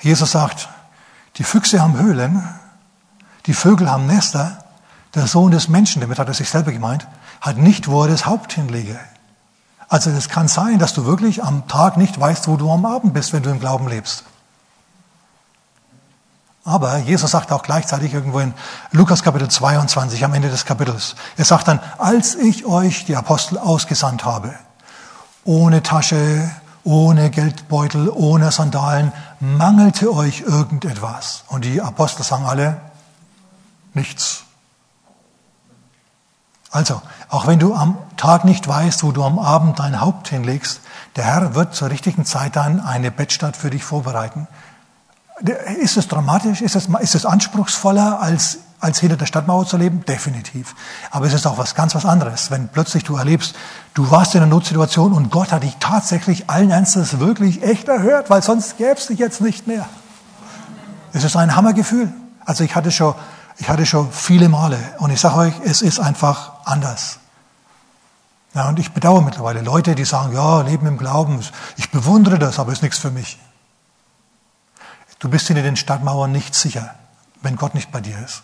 Jesus 0.00 0.32
sagt, 0.32 0.68
die 1.36 1.44
Füchse 1.44 1.80
haben 1.80 1.98
Höhlen, 1.98 2.48
die 3.46 3.54
Vögel 3.54 3.90
haben 3.90 4.06
Nester, 4.06 4.63
der 5.14 5.26
Sohn 5.26 5.50
des 5.50 5.68
Menschen, 5.68 6.00
damit 6.00 6.18
hat 6.18 6.28
er 6.28 6.34
sich 6.34 6.48
selber 6.48 6.72
gemeint, 6.72 7.06
hat 7.40 7.56
nicht, 7.56 7.88
wo 7.88 8.02
er 8.02 8.08
das 8.08 8.26
Haupt 8.26 8.52
hinlege. 8.52 8.98
Also 9.88 10.10
es 10.10 10.28
kann 10.28 10.48
sein, 10.48 10.78
dass 10.78 10.94
du 10.94 11.04
wirklich 11.04 11.44
am 11.44 11.68
Tag 11.68 11.96
nicht 11.96 12.18
weißt, 12.18 12.48
wo 12.48 12.56
du 12.56 12.70
am 12.70 12.86
Abend 12.86 13.14
bist, 13.14 13.32
wenn 13.32 13.42
du 13.42 13.50
im 13.50 13.60
Glauben 13.60 13.88
lebst. 13.88 14.24
Aber 16.64 16.96
Jesus 16.98 17.32
sagt 17.32 17.52
auch 17.52 17.62
gleichzeitig 17.62 18.14
irgendwo 18.14 18.40
in 18.40 18.54
Lukas 18.90 19.22
Kapitel 19.22 19.48
22 19.48 20.24
am 20.24 20.32
Ende 20.32 20.48
des 20.48 20.64
Kapitels, 20.64 21.14
er 21.36 21.44
sagt 21.44 21.68
dann, 21.68 21.78
als 21.98 22.34
ich 22.34 22.64
euch 22.64 23.04
die 23.04 23.16
Apostel 23.16 23.58
ausgesandt 23.58 24.24
habe, 24.24 24.54
ohne 25.44 25.82
Tasche, 25.82 26.50
ohne 26.82 27.30
Geldbeutel, 27.30 28.08
ohne 28.08 28.50
Sandalen, 28.50 29.12
mangelte 29.40 30.12
euch 30.14 30.40
irgendetwas? 30.40 31.44
Und 31.48 31.66
die 31.66 31.82
Apostel 31.82 32.22
sagen 32.22 32.46
alle, 32.46 32.80
nichts. 33.92 34.43
Also, 36.74 37.00
auch 37.28 37.46
wenn 37.46 37.60
du 37.60 37.72
am 37.72 37.96
Tag 38.16 38.44
nicht 38.44 38.66
weißt, 38.66 39.04
wo 39.04 39.12
du 39.12 39.22
am 39.22 39.38
Abend 39.38 39.78
dein 39.78 40.00
Haupt 40.00 40.28
hinlegst, 40.28 40.80
der 41.14 41.24
Herr 41.24 41.54
wird 41.54 41.72
zur 41.72 41.88
richtigen 41.88 42.24
Zeit 42.24 42.56
dann 42.56 42.80
eine 42.80 43.12
Bettstatt 43.12 43.56
für 43.56 43.70
dich 43.70 43.84
vorbereiten. 43.84 44.48
Ist 45.80 45.96
es 45.96 46.08
dramatisch? 46.08 46.62
Ist 46.62 46.74
es, 46.74 46.88
ist 46.88 47.14
es 47.14 47.26
anspruchsvoller 47.26 48.20
als 48.20 48.58
als 48.80 48.98
hinter 48.98 49.16
der 49.16 49.26
Stadtmauer 49.26 49.66
zu 49.66 49.76
leben? 49.76 50.04
Definitiv. 50.04 50.74
Aber 51.12 51.26
es 51.26 51.32
ist 51.32 51.46
auch 51.46 51.58
was 51.58 51.76
ganz 51.76 51.94
was 51.94 52.04
anderes, 52.04 52.50
wenn 52.50 52.68
plötzlich 52.68 53.04
du 53.04 53.16
erlebst, 53.16 53.54
du 53.94 54.10
warst 54.10 54.34
in 54.34 54.42
einer 54.42 54.50
Notsituation 54.50 55.12
und 55.12 55.30
Gott 55.30 55.52
hat 55.52 55.62
dich 55.62 55.76
tatsächlich 55.78 56.50
allen 56.50 56.70
Ernstes 56.70 57.20
wirklich 57.20 57.62
echt 57.62 57.88
erhört, 57.88 58.28
weil 58.30 58.42
sonst 58.42 58.76
gäbe 58.76 58.96
es 58.96 59.06
dich 59.06 59.20
jetzt 59.20 59.40
nicht 59.40 59.66
mehr. 59.66 59.88
Es 61.14 61.24
ist 61.24 61.36
ein 61.36 61.54
Hammergefühl. 61.54 62.12
Also 62.44 62.62
ich 62.62 62.74
hatte 62.74 62.90
schon, 62.90 63.14
ich 63.56 63.68
hatte 63.68 63.86
schon 63.86 64.10
viele 64.12 64.48
Male 64.48 64.78
und 64.98 65.10
ich 65.10 65.20
sage 65.20 65.36
euch, 65.36 65.54
es 65.64 65.82
ist 65.82 66.00
einfach 66.00 66.52
anders. 66.64 67.18
Ja, 68.54 68.68
und 68.68 68.78
ich 68.78 68.92
bedauere 68.92 69.22
mittlerweile 69.22 69.60
Leute, 69.60 69.94
die 69.94 70.04
sagen, 70.04 70.32
ja, 70.32 70.60
Leben 70.60 70.86
im 70.86 70.98
Glauben, 70.98 71.40
ich 71.76 71.90
bewundere 71.90 72.38
das, 72.38 72.58
aber 72.58 72.70
es 72.70 72.78
ist 72.78 72.82
nichts 72.82 72.98
für 72.98 73.10
mich. 73.10 73.38
Du 75.18 75.28
bist 75.28 75.46
hinter 75.46 75.62
den 75.62 75.76
Stadtmauern 75.76 76.30
nicht 76.30 76.54
sicher, 76.54 76.94
wenn 77.42 77.56
Gott 77.56 77.74
nicht 77.74 77.90
bei 77.90 78.00
dir 78.00 78.18
ist. 78.24 78.42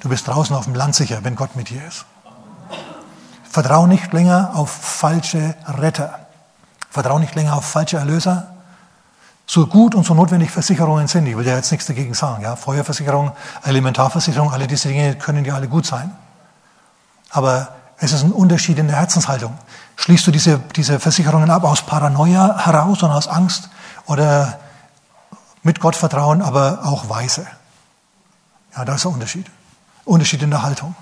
Du 0.00 0.08
bist 0.08 0.28
draußen 0.28 0.54
auf 0.54 0.64
dem 0.64 0.74
Land 0.74 0.94
sicher, 0.94 1.24
wenn 1.24 1.34
Gott 1.34 1.56
mit 1.56 1.70
dir 1.70 1.84
ist. 1.86 2.04
Vertrau 3.48 3.86
nicht 3.86 4.12
länger 4.12 4.52
auf 4.54 4.70
falsche 4.70 5.54
Retter. 5.66 6.18
Vertrau 6.90 7.18
nicht 7.18 7.34
länger 7.34 7.56
auf 7.56 7.64
falsche 7.64 7.96
Erlöser. 7.96 8.53
So 9.46 9.66
gut 9.66 9.94
und 9.94 10.04
so 10.04 10.14
notwendig 10.14 10.50
Versicherungen 10.50 11.06
sind, 11.06 11.26
ich 11.26 11.36
will 11.36 11.46
ja 11.46 11.56
jetzt 11.56 11.70
nichts 11.70 11.86
dagegen 11.86 12.14
sagen, 12.14 12.42
ja, 12.42 12.56
Feuerversicherung, 12.56 13.32
Elementarversicherung, 13.62 14.52
alle 14.52 14.66
diese 14.66 14.88
Dinge 14.88 15.16
können 15.16 15.44
ja 15.44 15.54
alle 15.54 15.68
gut 15.68 15.84
sein. 15.84 16.10
Aber 17.30 17.68
es 17.98 18.12
ist 18.12 18.22
ein 18.22 18.32
Unterschied 18.32 18.78
in 18.78 18.88
der 18.88 18.96
Herzenshaltung. 18.96 19.56
Schließt 19.96 20.26
du 20.26 20.30
diese, 20.30 20.58
diese 20.74 20.98
Versicherungen 20.98 21.50
ab 21.50 21.64
aus 21.64 21.82
Paranoia 21.82 22.64
heraus 22.64 23.02
und 23.02 23.10
aus 23.10 23.28
Angst 23.28 23.68
oder 24.06 24.58
mit 25.62 25.80
Gottvertrauen, 25.80 26.42
aber 26.42 26.80
auch 26.84 27.08
weise? 27.08 27.46
Ja, 28.76 28.84
da 28.84 28.94
ist 28.94 29.06
ein 29.06 29.12
Unterschied. 29.12 29.46
Unterschied 30.04 30.42
in 30.42 30.50
der 30.50 30.62
Haltung. 30.62 30.94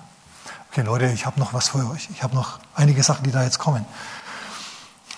Okay, 0.71 0.83
Leute, 0.83 1.07
ich 1.07 1.27
habe 1.27 1.39
noch 1.39 1.53
was 1.53 1.69
für 1.69 1.89
euch. 1.91 2.09
Ich 2.11 2.23
habe 2.23 2.35
noch 2.35 2.59
einige 2.75 3.03
Sachen, 3.03 3.25
die 3.25 3.31
da 3.31 3.43
jetzt 3.43 3.59
kommen. 3.59 3.85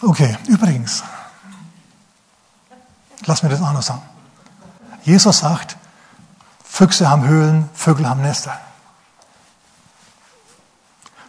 Okay, 0.03 0.37
übrigens, 0.49 1.05
lass 3.27 3.43
mir 3.43 3.49
das 3.49 3.61
noch 3.61 3.83
sagen. 3.83 4.03
Jesus 5.03 5.39
sagt, 5.39 5.77
Füchse 6.65 7.09
haben 7.09 7.27
Höhlen, 7.27 7.69
Vögel 7.75 8.09
haben 8.09 8.23
Nester. 8.23 8.59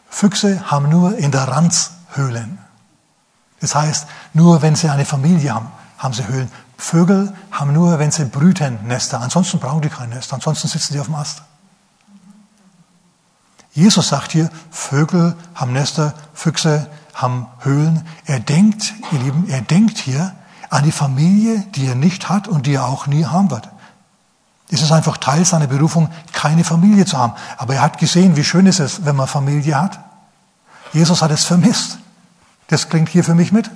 Füchse 0.10 0.72
haben 0.72 0.90
nur 0.90 1.18
in 1.18 1.32
der 1.32 1.48
Ranz 1.48 1.92
Höhlen. 2.14 2.58
Das 3.60 3.76
heißt, 3.76 4.08
nur 4.34 4.62
wenn 4.62 4.76
sie 4.76 4.90
eine 4.90 5.06
Familie 5.06 5.54
haben, 5.54 5.72
haben 5.98 6.14
sie 6.14 6.28
Höhlen. 6.28 6.52
Vögel 6.78 7.34
haben 7.52 7.74
nur, 7.74 8.00
wenn 8.00 8.12
sie 8.12 8.26
brüten, 8.26 8.80
Nester. 8.88 9.22
Ansonsten 9.22 9.60
brauchen 9.60 9.82
die 9.82 9.90
kein 9.90 10.10
Nest. 10.10 10.34
Ansonsten 10.34 10.68
sitzen 10.68 10.94
sie 10.94 11.00
auf 11.00 11.08
dem 11.08 11.16
Ast. 11.16 11.42
Jesus 13.72 14.08
sagt 14.08 14.32
hier, 14.32 14.50
Vögel 14.72 15.36
haben 15.54 15.74
Nester, 15.74 16.14
Füchse 16.34 16.88
haben 17.14 17.48
Höhlen. 17.60 18.08
Er 18.26 18.40
denkt, 18.40 18.94
ihr 19.12 19.20
Lieben, 19.20 19.50
er 19.50 19.62
denkt 19.62 19.98
hier 19.98 20.34
die 20.84 20.92
Familie, 20.92 21.66
die 21.76 21.88
er 21.88 21.96
nicht 21.96 22.30
hat 22.30 22.48
und 22.48 22.66
die 22.66 22.76
er 22.76 22.86
auch 22.86 23.08
nie 23.08 23.26
haben 23.26 23.52
wird. 23.52 23.70
Es 24.70 24.82
ist 24.82 24.92
einfach 24.92 25.18
Teil 25.18 25.46
seiner 25.46 25.68
Berufung, 25.68 26.10
keine 26.34 26.64
Familie 26.64 27.06
zu 27.06 27.18
haben. 27.18 27.34
Aber 27.58 27.76
er 27.76 27.82
hat 27.82 28.00
gesehen, 28.00 28.36
wie 28.36 28.44
schön 28.44 28.66
es 28.66 28.80
ist, 28.80 29.06
wenn 29.06 29.16
man 29.16 29.28
Familie 29.28 29.80
hat. 29.80 30.00
Jesus 30.92 31.22
hat 31.22 31.32
es 31.32 31.44
vermisst. 31.44 32.00
Das 32.68 32.90
klingt 32.90 33.10
hier 33.10 33.24
für 33.24 33.36
mich 33.36 33.52
mit. 33.52 33.70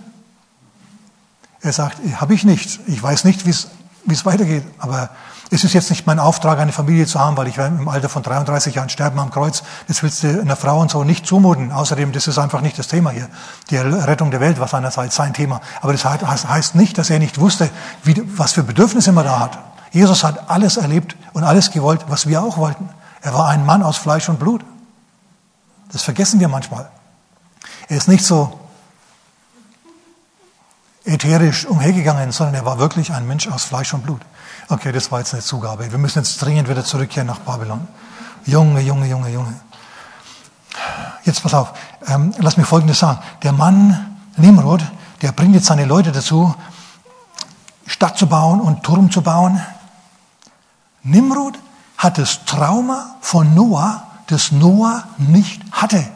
Er 1.61 1.73
sagt, 1.73 1.97
habe 2.19 2.33
ich 2.33 2.43
nicht. 2.43 2.79
Ich 2.87 3.01
weiß 3.01 3.23
nicht, 3.23 3.45
wie 3.45 3.51
es 3.51 4.25
weitergeht. 4.25 4.63
Aber 4.79 5.09
es 5.51 5.63
ist 5.63 5.73
jetzt 5.73 5.89
nicht 5.89 6.05
mein 6.05 6.19
Auftrag, 6.19 6.59
eine 6.59 6.71
Familie 6.71 7.07
zu 7.07 7.19
haben, 7.19 7.35
weil 7.35 7.47
ich 7.47 7.57
im 7.57 7.87
Alter 7.87 8.07
von 8.07 8.21
33 8.21 8.75
Jahren 8.75 8.89
sterben 8.89 9.19
am 9.19 9.31
Kreuz. 9.31 9.63
Das 9.87 10.03
willst 10.03 10.21
du 10.21 10.39
einer 10.39 10.55
Frau 10.55 10.79
und 10.79 10.91
so 10.91 11.03
nicht 11.03 11.25
zumuten. 11.25 11.71
Außerdem, 11.71 12.11
das 12.11 12.27
ist 12.27 12.37
einfach 12.37 12.61
nicht 12.61 12.77
das 12.77 12.87
Thema 12.87 13.09
hier. 13.09 13.27
Die 13.71 13.77
Rettung 13.77 14.29
der 14.29 14.41
Welt 14.41 14.59
war 14.59 14.67
seinerseits 14.67 15.15
sein 15.15 15.33
Thema. 15.33 15.59
Aber 15.81 15.91
das 15.91 16.05
heißt 16.05 16.75
nicht, 16.75 16.99
dass 16.99 17.09
er 17.09 17.17
nicht 17.17 17.39
wusste, 17.39 17.69
wie, 18.03 18.21
was 18.37 18.51
für 18.51 18.63
Bedürfnisse 18.63 19.11
man 19.11 19.25
da 19.25 19.39
hat. 19.39 19.57
Jesus 19.91 20.23
hat 20.23 20.51
alles 20.51 20.77
erlebt 20.77 21.15
und 21.33 21.43
alles 21.43 21.71
gewollt, 21.71 22.05
was 22.07 22.27
wir 22.27 22.43
auch 22.43 22.57
wollten. 22.57 22.87
Er 23.21 23.33
war 23.33 23.49
ein 23.49 23.65
Mann 23.65 23.81
aus 23.81 23.97
Fleisch 23.97 24.29
und 24.29 24.39
Blut. 24.39 24.63
Das 25.91 26.03
vergessen 26.03 26.39
wir 26.39 26.47
manchmal. 26.47 26.89
Er 27.87 27.97
ist 27.97 28.07
nicht 28.07 28.23
so 28.23 28.59
ätherisch 31.05 31.65
umhergegangen, 31.65 32.31
sondern 32.31 32.53
er 32.53 32.65
war 32.65 32.77
wirklich 32.77 33.11
ein 33.11 33.27
Mensch 33.27 33.47
aus 33.47 33.63
Fleisch 33.63 33.95
und 33.95 34.03
Blut. 34.03 34.21
Okay, 34.71 34.91
das 34.91 35.11
war 35.11 35.17
jetzt 35.17 35.33
eine 35.33 35.41
Zugabe. 35.41 35.91
Wir 35.91 35.97
müssen 35.97 36.19
jetzt 36.19 36.37
dringend 36.43 36.69
wieder 36.69 36.85
zurückkehren 36.85 37.25
nach 37.25 37.39
Babylon. 37.39 37.87
Junge, 38.45 38.81
Junge, 38.81 39.07
Junge, 39.07 39.29
Junge. 39.29 39.59
Jetzt 41.23 41.41
pass 41.41 41.55
auf, 41.55 41.73
ähm, 42.05 42.35
lass 42.37 42.55
mich 42.55 42.67
Folgendes 42.67 42.99
sagen. 42.99 43.17
Der 43.41 43.51
Mann 43.51 44.15
Nimrod, 44.37 44.83
der 45.23 45.31
bringt 45.31 45.55
jetzt 45.55 45.65
seine 45.65 45.85
Leute 45.85 46.11
dazu, 46.11 46.53
Stadt 47.87 48.19
zu 48.19 48.27
bauen 48.27 48.61
und 48.61 48.83
Turm 48.83 49.09
zu 49.09 49.23
bauen. 49.23 49.59
Nimrod 51.01 51.57
hat 51.97 52.19
das 52.19 52.45
Trauma 52.45 53.15
von 53.21 53.55
Noah, 53.55 54.03
das 54.27 54.51
Noah 54.51 55.03
nicht 55.17 55.63
hatte. 55.71 56.07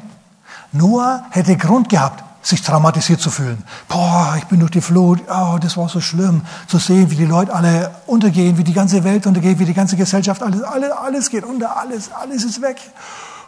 Noah 0.72 1.26
hätte 1.32 1.58
Grund 1.58 1.90
gehabt, 1.90 2.23
sich 2.44 2.62
traumatisiert 2.62 3.22
zu 3.22 3.32
fühlen. 3.32 3.64
Boah, 3.88 4.36
ich 4.38 4.46
bin 4.46 4.60
durch 4.60 4.72
die 4.72 4.82
Flut, 4.82 5.22
oh, 5.30 5.58
das 5.60 5.78
war 5.78 5.90
so 5.90 6.02
schlimm, 6.02 6.42
zu 6.68 6.78
sehen, 6.78 7.10
wie 7.10 7.16
die 7.16 7.26
Leute 7.26 7.54
alle 7.54 7.92
untergehen, 8.06 8.58
wie 8.58 8.64
die 8.64 8.74
ganze 8.74 9.04
Welt 9.04 9.26
untergeht, 9.26 9.60
wie 9.60 9.66
die 9.66 9.74
ganze 9.74 9.96
Gesellschaft, 9.96 10.44
alles, 10.44 10.62
alles, 10.62 10.92
alles 10.92 11.30
geht 11.30 11.46
unter, 11.46 11.78
alles, 11.78 12.12
alles 12.12 12.44
ist 12.44 12.62
weg. 12.62 12.78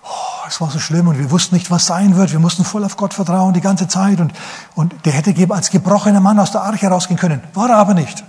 Oh, 0.03 0.47
es 0.47 0.61
war 0.61 0.69
so 0.71 0.79
schlimm 0.79 1.07
und 1.07 1.17
wir 1.17 1.29
wussten 1.31 1.55
nicht, 1.55 1.71
was 1.71 1.87
sein 1.87 2.15
wird. 2.15 2.31
Wir 2.31 2.39
mussten 2.39 2.63
voll 2.63 2.83
auf 2.83 2.95
Gott 2.95 3.13
vertrauen 3.13 3.53
die 3.53 3.61
ganze 3.61 3.87
Zeit 3.87 4.19
und, 4.19 4.33
und 4.75 4.93
der 5.05 5.13
hätte 5.13 5.33
als 5.53 5.71
gebrochener 5.71 6.19
Mann 6.21 6.39
aus 6.39 6.51
der 6.51 6.61
Arche 6.61 6.87
rausgehen 6.87 7.19
können. 7.19 7.41
War 7.53 7.69
er 7.69 7.77
aber 7.77 7.95
nicht. 7.95 8.23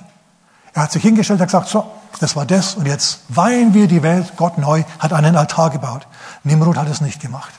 Er 0.73 0.83
hat 0.83 0.93
sich 0.93 1.03
hingestellt 1.03 1.41
und 1.41 1.47
gesagt, 1.47 1.69
so, 1.69 1.87
das 2.19 2.35
war 2.35 2.47
das 2.47 2.75
und 2.75 2.87
jetzt 2.87 3.21
weihen 3.29 3.75
wir 3.75 3.89
die 3.89 4.03
Welt, 4.03 4.33
Gott 4.37 4.59
neu, 4.59 4.85
hat 4.99 5.13
einen 5.13 5.37
Altar 5.37 5.71
gebaut. 5.71 6.07
Nimrod 6.45 6.77
hat 6.77 6.89
es 6.89 7.01
nicht 7.01 7.21
gemacht. 7.21 7.53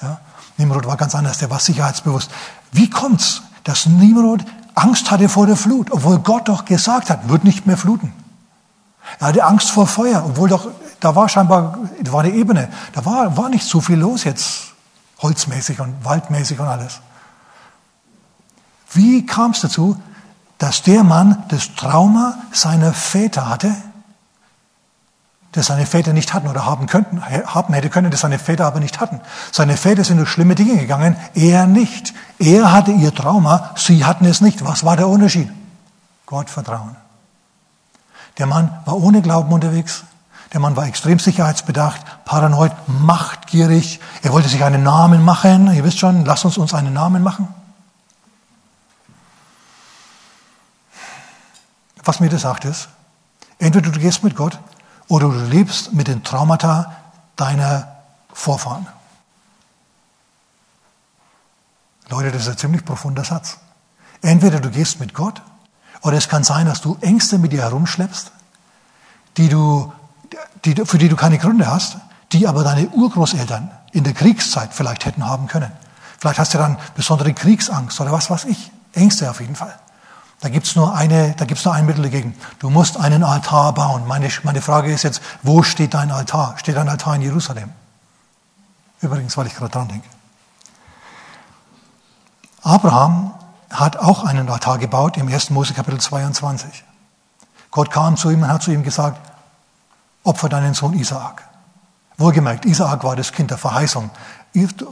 Ja? 0.00 0.18
Nimrod 0.56 0.86
war 0.86 0.96
ganz 0.96 1.14
anders, 1.14 1.38
der 1.38 1.50
war 1.50 1.58
sicherheitsbewusst. 1.58 2.30
Wie 2.72 2.88
kommt's, 2.88 3.42
dass 3.64 3.86
Nimrod 3.86 4.44
Angst 4.74 5.10
hatte 5.10 5.28
vor 5.28 5.46
der 5.46 5.56
Flut, 5.56 5.90
obwohl 5.90 6.18
Gott 6.18 6.48
doch 6.48 6.64
gesagt 6.64 7.10
hat, 7.10 7.28
wird 7.28 7.44
nicht 7.44 7.66
mehr 7.66 7.76
fluten? 7.76 8.12
Er 9.18 9.28
hatte 9.28 9.44
Angst 9.44 9.70
vor 9.70 9.86
Feuer, 9.86 10.22
obwohl 10.24 10.48
doch, 10.48 10.68
da 11.00 11.14
war 11.14 11.28
scheinbar, 11.28 11.78
da 12.02 12.12
war 12.12 12.22
eine 12.22 12.32
Ebene, 12.32 12.68
da 12.92 13.04
war, 13.04 13.36
war 13.36 13.48
nicht 13.48 13.66
so 13.66 13.80
viel 13.80 13.96
los 13.96 14.24
jetzt, 14.24 14.74
holzmäßig 15.20 15.80
und 15.80 16.04
waldmäßig 16.04 16.58
und 16.60 16.66
alles. 16.66 17.00
Wie 18.92 19.24
kam 19.24 19.52
es 19.52 19.60
dazu, 19.60 20.00
dass 20.58 20.82
der 20.82 21.04
Mann 21.04 21.44
das 21.48 21.74
Trauma 21.74 22.38
seiner 22.52 22.92
Väter 22.92 23.48
hatte, 23.48 23.74
das 25.56 25.66
seine 25.66 25.86
Väter 25.86 26.12
nicht 26.12 26.34
hatten 26.34 26.48
oder 26.48 26.66
haben 26.66 26.86
könnten, 26.86 27.22
haben 27.24 27.74
hätte 27.74 27.90
können, 27.90 28.10
das 28.10 28.20
seine 28.20 28.38
Väter 28.38 28.66
aber 28.66 28.80
nicht 28.80 29.00
hatten. 29.00 29.20
Seine 29.50 29.76
Väter 29.76 30.04
sind 30.04 30.18
durch 30.18 30.28
schlimme 30.28 30.54
Dinge 30.54 30.76
gegangen, 30.76 31.16
er 31.34 31.66
nicht. 31.66 32.14
Er 32.38 32.72
hatte 32.72 32.92
ihr 32.92 33.14
Trauma, 33.14 33.70
sie 33.76 34.04
hatten 34.04 34.26
es 34.26 34.40
nicht. 34.40 34.64
Was 34.64 34.84
war 34.84 34.96
der 34.96 35.08
Unterschied? 35.08 35.50
Gott 36.26 36.50
vertrauen. 36.50 36.96
Der 38.38 38.46
Mann 38.46 38.70
war 38.84 38.96
ohne 38.96 39.22
Glauben 39.22 39.52
unterwegs. 39.52 40.04
Der 40.52 40.60
Mann 40.60 40.76
war 40.76 40.86
extrem 40.86 41.18
sicherheitsbedacht, 41.18 42.24
paranoid, 42.24 42.72
machtgierig. 42.86 44.00
Er 44.22 44.32
wollte 44.32 44.48
sich 44.48 44.62
einen 44.62 44.82
Namen 44.82 45.24
machen. 45.24 45.72
Ihr 45.74 45.84
wisst 45.84 45.98
schon, 45.98 46.24
lasst 46.24 46.44
uns 46.44 46.58
uns 46.58 46.74
einen 46.74 46.92
Namen 46.92 47.22
machen. 47.22 47.48
Was 52.04 52.20
mir 52.20 52.28
das 52.28 52.42
sagt 52.42 52.64
ist, 52.64 52.88
entweder 53.58 53.90
du 53.90 53.98
gehst 53.98 54.22
mit 54.22 54.36
Gott 54.36 54.58
oder 55.08 55.28
du 55.28 55.38
lebst 55.44 55.92
mit 55.92 56.08
den 56.08 56.24
Traumata 56.24 56.94
deiner 57.36 57.96
Vorfahren. 58.32 58.86
Leute, 62.08 62.30
das 62.30 62.42
ist 62.42 62.48
ein 62.48 62.58
ziemlich 62.58 62.84
profunder 62.84 63.24
Satz. 63.24 63.58
Entweder 64.22 64.60
du 64.60 64.70
gehst 64.70 65.00
mit 65.00 65.14
Gott, 65.14 65.42
oder 66.02 66.16
es 66.16 66.28
kann 66.28 66.44
sein, 66.44 66.66
dass 66.66 66.80
du 66.80 66.96
Ängste 67.00 67.38
mit 67.38 67.52
dir 67.52 67.62
herumschleppst, 67.62 68.30
die 69.36 69.48
du, 69.48 69.92
die, 70.64 70.74
für 70.84 70.98
die 70.98 71.08
du 71.08 71.16
keine 71.16 71.38
Gründe 71.38 71.66
hast, 71.66 71.98
die 72.32 72.46
aber 72.46 72.64
deine 72.64 72.88
Urgroßeltern 72.88 73.70
in 73.92 74.04
der 74.04 74.14
Kriegszeit 74.14 74.72
vielleicht 74.72 75.04
hätten 75.04 75.26
haben 75.26 75.46
können. 75.46 75.72
Vielleicht 76.18 76.38
hast 76.38 76.54
du 76.54 76.58
dann 76.58 76.78
besondere 76.94 77.32
Kriegsangst 77.32 78.00
oder 78.00 78.12
was 78.12 78.30
weiß 78.30 78.44
ich. 78.44 78.70
Ängste 78.92 79.30
auf 79.30 79.40
jeden 79.40 79.56
Fall. 79.56 79.78
Da 80.46 80.52
nur 80.76 80.94
eine, 80.94 81.34
da 81.36 81.44
gibt's 81.44 81.64
nur 81.64 81.74
ein 81.74 81.86
Mittel 81.86 82.04
dagegen. 82.04 82.32
Du 82.60 82.70
musst 82.70 83.00
einen 83.00 83.24
Altar 83.24 83.72
bauen. 83.74 84.06
Meine, 84.06 84.28
meine 84.44 84.62
Frage 84.62 84.92
ist 84.92 85.02
jetzt, 85.02 85.20
wo 85.42 85.64
steht 85.64 85.92
dein 85.92 86.12
Altar? 86.12 86.54
Steht 86.56 86.76
dein 86.76 86.88
Altar 86.88 87.16
in 87.16 87.22
Jerusalem? 87.22 87.72
Übrigens, 89.00 89.36
weil 89.36 89.48
ich 89.48 89.56
gerade 89.56 89.72
dran 89.72 89.88
denke. 89.88 90.08
Abraham 92.62 93.34
hat 93.70 93.96
auch 93.96 94.22
einen 94.22 94.48
Altar 94.48 94.78
gebaut 94.78 95.16
im 95.16 95.26
1. 95.26 95.50
Mose 95.50 95.74
Kapitel 95.74 95.98
22. 95.98 96.84
Gott 97.72 97.90
kam 97.90 98.16
zu 98.16 98.30
ihm 98.30 98.44
und 98.44 98.48
hat 98.48 98.62
zu 98.62 98.70
ihm 98.70 98.84
gesagt, 98.84 99.18
opfer 100.22 100.48
deinen 100.48 100.74
Sohn 100.74 100.94
Isaak. 100.94 101.42
Wohlgemerkt, 102.18 102.66
Isaak 102.66 103.02
war 103.02 103.16
das 103.16 103.32
Kind 103.32 103.50
der 103.50 103.58
Verheißung. 103.58 104.10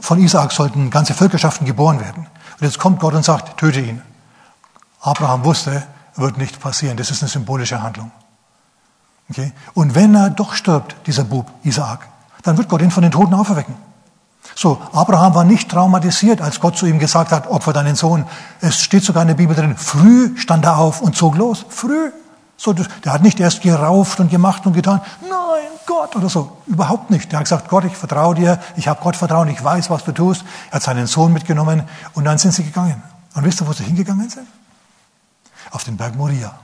Von 0.01 0.19
Isaak 0.19 0.51
sollten 0.51 0.89
ganze 0.89 1.13
Völkerschaften 1.13 1.65
geboren 1.65 2.01
werden. 2.01 2.27
Und 2.59 2.61
jetzt 2.61 2.77
kommt 2.77 2.99
Gott 2.99 3.13
und 3.13 3.23
sagt, 3.23 3.57
töte 3.57 3.79
ihn. 3.79 4.01
Abraham 5.05 5.43
wusste, 5.43 5.83
wird 6.15 6.37
nicht 6.37 6.59
passieren. 6.59 6.97
Das 6.97 7.11
ist 7.11 7.21
eine 7.21 7.29
symbolische 7.29 7.81
Handlung. 7.81 8.11
Okay? 9.29 9.53
Und 9.73 9.95
wenn 9.95 10.15
er 10.15 10.29
doch 10.29 10.53
stirbt, 10.53 10.95
dieser 11.05 11.23
Bub, 11.23 11.51
Isaak, 11.63 12.07
dann 12.43 12.57
wird 12.57 12.69
Gott 12.69 12.81
ihn 12.81 12.91
von 12.91 13.03
den 13.03 13.11
Toten 13.11 13.33
auferwecken. 13.33 13.75
So, 14.55 14.81
Abraham 14.93 15.35
war 15.35 15.43
nicht 15.43 15.69
traumatisiert, 15.69 16.41
als 16.41 16.59
Gott 16.59 16.77
zu 16.77 16.85
ihm 16.85 16.99
gesagt 16.99 17.31
hat, 17.31 17.47
opfer 17.47 17.73
deinen 17.73 17.95
Sohn. 17.95 18.25
Es 18.61 18.79
steht 18.79 19.03
sogar 19.03 19.23
in 19.23 19.27
der 19.27 19.35
Bibel 19.35 19.55
drin, 19.55 19.75
früh 19.75 20.37
stand 20.37 20.65
er 20.65 20.77
auf 20.77 21.01
und 21.01 21.15
zog 21.15 21.35
los. 21.35 21.65
Früh. 21.69 22.11
So, 22.57 22.73
der 22.73 23.11
hat 23.11 23.21
nicht 23.21 23.39
erst 23.39 23.61
gerauft 23.61 24.19
und 24.19 24.29
gemacht 24.29 24.65
und 24.65 24.73
getan. 24.73 25.01
Nein, 25.21 25.65
Gott 25.85 26.15
oder 26.15 26.29
so. 26.29 26.57
Überhaupt 26.67 27.09
nicht. 27.09 27.31
Der 27.31 27.39
hat 27.39 27.45
gesagt, 27.45 27.67
Gott, 27.67 27.83
ich 27.83 27.97
vertraue 27.97 28.35
dir. 28.35 28.59
Ich 28.77 28.87
habe 28.87 29.01
Gott 29.03 29.17
vertrauen. 29.17 29.49
Ich 29.49 29.61
weiß, 29.61 29.89
was 29.89 30.05
du 30.05 30.13
tust. 30.13 30.45
Er 30.69 30.75
hat 30.75 30.83
seinen 30.83 31.05
Sohn 31.05 31.33
mitgenommen 31.33 31.83
und 32.13 32.23
dann 32.23 32.37
sind 32.37 32.53
sie 32.53 32.63
gegangen. 32.63 33.03
Und 33.33 33.43
wisst 33.43 33.61
ihr, 33.61 33.67
wo 33.67 33.73
sie 33.73 33.83
hingegangen 33.83 34.29
sind? 34.29 34.47
Auf 35.71 35.83
den 35.83 35.97
Berg 35.97 36.15
Moria. 36.15 36.59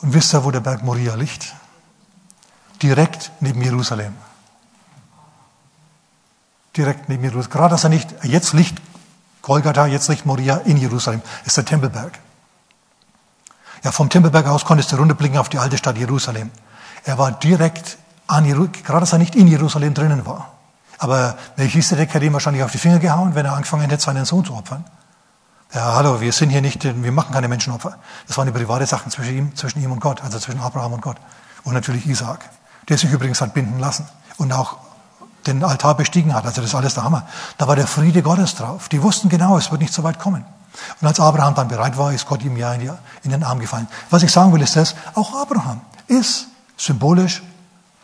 Und 0.00 0.12
wisst 0.14 0.34
ihr, 0.34 0.44
wo 0.44 0.50
der 0.50 0.60
Berg 0.60 0.82
Moria 0.82 1.14
liegt? 1.14 1.54
Direkt 2.82 3.30
neben 3.40 3.62
Jerusalem. 3.62 4.14
Direkt 6.76 7.08
neben 7.08 7.24
Jerusalem. 7.24 7.50
Gerade 7.50 7.70
dass 7.70 7.84
er 7.84 7.90
nicht, 7.90 8.14
jetzt 8.22 8.52
liegt 8.52 8.82
Golgatha, 9.42 9.86
jetzt 9.86 10.08
liegt 10.08 10.26
Moria 10.26 10.56
in 10.58 10.76
Jerusalem. 10.76 11.22
Ist 11.44 11.56
der 11.56 11.64
Tempelberg. 11.64 12.18
Ja, 13.82 13.92
vom 13.92 14.08
Tempelberg 14.08 14.46
aus 14.46 14.64
konntest 14.64 14.92
du 14.92 14.96
runterblicken 14.96 15.38
auf 15.38 15.48
die 15.48 15.58
alte 15.58 15.78
Stadt 15.78 15.96
Jerusalem. 15.98 16.50
Er 17.04 17.18
war 17.18 17.32
direkt 17.32 17.98
an 18.26 18.44
Jerusalem, 18.44 18.84
gerade 18.84 19.00
dass 19.00 19.12
er 19.12 19.18
nicht 19.18 19.36
in 19.36 19.46
Jerusalem 19.46 19.94
drinnen 19.94 20.26
war. 20.26 20.52
Aber 20.98 21.36
Melchisedek 21.56 22.14
hätte 22.14 22.24
ihm 22.24 22.32
wahrscheinlich 22.32 22.62
auf 22.62 22.72
die 22.72 22.78
Finger 22.78 22.98
gehauen, 22.98 23.34
wenn 23.34 23.44
er 23.44 23.52
angefangen 23.52 23.88
hätte, 23.88 24.02
seinen 24.02 24.24
Sohn 24.24 24.44
zu 24.44 24.54
opfern. 24.54 24.84
Ja, 25.72 25.94
hallo, 25.94 26.20
wir 26.20 26.32
sind 26.32 26.50
hier 26.50 26.60
nicht, 26.60 26.84
wir 26.84 27.12
machen 27.12 27.32
keine 27.32 27.48
Menschenopfer. 27.48 27.98
Das 28.28 28.36
waren 28.36 28.46
die 28.46 28.52
private 28.52 28.86
Sachen 28.86 29.10
zwischen 29.10 29.36
ihm, 29.36 29.56
zwischen 29.56 29.82
ihm 29.82 29.90
und 29.90 30.00
Gott, 30.00 30.22
also 30.22 30.38
zwischen 30.38 30.60
Abraham 30.60 30.92
und 30.92 31.00
Gott. 31.00 31.16
Und 31.64 31.74
natürlich 31.74 32.06
Isaak, 32.06 32.48
der 32.88 32.98
sich 32.98 33.10
übrigens 33.10 33.40
hat 33.40 33.54
binden 33.54 33.80
lassen 33.80 34.06
und 34.36 34.52
auch 34.52 34.76
den 35.46 35.64
Altar 35.64 35.96
bestiegen 35.96 36.34
hat. 36.34 36.44
Also 36.44 36.60
das 36.60 36.70
ist 36.70 36.74
alles 36.74 36.94
der 36.94 37.04
Hammer. 37.04 37.26
Da 37.58 37.66
war 37.66 37.76
der 37.76 37.86
Friede 37.86 38.22
Gottes 38.22 38.54
drauf. 38.54 38.88
Die 38.88 39.02
wussten 39.02 39.28
genau, 39.28 39.58
es 39.58 39.70
wird 39.70 39.80
nicht 39.80 39.92
so 39.92 40.02
weit 40.02 40.18
kommen. 40.18 40.44
Und 41.00 41.08
als 41.08 41.20
Abraham 41.20 41.54
dann 41.54 41.68
bereit 41.68 41.96
war, 41.96 42.12
ist 42.12 42.26
Gott 42.26 42.42
ihm 42.42 42.56
ja 42.56 42.72
in, 42.72 42.90
den 43.24 43.42
Arm 43.42 43.60
gefallen. 43.60 43.88
Was 44.10 44.22
ich 44.22 44.32
sagen 44.32 44.52
will, 44.52 44.62
ist 44.62 44.76
das, 44.76 44.94
auch 45.14 45.34
Abraham 45.40 45.80
ist 46.06 46.48
symbolisch 46.76 47.42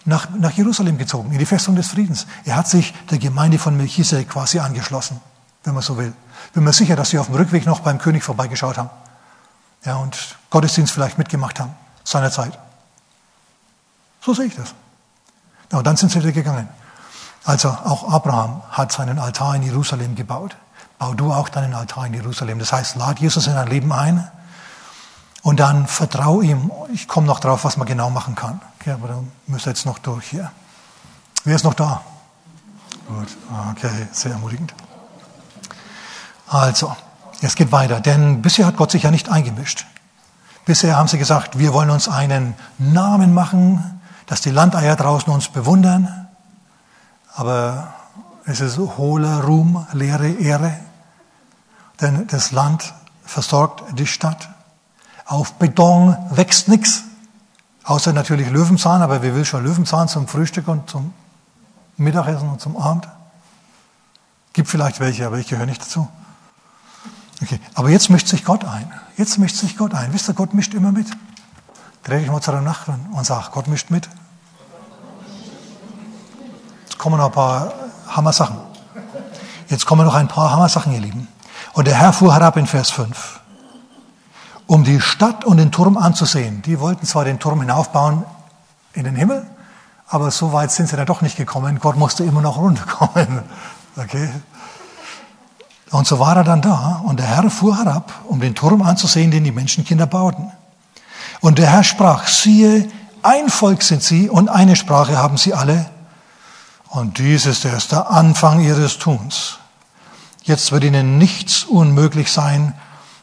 nach, 0.04 0.30
nach 0.30 0.52
Jerusalem 0.52 0.96
gezogen, 0.96 1.32
in 1.32 1.38
die 1.38 1.46
Festung 1.46 1.76
des 1.76 1.88
Friedens. 1.88 2.26
Er 2.44 2.56
hat 2.56 2.68
sich 2.68 2.94
der 3.10 3.18
Gemeinde 3.18 3.58
von 3.58 3.76
Melchisedek 3.76 4.30
quasi 4.30 4.60
angeschlossen, 4.60 5.20
wenn 5.64 5.74
man 5.74 5.82
so 5.82 5.98
will. 5.98 6.12
Bin 6.52 6.64
mir 6.64 6.72
sicher, 6.72 6.96
dass 6.96 7.10
sie 7.10 7.18
auf 7.18 7.26
dem 7.26 7.36
Rückweg 7.36 7.66
noch 7.66 7.80
beim 7.80 7.98
König 7.98 8.22
vorbeigeschaut 8.24 8.78
haben. 8.78 8.90
Ja, 9.84 9.96
und 9.96 10.36
Gottesdienst 10.50 10.92
vielleicht 10.92 11.18
mitgemacht 11.18 11.58
haben, 11.58 11.74
seinerzeit. 12.04 12.58
So 14.20 14.34
sehe 14.34 14.46
ich 14.46 14.56
das. 14.56 14.74
Ja, 15.72 15.78
und 15.78 15.86
dann 15.86 15.96
sind 15.96 16.12
sie 16.12 16.20
wieder 16.20 16.32
gegangen. 16.32 16.68
Also 17.44 17.68
auch 17.68 18.12
Abraham 18.12 18.62
hat 18.70 18.92
seinen 18.92 19.18
Altar 19.18 19.54
in 19.54 19.62
Jerusalem 19.62 20.14
gebaut. 20.14 20.56
Bau 20.98 21.14
du 21.14 21.32
auch 21.32 21.48
deinen 21.48 21.72
Altar 21.72 22.06
in 22.06 22.14
Jerusalem. 22.14 22.58
Das 22.58 22.72
heißt, 22.72 22.96
lad 22.96 23.20
Jesus 23.20 23.46
in 23.46 23.54
dein 23.54 23.68
Leben 23.68 23.92
ein 23.92 24.30
und 25.42 25.58
dann 25.58 25.86
vertrau 25.86 26.42
ihm. 26.42 26.70
Ich 26.92 27.08
komme 27.08 27.26
noch 27.26 27.40
drauf, 27.40 27.64
was 27.64 27.78
man 27.78 27.86
genau 27.86 28.10
machen 28.10 28.34
kann. 28.34 28.60
Okay, 28.78 28.90
aber 28.92 29.08
dann 29.08 29.32
müsst 29.46 29.66
ihr 29.66 29.70
jetzt 29.70 29.86
noch 29.86 29.98
durch 29.98 30.26
hier. 30.28 30.50
Wer 31.44 31.56
ist 31.56 31.64
noch 31.64 31.74
da? 31.74 32.02
Gut, 33.08 33.28
okay, 33.70 34.08
sehr 34.12 34.32
ermutigend. 34.32 34.74
Also, 36.50 36.94
es 37.42 37.54
geht 37.54 37.70
weiter, 37.70 38.00
denn 38.00 38.42
bisher 38.42 38.66
hat 38.66 38.76
Gott 38.76 38.90
sich 38.90 39.04
ja 39.04 39.12
nicht 39.12 39.30
eingemischt. 39.30 39.86
Bisher 40.64 40.96
haben 40.96 41.06
sie 41.06 41.16
gesagt, 41.16 41.58
wir 41.58 41.72
wollen 41.72 41.90
uns 41.90 42.08
einen 42.08 42.54
Namen 42.78 43.32
machen, 43.32 44.00
dass 44.26 44.40
die 44.40 44.50
Landeier 44.50 44.96
draußen 44.96 45.32
uns 45.32 45.48
bewundern. 45.48 46.28
Aber 47.34 47.94
es 48.46 48.60
ist 48.60 48.78
hohler 48.78 49.44
Ruhm, 49.44 49.86
leere 49.92 50.28
Ehre. 50.28 50.74
Denn 52.00 52.26
das 52.26 52.50
Land 52.50 52.94
versorgt 53.24 53.84
die 53.96 54.06
Stadt. 54.08 54.48
Auf 55.26 55.54
Beton 55.54 56.16
wächst 56.30 56.66
nichts. 56.66 57.04
Außer 57.84 58.12
natürlich 58.12 58.50
Löwenzahn, 58.50 59.02
aber 59.02 59.22
wer 59.22 59.36
will 59.36 59.44
schon 59.44 59.62
Löwenzahn 59.62 60.08
zum 60.08 60.26
Frühstück 60.26 60.66
und 60.66 60.90
zum 60.90 61.14
Mittagessen 61.96 62.48
und 62.48 62.60
zum 62.60 62.76
Abend? 62.76 63.06
Gibt 64.52 64.68
vielleicht 64.68 64.98
welche, 64.98 65.26
aber 65.26 65.38
ich 65.38 65.46
gehöre 65.46 65.66
nicht 65.66 65.80
dazu. 65.80 66.08
Okay, 67.42 67.60
aber 67.74 67.88
jetzt 67.90 68.10
mischt 68.10 68.28
sich 68.28 68.44
Gott 68.44 68.64
ein. 68.64 68.92
Jetzt 69.16 69.38
mischt 69.38 69.56
sich 69.56 69.76
Gott 69.76 69.94
ein. 69.94 70.12
Wisst 70.12 70.28
ihr, 70.28 70.34
Gott 70.34 70.54
mischt 70.54 70.74
immer 70.74 70.92
mit. 70.92 71.06
Dreh 72.02 72.20
dich 72.20 72.30
mal 72.30 72.40
zu 72.40 72.52
deinem 72.52 72.64
Nachbarn 72.64 73.08
und 73.12 73.24
sag, 73.24 73.50
Gott 73.52 73.66
mischt 73.66 73.90
mit. 73.90 74.08
Jetzt 76.84 76.98
kommen 76.98 77.16
noch 77.16 77.26
ein 77.26 77.32
paar 77.32 77.72
Hammer-Sachen. 78.08 78.58
Jetzt 79.68 79.86
kommen 79.86 80.04
noch 80.04 80.14
ein 80.14 80.28
paar 80.28 80.50
Hammer-Sachen, 80.50 80.92
ihr 80.92 81.00
Lieben. 81.00 81.28
Und 81.72 81.86
der 81.86 81.94
Herr 81.94 82.12
fuhr 82.12 82.34
herab 82.34 82.56
in 82.56 82.66
Vers 82.66 82.90
5 82.90 83.40
um 84.70 84.84
die 84.84 85.00
Stadt 85.00 85.44
und 85.44 85.56
den 85.56 85.72
Turm 85.72 85.96
anzusehen. 85.96 86.62
Die 86.62 86.78
wollten 86.78 87.04
zwar 87.04 87.24
den 87.24 87.40
Turm 87.40 87.58
hinaufbauen 87.60 88.24
in 88.92 89.02
den 89.02 89.16
Himmel, 89.16 89.44
aber 90.06 90.30
so 90.30 90.52
weit 90.52 90.70
sind 90.70 90.88
sie 90.88 90.94
dann 90.94 91.06
doch 91.06 91.22
nicht 91.22 91.36
gekommen. 91.36 91.80
Gott 91.80 91.96
musste 91.96 92.22
immer 92.22 92.40
noch 92.40 92.56
runterkommen. 92.56 93.42
Okay? 93.96 94.30
Und 95.90 96.06
so 96.06 96.18
war 96.18 96.36
er 96.36 96.44
dann 96.44 96.62
da 96.62 97.02
und 97.04 97.18
der 97.18 97.26
Herr 97.26 97.50
fuhr 97.50 97.76
herab, 97.76 98.12
um 98.28 98.40
den 98.40 98.54
Turm 98.54 98.82
anzusehen, 98.82 99.30
den 99.30 99.44
die 99.44 99.52
Menschenkinder 99.52 100.06
bauten. 100.06 100.52
Und 101.40 101.58
der 101.58 101.70
Herr 101.70 101.84
sprach, 101.84 102.28
siehe, 102.28 102.88
ein 103.22 103.48
Volk 103.48 103.82
sind 103.82 104.02
sie 104.02 104.28
und 104.28 104.48
eine 104.48 104.76
Sprache 104.76 105.18
haben 105.18 105.36
sie 105.36 105.52
alle. 105.52 105.86
Und 106.88 107.18
dies 107.18 107.46
ist 107.46 107.64
erst 107.64 107.92
der 107.92 108.10
Anfang 108.10 108.60
ihres 108.60 108.98
Tuns. 108.98 109.58
Jetzt 110.42 110.72
wird 110.72 110.84
ihnen 110.84 111.18
nichts 111.18 111.64
unmöglich 111.64 112.32
sein, 112.32 112.74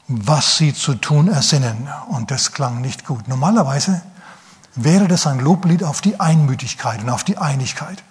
was 0.07 0.57
sie 0.57 0.73
zu 0.73 0.95
tun 0.95 1.27
ersinnen. 1.27 1.89
Und 2.09 2.31
das 2.31 2.51
klang 2.51 2.81
nicht 2.81 3.05
gut. 3.05 3.27
Normalerweise 3.27 4.01
wäre 4.75 5.07
das 5.07 5.25
ein 5.25 5.39
Loblied 5.39 5.83
auf 5.83 6.01
die 6.01 6.19
Einmütigkeit 6.19 7.01
und 7.01 7.09
auf 7.09 7.23
die 7.23 7.37
Einigkeit. 7.37 8.03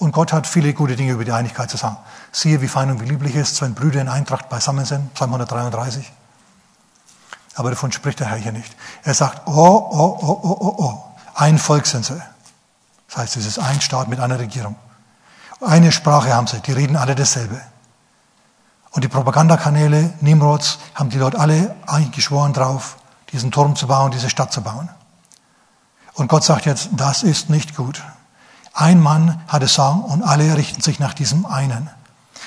Und 0.00 0.12
Gott 0.12 0.32
hat 0.32 0.46
viele 0.46 0.72
gute 0.72 0.96
Dinge 0.96 1.12
über 1.12 1.26
die 1.26 1.32
Einigkeit 1.32 1.70
zu 1.70 1.76
sagen. 1.76 1.98
Siehe, 2.32 2.62
wie 2.62 2.68
fein 2.68 2.90
und 2.90 3.02
wie 3.02 3.04
lieblich 3.04 3.36
es 3.36 3.52
ist, 3.52 3.60
wenn 3.60 3.74
Brüder 3.74 4.00
in 4.00 4.08
Eintracht 4.08 4.48
beisammen 4.48 4.86
sind. 4.86 5.12
Psalm 5.12 5.34
133. 5.34 6.10
Aber 7.54 7.68
davon 7.68 7.92
spricht 7.92 8.18
der 8.18 8.28
Herr 8.28 8.38
hier 8.38 8.52
nicht. 8.52 8.74
Er 9.02 9.12
sagt, 9.12 9.42
oh, 9.46 9.52
oh, 9.52 10.18
oh, 10.22 10.40
oh, 10.42 10.56
oh, 10.58 10.74
oh. 10.78 11.04
Ein 11.34 11.58
Volk 11.58 11.86
sind 11.86 12.06
sie. 12.06 12.20
Das 13.08 13.18
heißt, 13.18 13.36
es 13.36 13.44
ist 13.44 13.58
ein 13.58 13.82
Staat 13.82 14.08
mit 14.08 14.20
einer 14.20 14.38
Regierung. 14.38 14.74
Eine 15.60 15.92
Sprache 15.92 16.32
haben 16.32 16.46
sie. 16.46 16.60
Die 16.60 16.72
reden 16.72 16.96
alle 16.96 17.14
dasselbe. 17.14 17.60
Und 18.92 19.04
die 19.04 19.08
Propagandakanäle 19.08 20.14
Nimrods 20.22 20.78
haben 20.94 21.10
die 21.10 21.18
dort 21.18 21.36
alle 21.36 21.76
eingeschworen 21.86 22.54
drauf, 22.54 22.96
diesen 23.32 23.50
Turm 23.50 23.76
zu 23.76 23.86
bauen, 23.86 24.12
diese 24.12 24.30
Stadt 24.30 24.50
zu 24.50 24.62
bauen. 24.62 24.88
Und 26.14 26.28
Gott 26.28 26.42
sagt 26.42 26.64
jetzt, 26.64 26.88
das 26.92 27.22
ist 27.22 27.50
nicht 27.50 27.76
gut. 27.76 28.02
Ein 28.72 29.00
Mann 29.00 29.42
hat 29.48 29.62
es 29.62 29.74
sagen 29.74 30.02
und 30.02 30.22
alle 30.22 30.56
richten 30.56 30.80
sich 30.80 31.00
nach 31.00 31.14
diesem 31.14 31.46
einen. 31.46 31.90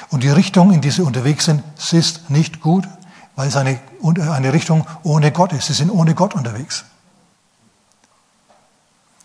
Und 0.09 0.23
die 0.23 0.29
Richtung, 0.29 0.71
in 0.71 0.81
die 0.81 0.91
sie 0.91 1.01
unterwegs 1.01 1.45
sind, 1.45 1.63
ist 1.91 2.29
nicht 2.29 2.61
gut, 2.61 2.87
weil 3.35 3.47
es 3.47 3.55
eine, 3.55 3.79
eine 4.31 4.53
Richtung 4.53 4.85
ohne 5.03 5.31
Gott 5.31 5.53
ist. 5.53 5.67
Sie 5.67 5.73
sind 5.73 5.89
ohne 5.89 6.15
Gott 6.15 6.35
unterwegs. 6.35 6.85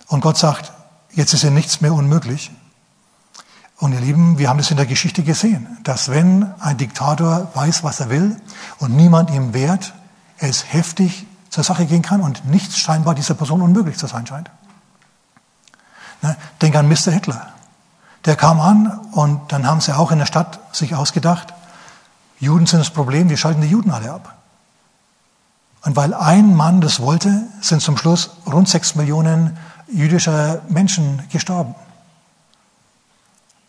Und 0.07 0.21
Gott 0.21 0.39
sagt, 0.39 0.73
jetzt 1.13 1.35
ist 1.35 1.43
ja 1.43 1.51
nichts 1.51 1.81
mehr 1.81 1.93
unmöglich. 1.93 2.51
Und 3.79 3.93
ihr 3.93 4.01
Lieben, 4.01 4.39
wir 4.39 4.49
haben 4.49 4.59
das 4.59 4.71
in 4.71 4.77
der 4.77 4.87
Geschichte 4.87 5.23
gesehen, 5.23 5.79
dass 5.85 6.11
wenn 6.11 6.53
ein 6.61 6.79
Diktator 6.79 7.49
weiß, 7.55 7.85
was 7.85 8.01
er 8.01 8.11
will 8.11 8.37
und 8.79 8.97
niemand 8.97 9.31
ihm 9.31 9.55
wehrt, 9.55 9.95
es 10.39 10.73
heftig 10.73 11.27
zur 11.51 11.65
Sache 11.65 11.87
gehen 11.87 12.03
kann 12.03 12.21
und 12.21 12.45
nichts 12.47 12.79
scheinbar 12.79 13.15
dieser 13.15 13.35
Person 13.35 13.63
unmöglich 13.63 13.97
zu 13.97 14.07
sein 14.07 14.27
scheint. 14.27 14.51
Ne? 16.23 16.37
Denk 16.61 16.77
an 16.77 16.89
Mr. 16.89 17.13
Hitler. 17.13 17.49
Der 18.25 18.37
kam 18.37 18.61
an 18.61 18.99
und 19.13 19.53
dann 19.53 19.67
haben 19.67 19.81
sie 19.81 19.97
auch 19.97 20.11
in 20.11 20.19
der 20.19 20.27
Stadt 20.27 20.59
sich 20.73 20.95
ausgedacht, 20.95 21.55
Juden 22.41 22.67
sind 22.67 22.79
das 22.81 22.91
Problem, 22.91 23.29
wir 23.29 23.37
schalten 23.37 23.63
die 23.63 23.69
Juden 23.69 23.91
alle 23.91 24.13
ab. 24.13 24.35
Und 25.85 25.97
weil 25.97 26.15
ein 26.15 26.55
Mann 26.55 26.81
das 26.81 27.01
wollte, 27.01 27.45
sind 27.61 27.83
zum 27.83 27.97
Schluss 27.97 28.31
rund 28.47 28.69
sechs 28.69 28.95
Millionen 28.95 29.57
jüdischer 29.89 30.61
Menschen 30.69 31.23
gestorben. 31.31 31.75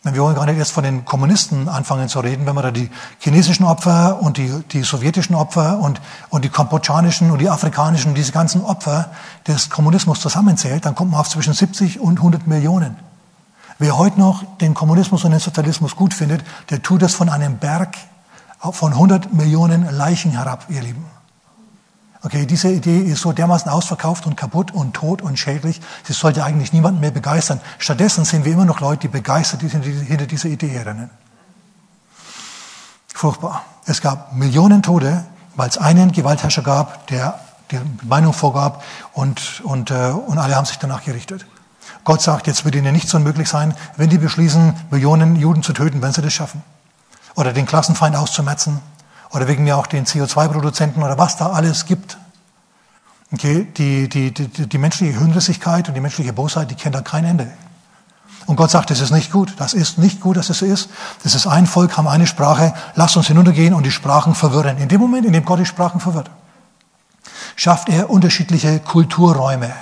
Wir 0.02 0.22
wollen 0.22 0.34
gar 0.34 0.46
nicht 0.46 0.56
erst 0.56 0.72
von 0.72 0.82
den 0.82 1.04
Kommunisten 1.04 1.68
anfangen 1.68 2.08
zu 2.08 2.20
reden, 2.20 2.46
wenn 2.46 2.54
man 2.54 2.64
da 2.64 2.70
die 2.70 2.88
chinesischen 3.18 3.66
Opfer 3.66 4.22
und 4.22 4.38
die, 4.38 4.50
die 4.72 4.82
sowjetischen 4.82 5.34
Opfer 5.34 5.78
und, 5.78 6.00
und 6.30 6.42
die 6.42 6.48
kambodschanischen 6.48 7.30
und 7.30 7.38
die 7.38 7.50
afrikanischen, 7.50 8.14
diese 8.14 8.32
ganzen 8.32 8.64
Opfer 8.64 9.10
des 9.46 9.68
Kommunismus 9.68 10.18
zusammenzählt, 10.20 10.86
dann 10.86 10.94
kommt 10.94 11.10
man 11.10 11.20
auf 11.20 11.28
zwischen 11.28 11.52
70 11.52 12.00
und 12.00 12.16
100 12.16 12.46
Millionen. 12.46 12.96
Wer 13.78 13.98
heute 13.98 14.18
noch 14.18 14.42
den 14.56 14.72
Kommunismus 14.72 15.24
und 15.24 15.32
den 15.32 15.40
Sozialismus 15.40 15.96
gut 15.96 16.14
findet, 16.14 16.44
der 16.70 16.80
tut 16.80 17.02
das 17.02 17.14
von 17.14 17.28
einem 17.28 17.58
Berg 17.58 17.98
von 18.72 18.92
100 18.92 19.34
Millionen 19.34 19.90
Leichen 19.90 20.32
herab, 20.32 20.64
ihr 20.70 20.80
Lieben. 20.80 21.04
Okay, 22.22 22.44
diese 22.44 22.68
Idee 22.68 22.98
ist 22.98 23.22
so 23.22 23.32
dermaßen 23.32 23.70
ausverkauft 23.70 24.26
und 24.26 24.36
kaputt 24.36 24.72
und 24.72 24.92
tot 24.92 25.22
und 25.22 25.38
schädlich, 25.38 25.80
sie 26.04 26.12
sollte 26.12 26.44
eigentlich 26.44 26.72
niemanden 26.72 27.00
mehr 27.00 27.10
begeistern. 27.10 27.60
Stattdessen 27.78 28.26
sehen 28.26 28.44
wir 28.44 28.52
immer 28.52 28.66
noch 28.66 28.80
Leute, 28.80 29.02
die 29.02 29.08
begeistert 29.08 29.62
hinter 29.62 30.26
dieser 30.26 30.48
Idee 30.50 30.68
herrennen. 30.68 31.08
Furchtbar. 33.08 33.64
Es 33.86 34.02
gab 34.02 34.34
Millionen 34.34 34.82
Tote, 34.82 35.24
weil 35.56 35.68
es 35.70 35.78
einen 35.78 36.12
Gewaltherrscher 36.12 36.62
gab, 36.62 37.06
der 37.06 37.40
die 37.70 37.78
Meinung 38.02 38.34
vorgab 38.34 38.82
und, 39.14 39.62
und, 39.64 39.90
äh, 39.90 40.10
und 40.10 40.38
alle 40.38 40.56
haben 40.56 40.66
sich 40.66 40.78
danach 40.78 41.04
gerichtet. 41.04 41.46
Gott 42.04 42.20
sagt, 42.20 42.46
jetzt 42.46 42.64
wird 42.64 42.74
ihnen 42.74 42.92
nichts 42.92 43.14
unmöglich 43.14 43.48
sein, 43.48 43.74
wenn 43.96 44.10
die 44.10 44.18
beschließen, 44.18 44.74
Millionen 44.90 45.36
Juden 45.36 45.62
zu 45.62 45.72
töten, 45.72 46.02
wenn 46.02 46.12
sie 46.12 46.22
das 46.22 46.32
schaffen. 46.32 46.62
Oder 47.34 47.52
den 47.52 47.66
Klassenfeind 47.66 48.16
auszumetzen 48.16 48.80
oder 49.32 49.48
wegen 49.48 49.64
mir 49.64 49.76
auch 49.76 49.86
den 49.86 50.06
CO2-Produzenten 50.06 51.02
oder 51.02 51.18
was 51.18 51.36
da 51.36 51.50
alles 51.50 51.86
gibt. 51.86 52.18
Okay, 53.32 53.68
die, 53.76 54.08
die, 54.08 54.32
die, 54.32 54.48
die 54.48 54.78
menschliche 54.78 55.18
Hirnrissigkeit 55.18 55.88
und 55.88 55.94
die 55.94 56.00
menschliche 56.00 56.32
Bosheit, 56.32 56.70
die 56.70 56.74
kennt 56.74 56.96
da 56.96 57.00
kein 57.00 57.24
Ende. 57.24 57.50
Und 58.46 58.56
Gott 58.56 58.70
sagt, 58.70 58.90
das 58.90 59.00
ist 59.00 59.12
nicht 59.12 59.30
gut, 59.30 59.54
das 59.58 59.74
ist 59.74 59.98
nicht 59.98 60.20
gut, 60.20 60.36
dass 60.36 60.50
es 60.50 60.58
so 60.58 60.66
ist. 60.66 60.88
Das 61.22 61.36
ist 61.36 61.46
ein 61.46 61.66
Volk, 61.66 61.96
haben 61.96 62.08
eine 62.08 62.26
Sprache, 62.26 62.74
lasst 62.96 63.16
uns 63.16 63.28
hinuntergehen 63.28 63.74
und 63.74 63.84
die 63.84 63.92
Sprachen 63.92 64.34
verwirren. 64.34 64.78
In 64.78 64.88
dem 64.88 65.00
Moment, 65.00 65.24
in 65.24 65.32
dem 65.32 65.44
Gott 65.44 65.60
die 65.60 65.66
Sprachen 65.66 66.00
verwirrt, 66.00 66.30
schafft 67.54 67.88
er 67.88 68.10
unterschiedliche 68.10 68.80
Kulturräume. 68.80 69.72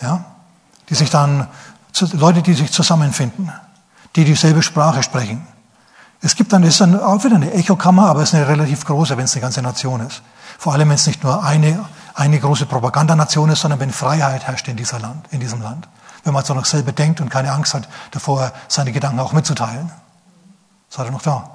Ja? 0.00 0.24
Die 0.88 0.94
sich 0.94 1.10
dann, 1.10 1.48
Leute, 2.12 2.42
die 2.42 2.54
sich 2.54 2.70
zusammenfinden, 2.70 3.52
die 4.14 4.24
dieselbe 4.24 4.62
Sprache 4.62 5.02
sprechen. 5.02 5.46
Es 6.22 6.34
gibt 6.36 6.52
dann, 6.52 6.62
ist 6.62 6.80
dann 6.80 6.98
auch 7.00 7.24
wieder 7.24 7.36
eine 7.36 7.52
Echokammer, 7.52 8.08
aber 8.08 8.22
es 8.22 8.30
ist 8.30 8.34
eine 8.34 8.48
relativ 8.48 8.84
große, 8.84 9.16
wenn 9.16 9.24
es 9.24 9.32
eine 9.34 9.40
ganze 9.40 9.62
Nation 9.62 10.00
ist. 10.06 10.22
Vor 10.58 10.72
allem, 10.74 10.88
wenn 10.88 10.96
es 10.96 11.06
nicht 11.06 11.24
nur 11.24 11.42
eine, 11.42 11.84
eine 12.14 12.38
große 12.38 12.66
Propagandanation 12.66 13.48
ist, 13.50 13.60
sondern 13.60 13.80
wenn 13.80 13.90
Freiheit 13.90 14.46
herrscht 14.46 14.68
in, 14.68 14.76
dieser 14.76 14.98
Land, 14.98 15.26
in 15.30 15.40
diesem 15.40 15.62
Land. 15.62 15.88
Wenn 16.22 16.34
man 16.34 16.44
so 16.44 16.52
noch 16.52 16.66
selber 16.66 16.92
denkt 16.92 17.20
und 17.22 17.30
keine 17.30 17.52
Angst 17.52 17.72
hat, 17.72 17.88
davor 18.10 18.52
seine 18.68 18.92
Gedanken 18.92 19.20
auch 19.20 19.32
mitzuteilen. 19.32 19.90
Seid 20.90 21.06
ihr 21.06 21.12
noch 21.12 21.22
da? 21.22 21.50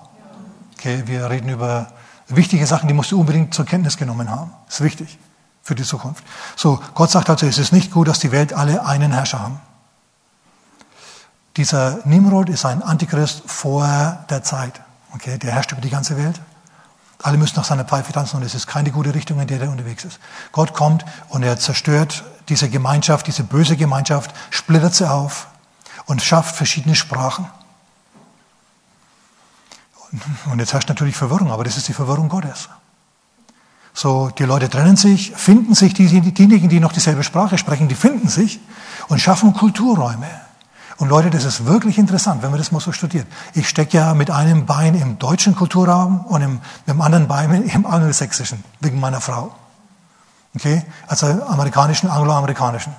Okay, 0.74 1.04
wir 1.06 1.30
reden 1.30 1.50
über 1.50 1.88
wichtige 2.28 2.66
Sachen, 2.66 2.88
die 2.88 2.96
musst 2.96 3.12
du 3.12 3.20
unbedingt 3.20 3.54
zur 3.54 3.66
Kenntnis 3.66 3.98
genommen 3.98 4.32
haben. 4.32 4.52
Das 4.66 4.80
ist 4.80 4.84
wichtig. 4.84 5.20
für 5.66 5.74
die 5.74 5.84
Zukunft. 5.84 6.24
So, 6.56 6.80
Gott 6.94 7.10
sagt 7.10 7.28
also, 7.28 7.48
es 7.48 7.58
ist 7.58 7.74
nicht 7.74 7.92
gut, 7.92 8.08
dass 8.08 8.20
die 8.20 8.32
Welt 8.32 8.54
alle 8.54 8.86
einen 8.86 9.12
Herrscher 9.12 9.40
haben. 9.40 9.60
Dieser 11.58 12.00
Nimrod 12.06 12.50
ist 12.50 12.66
ein 12.66 12.82
Antichrist 12.84 13.44
vor 13.46 14.26
der 14.30 14.44
Zeit. 14.44 14.82
Okay, 15.14 15.38
der 15.38 15.54
herrscht 15.54 15.72
über 15.72 15.82
die 15.82 15.90
ganze 15.90 16.18
Welt. 16.18 16.42
Alle 17.24 17.38
müssen 17.38 17.56
nach 17.56 17.64
seiner 17.64 17.86
Pfeife 17.86 18.12
tanzen 18.12 18.38
und 18.38 18.44
es 18.44 18.54
ist 18.56 18.68
keine 18.68 18.92
gute 18.92 19.16
Richtung, 19.16 19.40
in 19.40 19.48
der 19.48 19.62
er 19.62 19.72
unterwegs 19.72 20.04
ist. 20.04 20.20
Gott 20.52 20.74
kommt 20.74 21.06
und 21.30 21.44
er 21.44 21.58
zerstört 21.58 22.24
diese 22.50 22.70
Gemeinschaft, 22.70 23.26
diese 23.28 23.44
böse 23.44 23.78
Gemeinschaft, 23.78 24.36
splittert 24.50 24.94
sie 24.94 25.10
auf 25.10 25.48
und 26.06 26.22
schafft 26.22 26.56
verschiedene 26.56 26.94
Sprachen. 26.94 27.48
Und 30.52 30.60
jetzt 30.60 30.74
herrscht 30.74 30.90
natürlich 30.90 31.16
Verwirrung, 31.16 31.52
aber 31.52 31.64
das 31.64 31.78
ist 31.78 31.88
die 31.88 31.94
Verwirrung 31.94 32.30
Gottes. 32.30 32.70
So, 33.94 34.30
die 34.30 34.44
Leute 34.44 34.70
trennen 34.70 34.98
sich, 34.98 35.32
finden 35.32 35.74
sich, 35.74 35.94
diejenigen, 35.94 36.68
die 36.68 36.82
noch 36.82 36.92
dieselbe 36.92 37.24
Sprache 37.24 37.58
sprechen, 37.58 37.88
die 37.88 37.96
finden 37.96 38.28
sich 38.28 38.60
und 39.08 39.20
schaffen 39.20 39.54
Kulturräume. 39.54 40.45
Und 40.98 41.10
Leute, 41.10 41.30
das 41.30 41.44
ist 41.44 41.66
wirklich 41.66 41.98
interessant, 41.98 42.42
wenn 42.42 42.52
man 42.52 42.60
das 42.60 42.72
mal 42.72 42.80
so 42.80 42.94
studiert. 42.94 43.28
Ich 43.54 43.68
stecke 43.68 43.98
ja 43.98 44.14
mit 44.14 44.32
einem 44.32 44.66
Bein 44.66 44.96
im 44.96 45.20
deutschen 45.20 45.56
Kulturraum 45.56 46.26
und 46.26 46.42
im, 46.42 46.54
mit 46.54 46.88
dem 46.88 47.02
anderen 47.02 47.28
Bein 47.28 47.64
im 47.64 47.86
angelsächsischen, 47.86 48.64
wegen 48.80 49.00
meiner 49.00 49.20
Frau. 49.20 49.54
Okay? 50.56 50.84
Also 51.08 51.28
amerikanischen, 51.28 52.10
angloamerikanischen. 52.10 52.94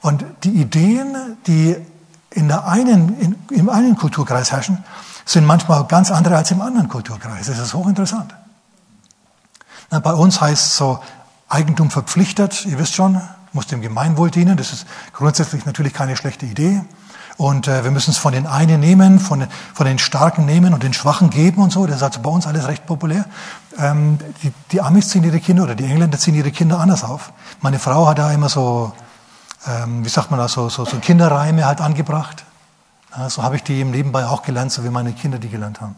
Und 0.00 0.24
die 0.44 0.50
Ideen, 0.50 1.36
die 1.46 1.76
in 2.30 2.48
der 2.48 2.66
einen, 2.66 3.20
in, 3.20 3.36
im 3.50 3.68
einen 3.68 3.96
Kulturkreis 3.96 4.50
herrschen, 4.50 4.82
sind 5.26 5.46
manchmal 5.46 5.84
ganz 5.84 6.10
andere 6.10 6.36
als 6.36 6.50
im 6.50 6.62
anderen 6.62 6.88
Kulturkreis. 6.88 7.46
Das 7.46 7.58
ist 7.58 7.74
hochinteressant. 7.74 8.34
Na, 9.90 10.00
bei 10.00 10.14
uns 10.14 10.40
heißt 10.40 10.66
es 10.66 10.76
so 10.76 11.00
Eigentum 11.48 11.90
verpflichtet, 11.90 12.64
ihr 12.64 12.78
wisst 12.78 12.94
schon, 12.94 13.20
muss 13.52 13.66
dem 13.66 13.82
Gemeinwohl 13.82 14.30
dienen. 14.30 14.56
Das 14.56 14.72
ist 14.72 14.86
grundsätzlich 15.12 15.66
natürlich 15.66 15.92
keine 15.92 16.16
schlechte 16.16 16.46
Idee. 16.46 16.82
Und 17.36 17.66
äh, 17.66 17.84
wir 17.84 17.90
müssen 17.90 18.10
es 18.10 18.18
von 18.18 18.32
den 18.32 18.46
einen 18.46 18.80
nehmen, 18.80 19.18
von, 19.18 19.46
von 19.74 19.86
den 19.86 19.98
Starken 19.98 20.44
nehmen 20.44 20.74
und 20.74 20.82
den 20.82 20.92
Schwachen 20.92 21.30
geben 21.30 21.62
und 21.62 21.72
so. 21.72 21.86
Das 21.86 21.96
ist 21.96 22.02
also 22.02 22.20
bei 22.20 22.30
uns 22.30 22.46
alles 22.46 22.68
recht 22.68 22.86
populär. 22.86 23.24
Ähm, 23.78 24.18
die, 24.42 24.52
die 24.70 24.80
Amis 24.80 25.08
ziehen 25.08 25.24
ihre 25.24 25.40
Kinder 25.40 25.62
oder 25.64 25.74
die 25.74 25.84
Engländer 25.84 26.18
ziehen 26.18 26.34
ihre 26.34 26.50
Kinder 26.50 26.78
anders 26.78 27.04
auf. 27.04 27.32
Meine 27.60 27.78
Frau 27.78 28.06
hat 28.06 28.18
da 28.18 28.30
immer 28.32 28.48
so, 28.48 28.92
ähm, 29.66 30.04
wie 30.04 30.08
sagt 30.08 30.30
man 30.30 30.38
das, 30.38 30.52
so, 30.52 30.68
so, 30.68 30.84
so 30.84 30.98
Kinderreime 30.98 31.64
halt 31.64 31.80
angebracht. 31.80 32.44
Ja, 33.16 33.28
so 33.28 33.42
habe 33.42 33.56
ich 33.56 33.62
die 33.62 33.74
eben 33.74 33.90
nebenbei 33.90 34.26
auch 34.26 34.42
gelernt, 34.42 34.72
so 34.72 34.84
wie 34.84 34.90
meine 34.90 35.12
Kinder 35.12 35.38
die 35.38 35.48
gelernt 35.48 35.80
haben. 35.80 35.96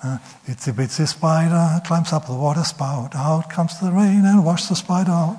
Uh, 0.00 0.16
itsy 0.46 0.70
bitsy 0.70 1.08
spider 1.08 1.82
climbs 1.84 2.12
up 2.12 2.26
the 2.26 2.32
water 2.32 2.64
spout. 2.64 3.16
Out 3.16 3.50
comes 3.50 3.80
the 3.80 3.90
rain 3.90 4.24
and 4.24 4.44
washes 4.44 4.68
the 4.68 4.76
spider 4.76 5.12
out. 5.12 5.36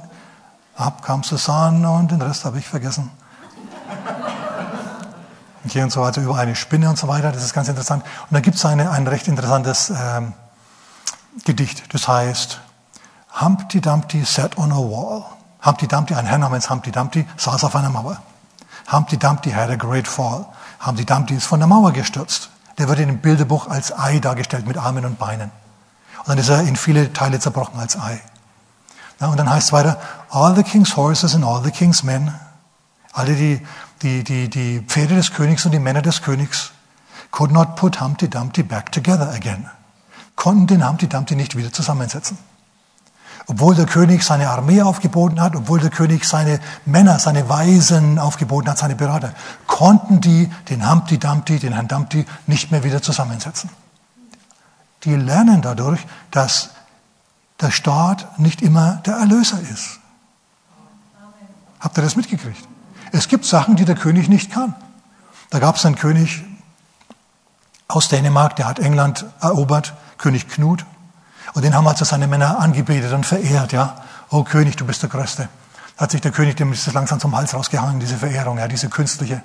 Up 0.78 1.02
comes 1.02 1.30
the 1.30 1.38
sun 1.38 1.86
und 1.86 2.12
den 2.12 2.22
Rest 2.22 2.44
habe 2.44 2.60
ich 2.60 2.68
vergessen. 2.68 3.10
Okay, 5.70 5.84
und 5.84 5.92
so 5.92 6.02
weiter, 6.02 6.20
über 6.22 6.36
eine 6.36 6.56
Spinne 6.56 6.90
und 6.90 6.98
so 6.98 7.08
weiter, 7.08 7.32
das 7.32 7.44
ist 7.44 7.54
ganz 7.54 7.68
interessant. 7.68 8.04
Und 8.04 8.34
da 8.34 8.40
gibt 8.40 8.58
es 8.58 8.66
ein 8.66 8.80
recht 8.80 9.28
interessantes 9.28 9.92
ähm, 9.92 10.34
Gedicht, 11.46 11.94
das 11.94 12.08
heißt 12.08 12.60
Humpty 13.40 13.80
Dumpty 13.80 14.26
sat 14.26 14.58
on 14.58 14.72
a 14.72 14.78
wall. 14.78 15.26
Humpty 15.64 15.88
Dumpty, 15.88 16.16
ein 16.16 16.26
Herr 16.26 16.40
namens 16.40 16.72
Humpty 16.72 16.92
Dumpty, 16.92 17.28
saß 17.38 17.64
auf 17.66 17.76
einer 17.76 17.92
Mauer. 17.92 18.18
Humpty 18.92 19.16
Dumpty 19.18 19.52
had 19.52 19.70
a 19.70 19.76
great 19.76 20.08
fall. 20.08 20.48
Humpty 20.84 21.06
Dumpty 21.06 21.36
ist 21.36 21.46
von 21.46 21.60
der 21.60 21.68
Mauer 21.68 21.92
gestürzt. 21.92 22.50
Der 22.80 22.88
wird 22.88 22.98
in 22.98 23.08
dem 23.08 23.20
Bilderbuch 23.20 23.68
als 23.68 23.96
Ei 23.96 24.18
dargestellt 24.18 24.66
mit 24.66 24.76
Armen 24.76 25.06
und 25.06 25.20
Beinen. 25.20 25.52
Und 26.18 26.30
dann 26.30 26.40
ist 26.40 26.50
er 26.50 26.62
in 26.62 26.78
viele 26.78 27.14
Teile 27.14 27.40
zerbrochen 27.40 27.80
als 27.80 27.96
Ei. 27.96 28.20
Ja, 29.22 29.28
und 29.28 29.38
dann 29.38 29.48
heißt 29.48 29.68
es 29.68 29.72
weiter, 29.72 30.00
all 30.32 30.56
the 30.56 30.64
king's 30.64 30.98
horses 30.98 31.36
and 31.36 31.46
all 31.46 31.62
the 31.64 31.70
king's 31.70 32.02
men, 32.02 32.34
alle 33.14 33.36
die 33.36 33.62
die, 34.02 34.24
die, 34.24 34.50
die 34.50 34.82
Pferde 34.82 35.16
des 35.16 35.34
Königs 35.34 35.66
und 35.66 35.72
die 35.72 35.80
Männer 35.80 36.02
des 36.02 36.22
Königs 36.22 36.72
could 37.32 37.52
not 37.52 37.76
put 37.76 38.02
Humpty 38.02 38.30
Dumpty 38.30 38.64
back 38.64 38.92
together 38.92 39.32
again. 39.34 39.70
Konnten 40.36 40.68
den 40.68 40.88
Humpty 40.88 41.08
Dumpty 41.08 41.36
nicht 41.36 41.56
wieder 41.56 41.72
zusammensetzen. 41.72 42.38
Obwohl 43.48 43.76
der 43.76 43.88
König 43.88 44.24
seine 44.24 44.50
Armee 44.50 44.82
aufgeboten 44.82 45.42
hat, 45.42 45.56
obwohl 45.56 45.80
der 45.80 45.90
König 45.90 46.26
seine 46.26 46.60
Männer, 46.86 47.18
seine 47.20 47.50
Weisen 47.50 48.20
aufgeboten 48.20 48.70
hat, 48.70 48.78
seine 48.78 48.96
Berater, 48.96 49.34
konnten 49.66 50.22
die 50.22 50.52
den 50.70 50.90
Humpty 50.90 51.18
Dumpty, 51.18 51.58
den 51.60 51.74
Herrn 51.74 51.88
Dumpty 51.88 52.26
nicht 52.46 52.72
mehr 52.72 52.84
wieder 52.84 53.02
zusammensetzen. 53.02 53.70
Die 55.04 55.16
lernen 55.16 55.62
dadurch, 55.62 56.06
dass 56.30 56.70
der 57.60 57.72
Staat 57.72 58.40
nicht 58.40 58.62
immer 58.62 59.02
der 59.06 59.16
Erlöser 59.16 59.60
ist. 59.60 60.00
Habt 61.80 61.98
ihr 61.98 62.04
das 62.04 62.16
mitgekriegt? 62.16 62.68
Es 63.12 63.28
gibt 63.28 63.46
Sachen, 63.46 63.76
die 63.76 63.86
der 63.86 63.96
König 63.96 64.30
nicht 64.30 64.52
kann. 64.52 64.76
Da 65.50 65.60
gab 65.60 65.76
es 65.76 65.86
einen 65.86 65.96
König 65.96 66.44
aus 67.88 68.08
Dänemark, 68.08 68.56
der 68.56 68.68
hat 68.68 68.80
England 68.80 69.26
erobert, 69.42 69.94
König 70.18 70.48
Knut. 70.48 70.86
Und 71.54 71.64
den 71.64 71.74
haben 71.74 71.88
also 71.88 72.06
seine 72.06 72.28
Männer 72.28 72.60
angebetet 72.60 73.12
und 73.14 73.26
verehrt, 73.26 73.72
ja. 73.72 73.96
Oh 74.30 74.44
König, 74.44 74.76
du 74.76 74.86
bist 74.86 75.02
der 75.02 75.10
Größte. 75.10 75.50
Da 75.98 76.04
hat 76.04 76.12
sich 76.12 76.22
der 76.22 76.32
König, 76.32 76.56
dem 76.56 76.72
ist 76.72 76.86
das 76.86 76.94
langsam 76.94 77.20
zum 77.20 77.36
Hals 77.36 77.54
rausgehangen, 77.54 78.00
diese 78.00 78.18
Verehrung, 78.18 78.60
ja, 78.60 78.68
diese 78.68 78.90
künstliche. 78.90 79.42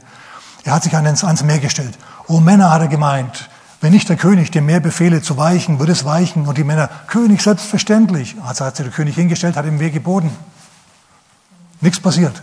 Er 0.64 0.74
hat 0.74 0.82
sich 0.82 0.94
ans, 0.94 1.24
ans 1.24 1.42
Meer 1.42 1.58
gestellt. 1.58 1.98
Oh 2.28 2.40
Männer, 2.40 2.70
hat 2.70 2.82
er 2.82 2.88
gemeint, 2.88 3.48
wenn 3.80 3.92
nicht 3.92 4.08
der 4.08 4.16
König 4.16 4.50
dem 4.50 4.66
Meer 4.66 4.80
befehle 4.80 5.22
zu 5.22 5.36
weichen, 5.36 5.78
würde 5.78 5.92
es 5.92 6.04
weichen. 6.04 6.46
Und 6.46 6.58
die 6.58 6.64
Männer, 6.64 6.88
König, 7.06 7.42
selbstverständlich. 7.42 8.36
Also 8.44 8.64
hat 8.64 8.76
sich 8.76 8.84
der 8.84 8.94
König 8.94 9.14
hingestellt, 9.14 9.56
hat 9.56 9.66
ihm 9.66 9.80
Weg 9.80 9.94
geboten. 9.94 10.30
Nichts 11.80 12.00
passiert. 12.00 12.42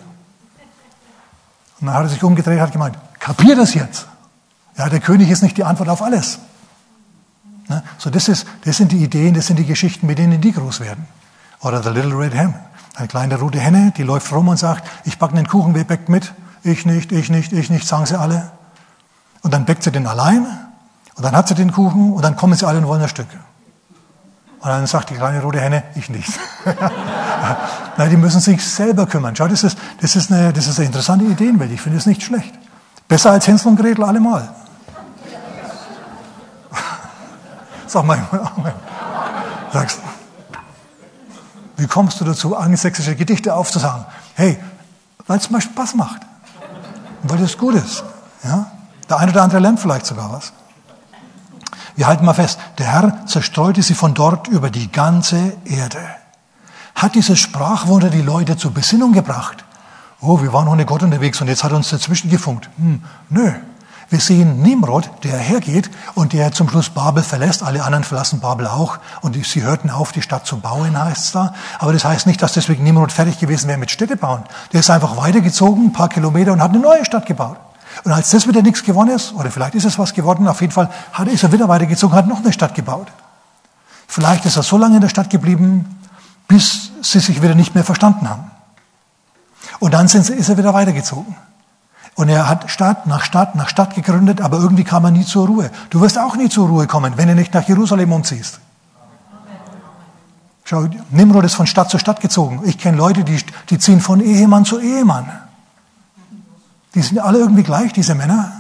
Und 1.81 1.87
dann 1.87 1.95
hat 1.95 2.03
er 2.03 2.09
sich 2.09 2.23
umgedreht 2.23 2.57
und 2.57 2.61
hat 2.61 2.71
gemeint, 2.71 2.97
kapier 3.19 3.55
das 3.55 3.73
jetzt. 3.73 4.07
Ja, 4.77 4.87
der 4.87 4.99
König 4.99 5.29
ist 5.29 5.41
nicht 5.41 5.57
die 5.57 5.63
Antwort 5.63 5.89
auf 5.89 6.01
alles. 6.01 6.39
Ne? 7.67 7.83
So, 7.97 8.09
das, 8.09 8.27
ist, 8.27 8.45
das 8.63 8.77
sind 8.77 8.91
die 8.91 9.03
Ideen, 9.03 9.33
das 9.33 9.47
sind 9.47 9.57
die 9.57 9.65
Geschichten, 9.65 10.07
mit 10.07 10.19
denen 10.19 10.39
die 10.39 10.51
groß 10.51 10.79
werden. 10.79 11.07
Oder 11.61 11.83
The 11.83 11.89
Little 11.89 12.17
Red 12.17 12.33
Hen. 12.33 12.53
Eine 12.95 13.07
kleine 13.07 13.39
rote 13.39 13.59
Henne, 13.59 13.93
die 13.97 14.03
läuft 14.03 14.31
rum 14.31 14.47
und 14.47 14.57
sagt, 14.57 14.87
ich 15.05 15.17
backe 15.17 15.35
einen 15.35 15.47
Kuchen, 15.47 15.73
wer 15.73 15.83
backt 15.83 16.09
mit? 16.09 16.33
Ich 16.63 16.85
nicht, 16.85 17.11
ich 17.11 17.29
nicht, 17.29 17.51
ich 17.51 17.69
nicht, 17.69 17.87
sagen 17.87 18.05
sie 18.05 18.19
alle. 18.19 18.51
Und 19.41 19.53
dann 19.53 19.65
backt 19.65 19.83
sie 19.83 19.91
den 19.91 20.05
allein. 20.05 20.45
Und 21.15 21.23
dann 21.23 21.35
hat 21.35 21.47
sie 21.47 21.55
den 21.55 21.71
Kuchen 21.71 22.13
und 22.13 22.21
dann 22.21 22.35
kommen 22.35 22.53
sie 22.53 22.67
alle 22.67 22.77
und 22.79 22.87
wollen 22.87 23.01
ein 23.01 23.09
Stück. 23.09 23.27
Und 24.61 24.69
dann 24.69 24.85
sagt 24.85 25.09
die 25.09 25.15
kleine 25.15 25.41
rote 25.41 25.59
Henne, 25.59 25.83
ich 25.95 26.09
nicht. 26.09 26.29
Nein, 27.97 28.09
die 28.11 28.17
müssen 28.17 28.39
sich 28.39 28.63
selber 28.63 29.07
kümmern. 29.07 29.35
Schau, 29.35 29.47
das 29.47 29.63
ist, 29.63 29.77
das 29.99 30.15
ist, 30.15 30.31
eine, 30.31 30.53
das 30.53 30.67
ist 30.67 30.77
eine 30.77 30.85
interessante 30.85 31.25
Ideenwelt. 31.25 31.71
Ich 31.71 31.81
finde 31.81 31.97
es 31.97 32.05
nicht 32.05 32.21
schlecht. 32.21 32.53
Besser 33.07 33.31
als 33.31 33.47
Hänsel 33.47 33.69
und 33.69 33.77
Gretel 33.77 34.03
allemal. 34.03 34.49
Sag 37.87 38.05
mal, 38.05 38.19
sagst 39.73 39.99
wie 41.81 41.87
kommst 41.87 42.21
du 42.21 42.25
dazu, 42.25 42.55
angelsächsische 42.55 43.15
Gedichte 43.15 43.55
aufzusagen? 43.55 44.05
Hey, 44.35 44.59
weil 45.25 45.39
es 45.39 45.49
mal 45.49 45.61
Spaß 45.61 45.95
macht. 45.95 46.21
Und 47.23 47.31
weil 47.31 47.39
das 47.39 47.57
gut 47.57 47.73
ist. 47.73 48.03
Ja? 48.43 48.67
Der 49.09 49.17
eine 49.17 49.31
oder 49.31 49.41
andere 49.41 49.59
lernt 49.59 49.79
vielleicht 49.79 50.05
sogar 50.05 50.31
was. 50.31 50.53
Wir 51.95 52.07
halten 52.07 52.25
mal 52.25 52.33
fest, 52.33 52.59
der 52.77 52.87
Herr 52.87 53.25
zerstreute 53.25 53.81
sie 53.81 53.93
von 53.93 54.13
dort 54.13 54.47
über 54.47 54.69
die 54.69 54.91
ganze 54.91 55.53
Erde. 55.65 55.99
Hat 56.95 57.15
dieses 57.15 57.39
Sprachwunder 57.39 58.09
die 58.09 58.21
Leute 58.21 58.57
zur 58.57 58.71
Besinnung 58.71 59.13
gebracht? 59.13 59.63
Oh, 60.21 60.41
wir 60.41 60.53
waren 60.53 60.67
ohne 60.67 60.85
Gott 60.85 61.03
unterwegs 61.03 61.41
und 61.41 61.47
jetzt 61.47 61.63
hat 61.63 61.71
er 61.71 61.77
uns 61.77 61.89
dazwischen 61.89 62.29
gefunkt. 62.29 62.69
Hm, 62.77 63.03
nö. 63.29 63.51
Wir 64.11 64.19
sehen 64.19 64.61
Nimrod, 64.61 65.09
der 65.23 65.37
hergeht 65.37 65.89
und 66.15 66.33
der 66.33 66.51
zum 66.51 66.67
Schluss 66.69 66.89
Babel 66.89 67.23
verlässt. 67.23 67.63
Alle 67.63 67.83
anderen 67.85 68.03
verlassen 68.03 68.41
Babel 68.41 68.67
auch. 68.67 68.99
Und 69.21 69.37
sie 69.45 69.63
hörten 69.63 69.89
auf, 69.89 70.11
die 70.11 70.21
Stadt 70.21 70.45
zu 70.45 70.59
bauen, 70.59 71.01
heißt 71.01 71.25
es 71.25 71.31
da. 71.31 71.53
Aber 71.79 71.93
das 71.93 72.03
heißt 72.03 72.27
nicht, 72.27 72.41
dass 72.41 72.51
deswegen 72.51 72.83
Nimrod 72.83 73.13
fertig 73.13 73.39
gewesen 73.39 73.69
wäre 73.69 73.77
mit 73.77 73.89
Städtebauen. 73.89 74.43
Der 74.73 74.81
ist 74.81 74.89
einfach 74.89 75.15
weitergezogen, 75.15 75.85
ein 75.85 75.93
paar 75.93 76.09
Kilometer 76.09 76.51
und 76.51 76.61
hat 76.61 76.71
eine 76.71 76.79
neue 76.79 77.05
Stadt 77.05 77.25
gebaut. 77.25 77.55
Und 78.03 78.11
als 78.11 78.29
das 78.31 78.47
wieder 78.47 78.61
nichts 78.61 78.83
geworden 78.83 79.09
ist, 79.09 79.33
oder 79.33 79.51
vielleicht 79.51 79.75
ist 79.75 79.85
es 79.85 79.99
was 79.99 80.13
geworden, 80.13 80.47
auf 80.47 80.61
jeden 80.61 80.73
Fall 80.73 80.89
hat, 81.13 81.27
ist 81.27 81.43
er 81.43 81.51
wieder 81.51 81.67
weitergezogen, 81.67 82.15
hat 82.15 82.27
noch 82.27 82.39
eine 82.39 82.53
Stadt 82.53 82.75
gebaut. 82.75 83.07
Vielleicht 84.07 84.45
ist 84.45 84.57
er 84.57 84.63
so 84.63 84.77
lange 84.77 84.95
in 84.95 85.01
der 85.01 85.09
Stadt 85.09 85.29
geblieben, 85.29 85.99
bis 86.47 86.91
sie 87.01 87.19
sich 87.19 87.41
wieder 87.41 87.55
nicht 87.55 87.75
mehr 87.75 87.83
verstanden 87.83 88.29
haben. 88.29 88.51
Und 89.79 89.93
dann 89.93 90.07
sind, 90.07 90.29
ist 90.29 90.49
er 90.49 90.57
wieder 90.57 90.73
weitergezogen. 90.73 91.35
Und 92.15 92.29
er 92.29 92.49
hat 92.49 92.69
Stadt 92.69 93.07
nach 93.07 93.23
Stadt 93.23 93.55
nach 93.55 93.69
Stadt 93.69 93.95
gegründet, 93.95 94.41
aber 94.41 94.57
irgendwie 94.57 94.83
kam 94.83 95.05
er 95.05 95.11
nie 95.11 95.25
zur 95.25 95.47
Ruhe. 95.47 95.71
Du 95.89 96.01
wirst 96.01 96.19
auch 96.19 96.35
nie 96.35 96.49
zur 96.49 96.67
Ruhe 96.67 96.87
kommen, 96.87 97.13
wenn 97.15 97.29
du 97.29 97.35
nicht 97.35 97.53
nach 97.53 97.67
Jerusalem 97.67 98.11
umziehst. 98.11 98.59
Schau, 100.65 100.87
Nimrod 101.09 101.45
ist 101.45 101.55
von 101.55 101.67
Stadt 101.67 101.89
zu 101.89 101.97
Stadt 101.97 102.21
gezogen. 102.21 102.61
Ich 102.65 102.77
kenne 102.77 102.97
Leute, 102.97 103.23
die, 103.23 103.43
die 103.69 103.79
ziehen 103.79 103.99
von 103.99 104.19
Ehemann 104.19 104.65
zu 104.65 104.79
Ehemann. 104.79 105.29
Die 106.93 107.01
sind 107.01 107.19
alle 107.19 107.39
irgendwie 107.39 107.63
gleich, 107.63 107.93
diese 107.93 108.15
Männer. 108.15 108.51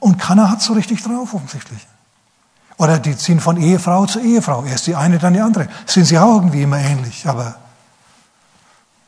Und 0.00 0.18
keiner 0.18 0.50
hat 0.50 0.60
so 0.60 0.72
richtig 0.72 1.02
drauf, 1.02 1.34
offensichtlich. 1.34 1.86
Oder 2.76 2.98
die 2.98 3.16
ziehen 3.16 3.40
von 3.40 3.56
Ehefrau 3.56 4.06
zu 4.06 4.20
Ehefrau. 4.20 4.64
Erst 4.64 4.86
die 4.86 4.96
eine, 4.96 5.18
dann 5.18 5.34
die 5.34 5.40
andere. 5.40 5.68
Sind 5.86 6.06
sie 6.06 6.18
auch 6.18 6.34
irgendwie 6.36 6.62
immer 6.62 6.78
ähnlich. 6.78 7.26
Aber 7.28 7.56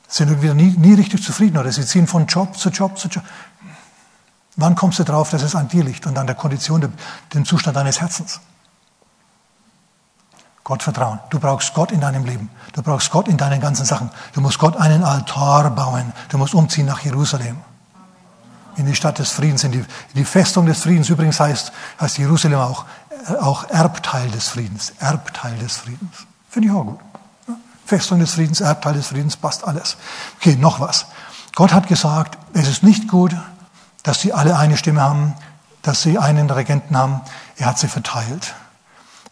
sind 0.09 0.29
irgendwie 0.29 0.55
nie, 0.55 0.77
nie 0.77 0.95
richtig 0.95 1.23
zufrieden 1.23 1.59
oder 1.59 1.73
sie 1.73 1.85
ziehen 1.85 2.07
von 2.07 2.27
Job 2.27 2.57
zu 2.57 2.71
Job 2.71 2.97
zu 2.97 3.09
Job. 3.09 3.25
Wann 4.57 4.75
kommst 4.75 4.99
du 4.99 5.05
drauf, 5.05 5.31
dass 5.31 5.43
es 5.43 5.55
an 5.55 5.69
dir 5.69 5.85
liegt 5.85 6.07
und 6.07 6.17
an 6.17 6.27
der 6.27 6.37
Kondition, 6.37 6.93
dem 7.35 7.45
Zustand 7.45 7.77
deines 7.77 8.01
Herzens? 8.01 8.41
Gott 10.65 10.83
vertrauen. 10.83 11.21
Du 11.31 11.39
brauchst 11.39 11.75
Gott 11.75 11.93
in 11.93 12.01
deinem 12.01 12.25
Leben. 12.25 12.51
Du 12.73 12.83
brauchst 12.83 13.11
Gott 13.11 13.29
in 13.29 13.37
deinen 13.37 13.61
ganzen 13.61 13.85
Sachen. 13.85 14.11
Du 14.33 14.41
musst 14.41 14.59
Gott 14.59 14.77
einen 14.77 15.05
Altar 15.05 15.71
bauen. 15.71 16.13
Du 16.29 16.39
musst 16.39 16.55
umziehen 16.55 16.87
nach 16.87 17.01
Jerusalem. 17.01 17.59
In 18.77 18.87
die 18.87 18.95
Stadt 18.95 19.19
des 19.19 19.33
Friedens, 19.33 19.65
in 19.65 19.73
die, 19.73 19.79
in 19.79 19.87
die 20.15 20.25
Festung 20.25 20.67
des 20.67 20.83
Friedens. 20.83 21.09
Übrigens 21.09 21.41
heißt, 21.41 21.73
heißt 22.01 22.19
Jerusalem 22.19 22.61
auch, 22.61 22.85
äh, 23.29 23.35
auch 23.37 23.69
Erbteil 23.71 24.31
des 24.31 24.49
Friedens. 24.49 24.93
Erbteil 24.99 25.57
des 25.59 25.77
Friedens. 25.79 26.27
Finde 26.51 26.69
ich 26.69 26.75
auch 26.75 26.85
gut. 26.85 27.01
Festung 27.87 28.19
des 28.19 28.35
Friedens, 28.35 28.61
Erbteil 28.61 28.95
des 28.95 29.09
Friedens, 29.09 29.37
passt 29.37 29.67
alles. 29.67 29.97
Okay, 30.39 30.57
noch 30.57 30.81
was. 30.81 31.07
Gott 31.55 31.73
hat 31.73 31.87
gesagt, 31.87 32.37
es 32.53 32.69
ist 32.69 32.83
nicht 32.83 33.09
gut, 33.09 33.35
dass 34.03 34.21
sie 34.21 34.33
alle 34.33 34.59
eine 34.59 34.77
Stimme 34.77 35.01
haben, 35.01 35.35
dass 35.83 36.03
sie 36.03 36.19
einen 36.19 36.51
Regenten 36.51 36.97
haben. 36.97 37.21
Er 37.57 37.67
hat 37.67 37.79
sie 37.79 37.89
verteilt. 37.89 38.55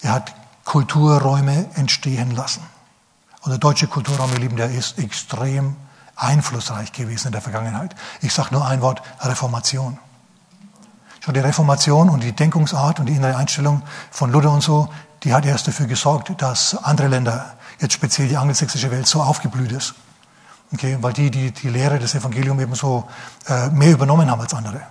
Er 0.00 0.12
hat 0.12 0.34
Kulturräume 0.64 1.66
entstehen 1.74 2.30
lassen. 2.30 2.62
Und 3.42 3.50
der 3.50 3.58
deutsche 3.58 3.88
Kulturraum, 3.88 4.32
ihr 4.32 4.38
Lieben, 4.38 4.56
der 4.56 4.70
ist 4.70 4.98
extrem 4.98 5.76
einflussreich 6.16 6.92
gewesen 6.92 7.28
in 7.28 7.32
der 7.32 7.42
Vergangenheit. 7.42 7.94
Ich 8.20 8.32
sage 8.32 8.52
nur 8.52 8.66
ein 8.66 8.80
Wort, 8.80 9.02
Reformation. 9.20 9.98
Schon 11.20 11.34
die 11.34 11.40
Reformation 11.40 12.10
und 12.10 12.22
die 12.22 12.32
Denkungsart 12.32 13.00
und 13.00 13.06
die 13.06 13.14
innere 13.14 13.36
Einstellung 13.36 13.82
von 14.10 14.30
Luther 14.30 14.50
und 14.50 14.62
so, 14.62 14.88
die 15.22 15.32
hat 15.32 15.46
erst 15.46 15.66
dafür 15.66 15.86
gesorgt, 15.86 16.30
dass 16.42 16.76
andere 16.76 17.08
Länder, 17.08 17.54
jetzt 17.80 17.94
speziell 17.94 18.28
die 18.28 18.36
angelsächsische 18.36 18.90
Welt, 18.90 19.06
so 19.06 19.22
aufgeblüht 19.22 19.72
ist. 19.72 19.94
Okay, 20.72 20.98
weil 21.00 21.12
die, 21.12 21.30
die 21.30 21.52
die 21.52 21.68
Lehre 21.68 21.98
des 21.98 22.14
Evangeliums 22.14 22.60
eben 22.60 22.74
so 22.74 23.08
äh, 23.46 23.68
mehr 23.70 23.92
übernommen 23.92 24.30
haben 24.30 24.40
als 24.40 24.52
andere. 24.54 24.82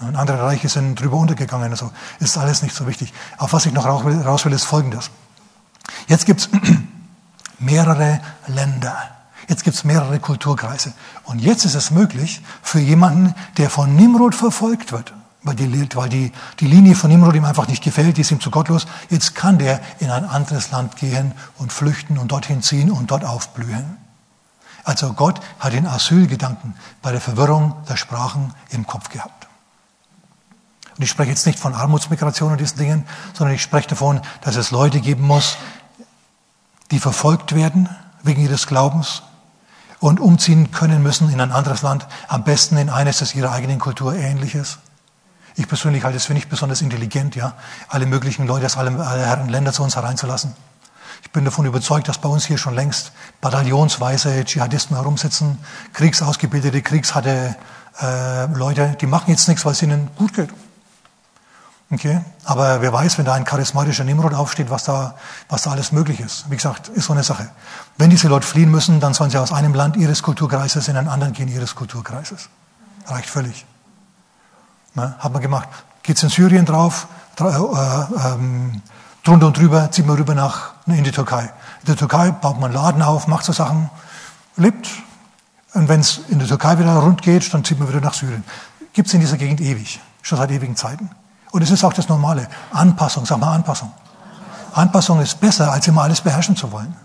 Und 0.00 0.16
andere 0.16 0.42
Reiche 0.42 0.68
sind 0.68 1.00
drüber 1.00 1.16
untergegangen. 1.16 1.70
Also 1.70 1.90
ist 2.18 2.36
alles 2.36 2.62
nicht 2.62 2.74
so 2.74 2.86
wichtig. 2.86 3.12
Auf 3.38 3.52
was 3.52 3.66
ich 3.66 3.72
noch 3.72 3.86
raus 3.86 4.04
will, 4.04 4.20
raus 4.20 4.44
will 4.44 4.52
ist 4.52 4.64
Folgendes. 4.64 5.10
Jetzt 6.08 6.26
gibt 6.26 6.40
es 6.40 6.48
mehrere 7.58 8.20
Länder. 8.48 8.96
Jetzt 9.48 9.64
gibt 9.64 9.76
es 9.76 9.84
mehrere 9.84 10.20
Kulturkreise. 10.20 10.92
Und 11.24 11.40
jetzt 11.40 11.64
ist 11.64 11.74
es 11.74 11.90
möglich 11.90 12.42
für 12.62 12.78
jemanden, 12.78 13.34
der 13.56 13.70
von 13.70 13.94
Nimrod 13.96 14.34
verfolgt 14.34 14.92
wird, 14.92 15.12
weil, 15.42 15.56
die, 15.56 15.96
weil 15.96 16.08
die, 16.08 16.32
die 16.60 16.66
Linie 16.66 16.94
von 16.94 17.10
Nimrod 17.10 17.34
ihm 17.34 17.44
einfach 17.44 17.68
nicht 17.68 17.82
gefällt, 17.82 18.16
die 18.16 18.20
ist 18.20 18.30
ihm 18.30 18.40
zu 18.40 18.50
gottlos, 18.50 18.86
jetzt 19.10 19.34
kann 19.34 19.58
der 19.58 19.80
in 19.98 20.10
ein 20.10 20.24
anderes 20.24 20.70
Land 20.70 20.96
gehen 20.96 21.32
und 21.58 21.72
flüchten 21.72 22.18
und 22.18 22.30
dorthin 22.30 22.62
ziehen 22.62 22.90
und 22.90 23.10
dort 23.10 23.24
aufblühen. 23.24 23.96
Also 24.84 25.12
Gott 25.12 25.40
hat 25.60 25.72
den 25.72 25.86
Asylgedanken 25.86 26.74
bei 27.02 27.12
der 27.12 27.20
Verwirrung 27.20 27.74
der 27.88 27.96
Sprachen 27.96 28.52
im 28.70 28.86
Kopf 28.86 29.08
gehabt. 29.08 29.46
Und 30.96 31.04
ich 31.04 31.10
spreche 31.10 31.30
jetzt 31.30 31.46
nicht 31.46 31.58
von 31.58 31.74
Armutsmigration 31.74 32.52
und 32.52 32.60
diesen 32.60 32.78
Dingen, 32.78 33.06
sondern 33.32 33.54
ich 33.54 33.62
spreche 33.62 33.88
davon, 33.88 34.20
dass 34.42 34.56
es 34.56 34.70
Leute 34.70 35.00
geben 35.00 35.26
muss, 35.26 35.56
die 36.90 36.98
verfolgt 36.98 37.54
werden 37.54 37.88
wegen 38.22 38.42
ihres 38.42 38.66
Glaubens 38.66 39.22
und 40.02 40.18
umziehen 40.18 40.72
können 40.72 41.00
müssen 41.00 41.30
in 41.30 41.40
ein 41.40 41.52
anderes 41.52 41.82
Land, 41.82 42.08
am 42.26 42.42
besten 42.42 42.76
in 42.76 42.90
eines, 42.90 43.20
das 43.20 43.36
ihrer 43.36 43.52
eigenen 43.52 43.78
Kultur 43.78 44.14
ähnlich 44.14 44.56
ist. 44.56 44.78
Ich 45.54 45.68
persönlich 45.68 46.02
halte 46.02 46.16
es 46.16 46.24
für 46.24 46.34
nicht 46.34 46.48
besonders 46.48 46.82
intelligent, 46.82 47.36
ja, 47.36 47.54
alle 47.88 48.06
möglichen 48.06 48.46
Leute 48.46 48.66
aus 48.66 48.76
allen, 48.76 49.00
alle 49.00 49.24
Herren 49.24 49.48
Länder 49.48 49.72
zu 49.72 49.84
uns 49.84 49.94
hereinzulassen. 49.94 50.54
Ich 51.22 51.30
bin 51.30 51.44
davon 51.44 51.66
überzeugt, 51.66 52.08
dass 52.08 52.18
bei 52.18 52.28
uns 52.28 52.44
hier 52.44 52.58
schon 52.58 52.74
längst 52.74 53.12
bataillonsweise 53.40 54.44
Dschihadisten 54.44 54.96
herumsitzen, 54.96 55.58
kriegsausgebildete, 55.92 56.82
kriegsharte 56.82 57.54
äh, 58.00 58.46
Leute, 58.46 58.96
die 59.00 59.06
machen 59.06 59.30
jetzt 59.30 59.46
nichts, 59.46 59.64
weil 59.64 59.72
es 59.72 59.82
ihnen 59.82 60.10
gut 60.16 60.34
geht. 60.34 60.50
Okay? 61.92 62.22
Aber 62.44 62.80
wer 62.80 62.90
weiß, 62.90 63.18
wenn 63.18 63.26
da 63.26 63.34
ein 63.34 63.44
charismatischer 63.44 64.04
Nimrod 64.04 64.32
aufsteht, 64.32 64.70
was 64.70 64.84
da, 64.84 65.14
was 65.50 65.62
da 65.62 65.72
alles 65.72 65.92
möglich 65.92 66.20
ist. 66.20 66.50
Wie 66.50 66.56
gesagt, 66.56 66.88
ist 66.88 67.04
so 67.04 67.12
eine 67.12 67.22
Sache. 67.22 67.50
Wenn 67.98 68.08
diese 68.08 68.28
Leute 68.28 68.46
fliehen 68.46 68.70
müssen, 68.70 68.98
dann 68.98 69.12
sollen 69.12 69.30
sie 69.30 69.36
aus 69.36 69.52
einem 69.52 69.74
Land 69.74 69.96
ihres 69.96 70.22
Kulturkreises 70.22 70.88
in 70.88 70.96
einen 70.96 71.08
anderen 71.08 71.34
gehen 71.34 71.48
ihres 71.48 71.74
Kulturkreises. 71.74 72.48
Reicht 73.06 73.28
völlig. 73.28 73.66
Na, 74.94 75.16
hat 75.18 75.32
man 75.34 75.42
gemacht. 75.42 75.68
Geht's 76.02 76.22
in 76.22 76.30
Syrien 76.30 76.64
drauf, 76.64 77.08
äh, 77.38 77.44
ähm, 77.44 78.80
drunter 79.22 79.48
und 79.48 79.58
drüber, 79.58 79.90
zieht 79.90 80.06
man 80.06 80.16
rüber 80.16 80.34
nach, 80.34 80.72
in 80.86 81.04
die 81.04 81.12
Türkei. 81.12 81.42
In 81.42 81.86
der 81.88 81.96
Türkei 81.96 82.30
baut 82.30 82.58
man 82.58 82.72
Laden 82.72 83.02
auf, 83.02 83.26
macht 83.26 83.44
so 83.44 83.52
Sachen, 83.52 83.90
lebt. 84.56 84.88
Und 85.74 85.88
wenn 85.88 86.00
es 86.00 86.20
in 86.28 86.38
der 86.38 86.48
Türkei 86.48 86.78
wieder 86.78 86.94
rund 86.96 87.20
geht, 87.20 87.52
dann 87.52 87.64
zieht 87.64 87.78
man 87.78 87.88
wieder 87.88 88.00
nach 88.00 88.14
Syrien. 88.14 88.44
Gibt's 88.94 89.12
in 89.12 89.20
dieser 89.20 89.36
Gegend 89.36 89.60
ewig, 89.60 90.00
schon 90.22 90.38
seit 90.38 90.50
ewigen 90.50 90.76
Zeiten. 90.76 91.10
Und 91.52 91.62
es 91.62 91.70
ist 91.70 91.84
auch 91.84 91.92
das 91.92 92.08
Normale. 92.08 92.48
Anpassung, 92.72 93.26
sag 93.26 93.38
mal 93.38 93.54
Anpassung. 93.54 93.92
Anpassung 94.72 95.20
ist 95.20 95.38
besser, 95.38 95.70
als 95.70 95.86
immer 95.86 96.02
alles 96.02 96.22
beherrschen 96.22 96.56
zu 96.56 96.72
wollen. 96.72 96.96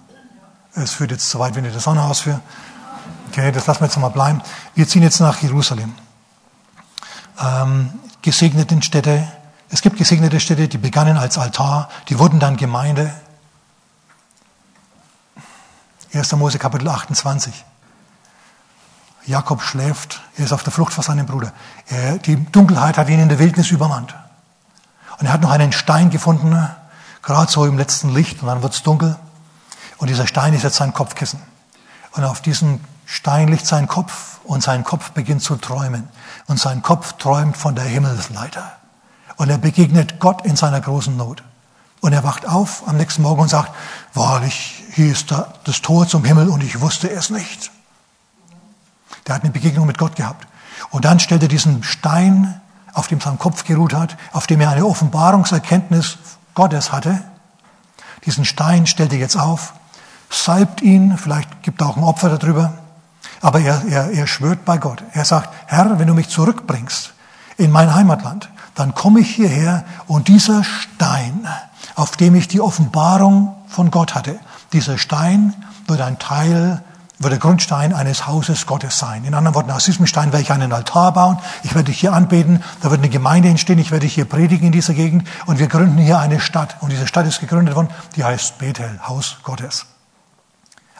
Es 0.73 0.91
führt 0.91 1.11
jetzt 1.11 1.29
zu 1.29 1.37
weit, 1.37 1.53
wenn 1.55 1.65
ich 1.65 1.73
das 1.73 1.83
Sonne 1.83 2.01
ausführe. 2.01 2.39
Okay, 3.29 3.51
das 3.51 3.67
lassen 3.67 3.81
wir 3.81 3.87
jetzt 3.87 3.97
mal 3.97 4.07
bleiben. 4.07 4.41
Wir 4.73 4.87
ziehen 4.87 5.03
jetzt 5.03 5.19
nach 5.19 5.41
Jerusalem. 5.41 5.93
Ähm, 7.39 7.89
gesegneten 8.21 8.81
Städte. 8.81 9.27
Es 9.69 9.81
gibt 9.81 9.97
gesegnete 9.97 10.39
Städte, 10.39 10.69
die 10.69 10.77
begannen 10.77 11.17
als 11.17 11.37
Altar, 11.37 11.89
die 12.07 12.17
wurden 12.17 12.39
dann 12.39 12.55
Gemeinde. 12.55 13.13
1. 16.13 16.31
Mose 16.33 16.57
Kapitel 16.57 16.87
28. 16.87 17.65
Jakob 19.25 19.61
schläft, 19.61 20.21
er 20.37 20.45
ist 20.45 20.53
auf 20.53 20.63
der 20.63 20.71
Flucht 20.71 20.93
vor 20.93 21.03
seinem 21.03 21.25
Bruder. 21.25 21.51
Er, 21.87 22.17
die 22.17 22.37
Dunkelheit 22.45 22.97
hat 22.97 23.09
ihn 23.09 23.19
in 23.19 23.27
der 23.27 23.39
Wildnis 23.39 23.71
übermannt. 23.71 24.15
Und 25.19 25.25
er 25.25 25.33
hat 25.33 25.41
noch 25.41 25.51
einen 25.51 25.71
Stein 25.71 26.09
gefunden, 26.09 26.69
gerade 27.21 27.51
so 27.51 27.65
im 27.65 27.77
letzten 27.77 28.13
Licht, 28.13 28.41
und 28.41 28.47
dann 28.47 28.61
wird 28.61 28.73
es 28.73 28.83
dunkel. 28.83 29.15
Und 29.97 30.09
dieser 30.09 30.27
Stein 30.27 30.53
ist 30.53 30.63
jetzt 30.63 30.75
sein 30.75 30.93
Kopfkissen. 30.93 31.41
Und 32.11 32.23
auf 32.23 32.41
diesem 32.41 32.79
Stein 33.05 33.47
liegt 33.47 33.65
sein 33.65 33.87
Kopf 33.87 34.39
und 34.43 34.61
sein 34.61 34.83
Kopf 34.83 35.11
beginnt 35.11 35.41
zu 35.41 35.55
träumen. 35.55 36.07
Und 36.47 36.59
sein 36.59 36.81
Kopf 36.81 37.13
träumt 37.13 37.57
von 37.57 37.75
der 37.75 37.85
Himmelsleiter. 37.85 38.71
Und 39.37 39.49
er 39.49 39.57
begegnet 39.57 40.19
Gott 40.19 40.45
in 40.45 40.55
seiner 40.55 40.81
großen 40.81 41.15
Not. 41.15 41.43
Und 42.01 42.13
er 42.13 42.23
wacht 42.23 42.47
auf 42.47 42.87
am 42.87 42.97
nächsten 42.97 43.23
Morgen 43.23 43.41
und 43.41 43.49
sagt, 43.49 43.71
wahrlich, 44.13 44.83
hier 44.93 45.11
ist 45.11 45.33
das 45.63 45.81
Tor 45.81 46.07
zum 46.07 46.23
Himmel 46.23 46.49
und 46.49 46.63
ich 46.63 46.79
wusste 46.79 47.09
es 47.09 47.29
nicht. 47.29 47.71
Der 49.25 49.35
hat 49.35 49.43
eine 49.43 49.51
Begegnung 49.51 49.87
mit 49.87 49.97
Gott 49.97 50.15
gehabt. 50.15 50.47
Und 50.91 51.05
dann 51.05 51.19
stellt 51.19 51.41
er 51.41 51.47
diesen 51.47 51.83
Stein 51.83 52.61
auf 52.97 53.07
dem 53.07 53.21
sein 53.21 53.37
Kopf 53.37 53.63
geruht 53.63 53.93
hat, 53.93 54.17
auf 54.33 54.47
dem 54.47 54.59
er 54.59 54.71
eine 54.71 54.85
Offenbarungserkenntnis 54.85 56.17
Gottes 56.55 56.91
hatte. 56.91 57.21
Diesen 58.25 58.43
Stein 58.43 58.87
stellt 58.87 59.13
er 59.13 59.19
jetzt 59.19 59.37
auf, 59.37 59.73
salbt 60.31 60.81
ihn, 60.81 61.15
vielleicht 61.15 61.61
gibt 61.61 61.81
er 61.81 61.89
auch 61.89 61.97
ein 61.97 62.03
Opfer 62.03 62.35
darüber, 62.35 62.73
aber 63.39 63.59
er, 63.59 63.83
er, 63.87 64.09
er 64.09 64.25
schwört 64.25 64.65
bei 64.65 64.79
Gott. 64.79 65.03
Er 65.13 65.25
sagt, 65.25 65.53
Herr, 65.67 65.99
wenn 65.99 66.07
du 66.07 66.15
mich 66.15 66.29
zurückbringst 66.29 67.13
in 67.57 67.71
mein 67.71 67.93
Heimatland, 67.93 68.49
dann 68.73 68.95
komme 68.95 69.19
ich 69.19 69.35
hierher 69.35 69.85
und 70.07 70.27
dieser 70.27 70.63
Stein, 70.63 71.47
auf 71.93 72.17
dem 72.17 72.33
ich 72.33 72.47
die 72.47 72.61
Offenbarung 72.61 73.55
von 73.67 73.91
Gott 73.91 74.15
hatte, 74.15 74.39
dieser 74.73 74.97
Stein 74.97 75.53
wird 75.85 76.01
ein 76.01 76.17
Teil 76.17 76.83
wird 77.19 77.31
der 77.31 77.39
Grundstein 77.39 77.93
eines 77.93 78.27
Hauses 78.27 78.67
Gottes 78.67 78.99
sein. 78.99 79.25
In 79.25 79.33
anderen 79.33 79.55
Worten, 79.55 79.71
aus 79.71 79.85
diesem 79.85 80.05
Stein 80.05 80.31
werde 80.31 80.43
ich 80.43 80.51
einen 80.51 80.71
Altar 80.71 81.13
bauen, 81.13 81.39
ich 81.63 81.73
werde 81.73 81.91
hier 81.91 82.13
anbeten, 82.13 82.63
da 82.81 82.91
wird 82.91 82.99
eine 82.99 83.09
Gemeinde 83.09 83.49
entstehen, 83.49 83.79
ich 83.79 83.91
werde 83.91 84.05
hier 84.05 84.25
predigen 84.25 84.67
in 84.67 84.71
dieser 84.71 84.93
Gegend 84.93 85.27
und 85.47 85.57
wir 85.57 85.67
gründen 85.67 85.97
hier 85.97 86.19
eine 86.19 86.39
Stadt. 86.39 86.77
Und 86.81 86.91
diese 86.91 87.07
Stadt 87.07 87.25
ist 87.25 87.39
gegründet 87.39 87.75
worden, 87.75 87.89
die 88.15 88.23
heißt 88.23 88.59
Bethel, 88.59 88.99
Haus 89.07 89.37
Gottes. 89.43 89.85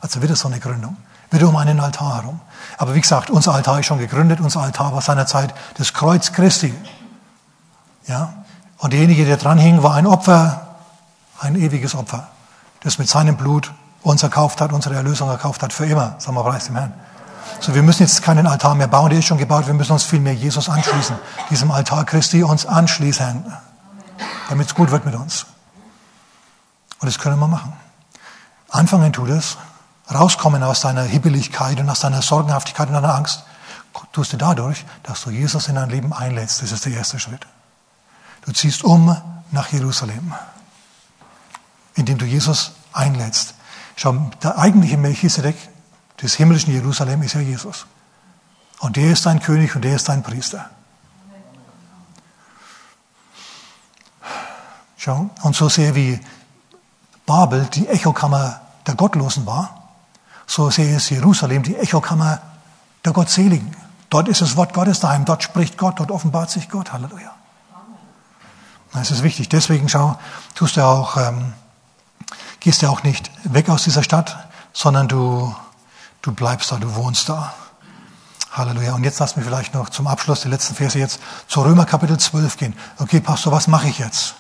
Also 0.02 0.22
wieder 0.24 0.36
so 0.36 0.48
eine 0.48 0.60
Gründung, 0.60 0.98
wieder 1.30 1.48
um 1.48 1.56
einen 1.56 1.80
Altar 1.80 2.18
herum. 2.18 2.40
Aber 2.78 2.96
wie 2.96 3.02
gesagt, 3.02 3.30
unser 3.30 3.54
Altar 3.54 3.80
ist 3.80 3.86
schon 3.86 4.00
gegründet, 4.00 4.40
unser 4.40 4.62
Altar 4.62 4.94
war 4.94 5.02
seinerzeit 5.02 5.54
das 5.78 5.94
Kreuz 5.94 6.32
Christi. 6.32 6.74
Ja? 8.08 8.34
Und 8.80 8.94
derjenige, 8.94 9.26
der 9.26 9.38
dran 9.38 9.60
hing, 9.60 9.84
war 9.84 9.94
ein 9.94 10.08
Opfer, 10.08 10.78
ein 11.40 11.56
ewiges 11.56 11.94
Opfer, 11.94 12.28
das 12.82 12.98
mit 12.98 13.08
seinem 13.08 13.38
Blut 13.38 13.72
uns 14.08 14.24
erkauft 14.24 14.62
hat, 14.62 14.72
unsere 14.72 14.96
Erlösung 14.96 15.30
erkauft 15.30 15.62
hat, 15.64 15.74
für 15.74 15.86
immer. 15.86 16.16
Sagen 16.20 16.36
wir 16.36 16.44
preis 16.44 16.66
dem 16.66 16.76
Herrn. 16.76 16.94
So, 17.60 17.74
wir 17.74 17.84
müssen 17.84 18.04
jetzt 18.04 18.22
keinen 18.22 18.46
Altar 18.46 18.76
mehr 18.76 18.88
bauen, 18.88 19.10
der 19.10 19.20
ist 19.20 19.26
schon 19.26 19.38
gebaut. 19.38 19.68
Wir 19.68 19.74
müssen 19.74 19.92
uns 19.92 20.04
vielmehr 20.04 20.34
Jesus 20.34 20.70
anschließen. 20.70 21.16
Diesem 21.50 21.72
Altar 21.72 22.06
Christi 22.06 22.44
uns 22.44 22.66
anschließen. 22.66 23.46
Damit 24.50 24.68
es 24.68 24.76
gut 24.76 24.92
wird 24.92 25.06
mit 25.06 25.16
uns. 25.16 25.46
Und 27.00 27.08
das 27.08 27.20
können 27.20 27.40
wir 27.40 27.48
machen. 27.48 27.74
Anfangen 28.70 29.14
tut 29.14 29.30
es. 29.30 29.58
Rauskommen 30.14 30.64
aus 30.64 30.82
deiner 30.82 31.04
Hibbeligkeit 31.04 31.80
und 31.80 31.90
aus 31.90 32.00
deiner 32.00 32.22
Sorgenhaftigkeit 32.22 32.88
und 32.88 32.94
deiner 32.94 33.14
Angst. 33.14 33.44
Tust 34.12 34.34
du 34.34 34.38
dadurch, 34.38 34.86
dass 35.04 35.24
du 35.24 35.32
Jesus 35.32 35.68
in 35.68 35.76
dein 35.76 35.90
Leben 35.90 36.14
einlädst. 36.14 36.62
Das 36.62 36.72
ist 36.72 36.86
der 36.86 36.94
erste 36.94 37.20
Schritt. 37.20 37.46
Du 38.46 38.52
ziehst 38.52 38.84
um 38.84 39.16
nach 39.52 39.70
Jerusalem. 39.70 40.34
Indem 41.96 42.18
du 42.18 42.26
Jesus 42.26 42.72
einlädst. 42.94 43.56
Schau, 43.98 44.14
der 44.44 44.60
eigentliche 44.60 44.96
Melchisedek 44.96 45.58
des 46.22 46.36
himmlischen 46.36 46.72
Jerusalem 46.72 47.24
ist 47.24 47.34
ja 47.34 47.42
Jesus. 47.42 47.88
Und 48.80 48.96
der 48.96 49.12
ist 49.12 49.26
dein 49.26 49.42
König 49.42 49.76
und 49.76 49.82
der 49.82 49.96
ist 49.96 50.08
dein 50.08 50.22
Priester. 50.22 50.70
Schau, 54.98 55.32
und 55.42 55.56
so 55.56 55.68
sehr 55.68 55.96
wie 55.96 56.20
Babel 57.26 57.66
die 57.74 57.88
Echokammer 57.88 58.62
der 58.86 58.94
Gottlosen 58.94 59.48
war, 59.48 59.90
so 60.46 60.70
sehr 60.70 60.98
ist 60.98 61.10
Jerusalem 61.10 61.64
die 61.64 61.76
Echokammer 61.76 62.40
der 63.04 63.14
Gottseligen. 63.14 63.76
Dort 64.12 64.28
ist 64.28 64.42
das 64.42 64.56
Wort 64.56 64.76
Gottes 64.76 65.00
daheim, 65.00 65.26
dort 65.26 65.42
spricht 65.42 65.76
Gott, 65.78 66.00
dort 66.00 66.12
offenbart 66.12 66.52
sich 66.52 66.70
Gott. 66.70 66.94
Halleluja. 66.94 67.34
Das 68.94 69.10
ist 69.10 69.24
wichtig. 69.24 69.50
Deswegen 69.50 69.90
schau, 69.90 70.20
tust 70.54 70.78
du 70.78 70.82
auch, 70.86 71.18
ähm, 71.18 71.54
gehst 72.68 72.82
du 72.82 72.90
auch 72.90 73.04
nicht 73.04 73.32
weg 73.46 73.70
aus 73.70 73.84
dieser 73.86 74.04
Stadt, 74.04 74.50
sondern 74.74 75.08
du, 75.08 75.56
du 76.22 76.34
bleibst 76.34 76.70
da, 76.70 76.76
du 76.76 76.96
wohnst 76.96 77.30
da. 77.30 77.54
Halleluja. 78.52 78.94
Und 78.94 79.06
jetzt 79.06 79.20
lass 79.20 79.38
mich 79.38 79.46
vielleicht 79.46 79.74
noch 79.74 79.88
zum 79.88 80.06
Abschluss 80.06 80.42
die 80.42 80.50
letzten 80.50 80.76
Verse 80.76 81.00
jetzt 81.00 81.22
zu 81.48 81.62
Römer 81.62 81.86
Kapitel 81.86 82.20
12 82.20 82.58
gehen. 82.58 82.74
Okay, 82.98 83.22
Pastor, 83.22 83.54
was 83.54 83.68
mache 83.68 83.88
ich 83.88 84.00
jetzt? 84.00 84.36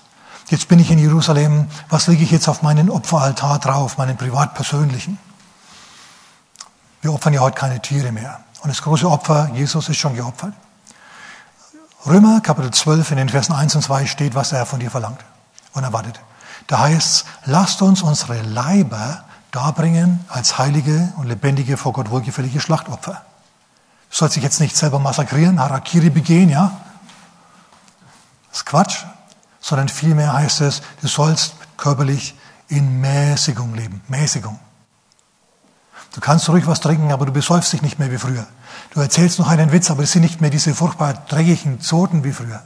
Jetzt 0.50 0.68
bin 0.68 0.78
ich 0.78 0.92
in 0.92 1.00
Jerusalem. 1.00 1.70
Was 1.88 2.08
lege 2.08 2.22
ich 2.22 2.30
jetzt 2.30 2.50
auf 2.50 2.64
meinen 2.64 2.90
Opferaltar 2.90 3.60
drauf, 3.60 3.98
meinen 3.98 4.18
privat-persönlichen? 4.18 5.18
Wir 7.02 7.14
opfern 7.14 7.34
ja 7.34 7.40
heute 7.40 7.58
keine 7.58 7.82
Tiere 7.82 8.12
mehr. 8.12 8.42
Und 8.62 8.68
das 8.68 8.82
große 8.82 9.10
Opfer, 9.10 9.52
Jesus 9.54 9.88
ist 9.88 10.00
schon 10.00 10.16
geopfert. 10.18 10.52
Römer 12.06 12.42
Kapitel 12.42 12.72
12 12.72 13.12
in 13.12 13.18
den 13.20 13.30
Versen 13.30 13.54
1 13.54 13.74
und 13.76 13.84
2 13.84 14.06
steht, 14.06 14.36
was 14.36 14.52
er 14.52 14.66
von 14.66 14.82
dir 14.82 14.92
verlangt 14.92 15.24
und 15.72 15.86
erwartet. 15.86 16.20
Da 16.66 16.80
heißt 16.80 17.08
es, 17.08 17.26
lasst 17.46 17.82
uns 17.82 18.02
unsere 18.02 18.42
Leiber 18.42 19.24
darbringen 19.52 20.26
als 20.30 20.58
heilige 20.58 21.14
und 21.18 21.28
lebendige, 21.28 21.78
vor 21.78 21.94
Gott 21.94 22.10
wohlgefällige 22.10 22.60
Schlachtopfer. 22.60 23.22
Du 24.10 24.16
sollst 24.16 24.36
dich 24.36 24.44
jetzt 24.44 24.60
nicht 24.60 24.76
selber 24.76 25.00
massakrieren, 25.00 25.60
Harakiri 25.60 26.10
begehen, 26.10 26.50
ja? 26.50 26.78
Das 28.50 28.60
ist 28.60 28.66
Quatsch. 28.66 29.06
Sondern 29.60 29.90
vielmehr 29.90 30.34
heißt 30.34 30.62
es, 30.62 30.82
du 31.02 31.08
sollst 31.08 31.56
körperlich 31.78 32.36
in 32.70 33.02
Mäßigung 33.02 33.76
leben. 33.76 34.02
Mäßigung. 34.08 34.60
Du 36.14 36.22
kannst 36.22 36.48
ruhig 36.50 36.66
was 36.68 36.80
trinken, 36.80 37.12
aber 37.12 37.26
du 37.26 37.32
besäufst 37.32 37.74
dich 37.74 37.82
nicht 37.82 38.00
mehr 38.00 38.12
wie 38.12 38.18
früher. 38.18 38.48
Du 38.94 39.02
erzählst 39.02 39.40
noch 39.40 39.48
einen 39.50 39.72
Witz, 39.72 39.92
aber 39.92 40.04
es 40.04 40.12
sind 40.12 40.22
nicht 40.22 40.42
mehr 40.42 40.50
diese 40.50 40.74
furchtbar 40.74 41.14
dreckigen 41.14 41.82
Zoten 41.82 42.24
wie 42.24 42.32
früher. 42.32 42.62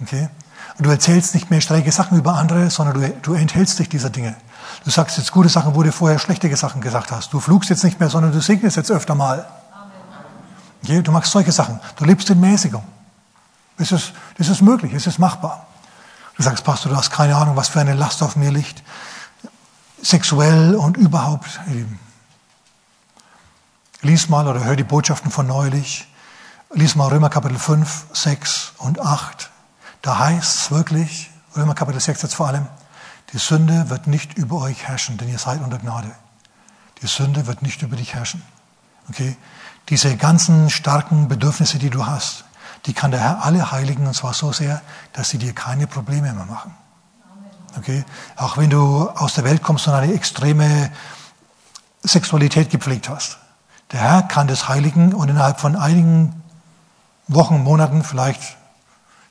Okay? 0.00 0.28
Du 0.80 0.88
erzählst 0.88 1.34
nicht 1.34 1.50
mehr 1.50 1.60
schräge 1.60 1.92
Sachen 1.92 2.16
über 2.16 2.34
andere, 2.34 2.70
sondern 2.70 3.00
du, 3.00 3.08
du 3.10 3.34
enthältst 3.34 3.78
dich 3.78 3.90
dieser 3.90 4.08
Dinge. 4.08 4.34
Du 4.84 4.90
sagst 4.90 5.18
jetzt 5.18 5.30
gute 5.30 5.50
Sachen, 5.50 5.74
wo 5.74 5.82
du 5.82 5.92
vorher 5.92 6.18
schlechte 6.18 6.54
Sachen 6.56 6.80
gesagt 6.80 7.12
hast. 7.12 7.32
Du 7.32 7.40
flugst 7.40 7.68
jetzt 7.68 7.84
nicht 7.84 8.00
mehr, 8.00 8.08
sondern 8.08 8.32
du 8.32 8.40
segnest 8.40 8.76
jetzt 8.76 8.90
öfter 8.90 9.14
mal. 9.14 9.46
Okay? 10.82 11.02
Du 11.02 11.12
machst 11.12 11.32
solche 11.32 11.52
Sachen. 11.52 11.78
Du 11.96 12.06
lebst 12.06 12.30
in 12.30 12.40
Mäßigung. 12.40 12.82
Das 13.76 13.92
ist, 13.92 14.12
das 14.38 14.48
ist 14.48 14.62
möglich, 14.62 14.94
es 14.94 15.06
ist 15.06 15.18
machbar. 15.18 15.66
Du 16.36 16.42
sagst, 16.42 16.64
Pastor, 16.64 16.90
du 16.90 16.96
hast 16.96 17.10
keine 17.10 17.36
Ahnung, 17.36 17.56
was 17.56 17.68
für 17.68 17.80
eine 17.80 17.94
Last 17.94 18.22
auf 18.22 18.36
mir 18.36 18.50
liegt. 18.50 18.82
Sexuell 20.02 20.74
und 20.74 20.96
überhaupt. 20.96 21.60
Lies 24.00 24.30
mal 24.30 24.48
oder 24.48 24.64
hör 24.64 24.76
die 24.76 24.84
Botschaften 24.84 25.30
von 25.30 25.46
neulich. 25.46 26.08
Lies 26.72 26.94
mal 26.94 27.08
Römer 27.08 27.28
Kapitel 27.28 27.58
5, 27.58 28.06
6 28.14 28.72
und 28.78 28.98
8. 28.98 29.49
Da 30.02 30.18
heißt 30.18 30.58
es 30.58 30.70
wirklich, 30.70 31.30
Römer 31.56 31.74
Kapitel 31.74 32.00
6 32.00 32.22
jetzt 32.22 32.34
vor 32.34 32.48
allem, 32.48 32.66
die 33.32 33.38
Sünde 33.38 33.90
wird 33.90 34.06
nicht 34.06 34.36
über 34.38 34.56
euch 34.56 34.84
herrschen, 34.84 35.18
denn 35.18 35.28
ihr 35.28 35.38
seid 35.38 35.60
unter 35.60 35.78
Gnade. 35.78 36.10
Die 37.02 37.06
Sünde 37.06 37.46
wird 37.46 37.62
nicht 37.62 37.82
über 37.82 37.96
dich 37.96 38.14
herrschen. 38.14 38.42
Okay? 39.08 39.36
Diese 39.88 40.16
ganzen 40.16 40.70
starken 40.70 41.28
Bedürfnisse, 41.28 41.78
die 41.78 41.90
du 41.90 42.06
hast, 42.06 42.44
die 42.86 42.92
kann 42.92 43.10
der 43.10 43.20
Herr 43.20 43.44
alle 43.44 43.72
heiligen 43.72 44.06
und 44.06 44.14
zwar 44.14 44.34
so 44.34 44.52
sehr, 44.52 44.80
dass 45.12 45.30
sie 45.30 45.38
dir 45.38 45.52
keine 45.52 45.86
Probleme 45.86 46.32
mehr 46.32 46.46
machen. 46.46 46.74
Okay? 47.76 48.04
Auch 48.36 48.56
wenn 48.56 48.70
du 48.70 49.08
aus 49.10 49.34
der 49.34 49.44
Welt 49.44 49.62
kommst 49.62 49.86
und 49.86 49.94
eine 49.94 50.12
extreme 50.12 50.90
Sexualität 52.02 52.70
gepflegt 52.70 53.08
hast. 53.08 53.38
Der 53.92 54.00
Herr 54.00 54.22
kann 54.22 54.46
das 54.46 54.68
heiligen 54.68 55.12
und 55.12 55.28
innerhalb 55.28 55.60
von 55.60 55.76
einigen 55.76 56.42
Wochen, 57.28 57.62
Monaten, 57.62 58.02
vielleicht 58.02 58.56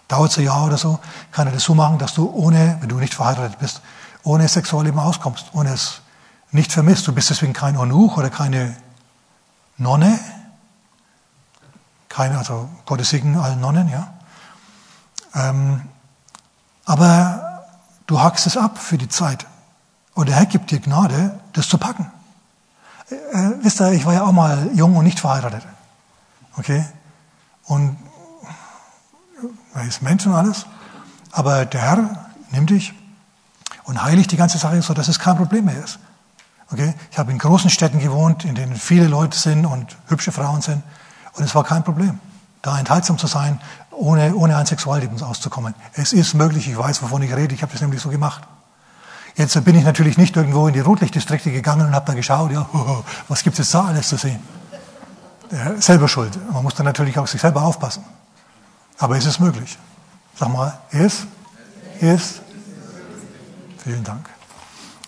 dauert 0.09 0.31
es 0.31 0.37
ein 0.37 0.43
Jahr 0.43 0.65
oder 0.65 0.77
so, 0.77 0.99
kann 1.31 1.47
er 1.47 1.53
das 1.53 1.63
so 1.63 1.73
machen, 1.73 1.97
dass 1.97 2.13
du 2.13 2.29
ohne, 2.29 2.77
wenn 2.81 2.89
du 2.89 2.97
nicht 2.97 3.13
verheiratet 3.13 3.59
bist, 3.59 3.81
ohne 4.23 4.47
Sexualleben 4.49 4.99
auskommst, 4.99 5.51
ohne 5.53 5.71
es 5.71 6.01
nicht 6.51 6.73
vermisst. 6.73 7.07
Du 7.07 7.13
bist 7.13 7.29
deswegen 7.29 7.53
kein 7.53 7.77
Onuch 7.77 8.17
oder 8.17 8.29
keine 8.29 8.75
Nonne, 9.77 10.19
keine, 12.09 12.37
also 12.37 12.69
Gottes 12.85 13.11
Segen 13.11 13.37
allen 13.37 13.61
Nonnen, 13.61 13.87
ja. 13.87 14.13
Ähm, 15.35 15.83
aber 16.85 17.65
du 18.07 18.19
hackst 18.19 18.47
es 18.47 18.57
ab 18.57 18.79
für 18.79 18.97
die 18.97 19.07
Zeit. 19.07 19.45
Und 20.15 20.27
der 20.27 20.35
Herr 20.35 20.47
gibt 20.47 20.71
dir 20.71 20.79
Gnade, 20.79 21.39
das 21.53 21.69
zu 21.69 21.77
packen. 21.77 22.11
Äh, 23.09 23.15
äh, 23.15 23.63
wisst 23.63 23.79
ihr, 23.79 23.91
ich 23.91 24.05
war 24.05 24.13
ja 24.13 24.23
auch 24.23 24.31
mal 24.31 24.71
jung 24.73 24.95
und 24.95 25.05
nicht 25.05 25.19
verheiratet. 25.19 25.63
Okay? 26.57 26.83
Und 27.65 27.95
er 29.73 29.83
ist 29.85 30.01
Mensch 30.01 30.25
und 30.25 30.33
alles. 30.33 30.65
Aber 31.31 31.65
der 31.65 31.81
Herr 31.81 32.27
nimmt 32.51 32.69
dich 32.69 32.93
und 33.83 34.03
heiligt 34.03 34.31
die 34.31 34.37
ganze 34.37 34.57
Sache, 34.57 34.81
so 34.81 34.93
dass 34.93 35.07
es 35.07 35.19
kein 35.19 35.37
Problem 35.37 35.65
mehr 35.65 35.83
ist. 35.83 35.99
Okay? 36.71 36.93
Ich 37.11 37.17
habe 37.17 37.31
in 37.31 37.37
großen 37.37 37.69
Städten 37.69 37.99
gewohnt, 37.99 38.45
in 38.45 38.55
denen 38.55 38.75
viele 38.75 39.07
Leute 39.07 39.37
sind 39.37 39.65
und 39.65 39.95
hübsche 40.07 40.31
Frauen 40.31 40.61
sind. 40.61 40.83
Und 41.33 41.43
es 41.43 41.55
war 41.55 41.63
kein 41.63 41.83
Problem, 41.83 42.19
da 42.61 42.77
enthaltsam 42.77 43.17
zu 43.17 43.27
sein, 43.27 43.59
ohne, 43.91 44.35
ohne 44.35 44.57
ein 44.57 44.65
Sexualleben 44.65 45.21
auszukommen. 45.21 45.73
Es 45.93 46.13
ist 46.13 46.33
möglich, 46.33 46.67
ich 46.67 46.77
weiß, 46.77 47.01
wovon 47.01 47.21
ich 47.21 47.33
rede, 47.33 47.53
ich 47.53 47.61
habe 47.61 47.71
das 47.71 47.81
nämlich 47.81 48.01
so 48.01 48.09
gemacht. 48.09 48.43
Jetzt 49.35 49.63
bin 49.63 49.75
ich 49.75 49.85
natürlich 49.85 50.17
nicht 50.17 50.35
irgendwo 50.35 50.67
in 50.67 50.73
die 50.73 50.79
Rotlichtdistrikte 50.79 51.51
gegangen 51.51 51.87
und 51.87 51.95
habe 51.95 52.05
da 52.05 52.13
geschaut, 52.13 52.51
ja, 52.51 52.67
was 53.27 53.43
gibt 53.43 53.57
es 53.59 53.71
da 53.71 53.85
alles 53.85 54.09
zu 54.09 54.17
sehen? 54.17 54.39
Selber 55.79 56.07
schuld. 56.07 56.37
Man 56.51 56.61
muss 56.61 56.75
dann 56.75 56.85
natürlich 56.85 57.17
auch 57.17 57.27
sich 57.27 57.41
selber 57.41 57.63
aufpassen. 57.63 58.03
Aber 58.99 59.17
es 59.17 59.25
ist 59.25 59.39
möglich. 59.39 59.77
Sag 60.35 60.49
mal, 60.49 60.77
ist? 60.91 61.25
Ist? 61.99 62.41
Vielen 63.83 64.03
Dank. 64.03 64.29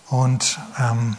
Und 0.08 0.58
ähm, 0.78 1.16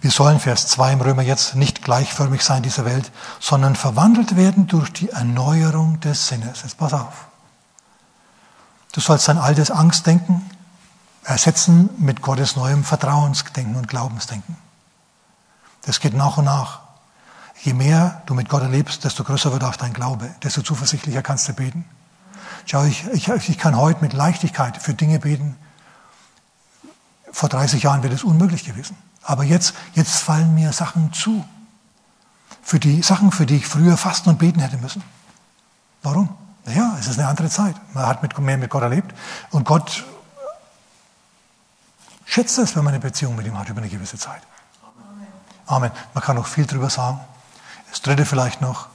wir 0.00 0.10
sollen, 0.10 0.38
Vers 0.38 0.66
2 0.68 0.92
im 0.92 1.00
Römer 1.00 1.22
jetzt, 1.22 1.54
nicht 1.54 1.82
gleichförmig 1.82 2.42
sein 2.42 2.62
dieser 2.62 2.84
Welt, 2.84 3.10
sondern 3.40 3.74
verwandelt 3.74 4.36
werden 4.36 4.66
durch 4.66 4.92
die 4.92 5.10
Erneuerung 5.10 6.00
des 6.00 6.28
Sinnes. 6.28 6.62
Jetzt 6.62 6.78
pass 6.78 6.92
auf. 6.92 7.26
Du 8.92 9.00
sollst 9.00 9.28
dein 9.28 9.38
altes 9.38 9.70
Angstdenken 9.70 10.48
ersetzen 11.24 11.90
mit 11.98 12.22
Gottes 12.22 12.56
neuem 12.56 12.84
Vertrauensdenken 12.84 13.76
und 13.76 13.88
Glaubensdenken. 13.88 14.56
Das 15.82 16.00
geht 16.00 16.14
nach 16.14 16.36
und 16.36 16.44
nach. 16.44 16.85
Je 17.62 17.72
mehr 17.72 18.22
du 18.26 18.34
mit 18.34 18.48
Gott 18.48 18.62
erlebst, 18.62 19.04
desto 19.04 19.24
größer 19.24 19.52
wird 19.52 19.64
auch 19.64 19.76
dein 19.76 19.92
Glaube, 19.92 20.30
desto 20.42 20.62
zuversichtlicher 20.62 21.22
kannst 21.22 21.48
du 21.48 21.52
beten. 21.52 21.84
Schau, 22.66 22.84
ich, 22.84 23.06
ich, 23.12 23.28
ich 23.28 23.58
kann 23.58 23.76
heute 23.76 24.02
mit 24.02 24.12
Leichtigkeit 24.12 24.76
für 24.76 24.94
Dinge 24.94 25.18
beten. 25.18 25.56
Vor 27.32 27.48
30 27.48 27.82
Jahren 27.82 28.02
wäre 28.02 28.12
das 28.12 28.24
unmöglich 28.24 28.64
gewesen. 28.64 28.96
Aber 29.22 29.44
jetzt, 29.44 29.74
jetzt 29.94 30.16
fallen 30.16 30.54
mir 30.54 30.72
Sachen 30.72 31.12
zu. 31.12 31.44
Für 32.62 32.80
die 32.80 33.02
Sachen, 33.02 33.30
für 33.32 33.46
die 33.46 33.56
ich 33.56 33.66
früher 33.66 33.96
fasten 33.96 34.28
und 34.28 34.38
beten 34.38 34.60
hätte 34.60 34.78
müssen. 34.78 35.02
Warum? 36.02 36.28
Naja, 36.64 36.96
es 36.98 37.06
ist 37.06 37.18
eine 37.18 37.28
andere 37.28 37.48
Zeit. 37.48 37.76
Man 37.94 38.06
hat 38.06 38.22
mit, 38.22 38.36
mehr 38.38 38.58
mit 38.58 38.70
Gott 38.70 38.82
erlebt. 38.82 39.14
Und 39.50 39.64
Gott 39.64 40.04
schätzt 42.24 42.58
es, 42.58 42.74
wenn 42.74 42.84
man 42.84 42.94
eine 42.94 43.00
Beziehung 43.00 43.36
mit 43.36 43.46
ihm 43.46 43.56
hat 43.58 43.68
über 43.68 43.80
eine 43.80 43.88
gewisse 43.88 44.18
Zeit. 44.18 44.42
Amen. 45.66 45.90
Man 46.14 46.22
kann 46.22 46.36
noch 46.36 46.46
viel 46.46 46.66
drüber 46.66 46.90
sagen. 46.90 47.20
Das 47.90 48.02
dritte 48.02 48.26
vielleicht 48.26 48.60
noch, 48.60 48.88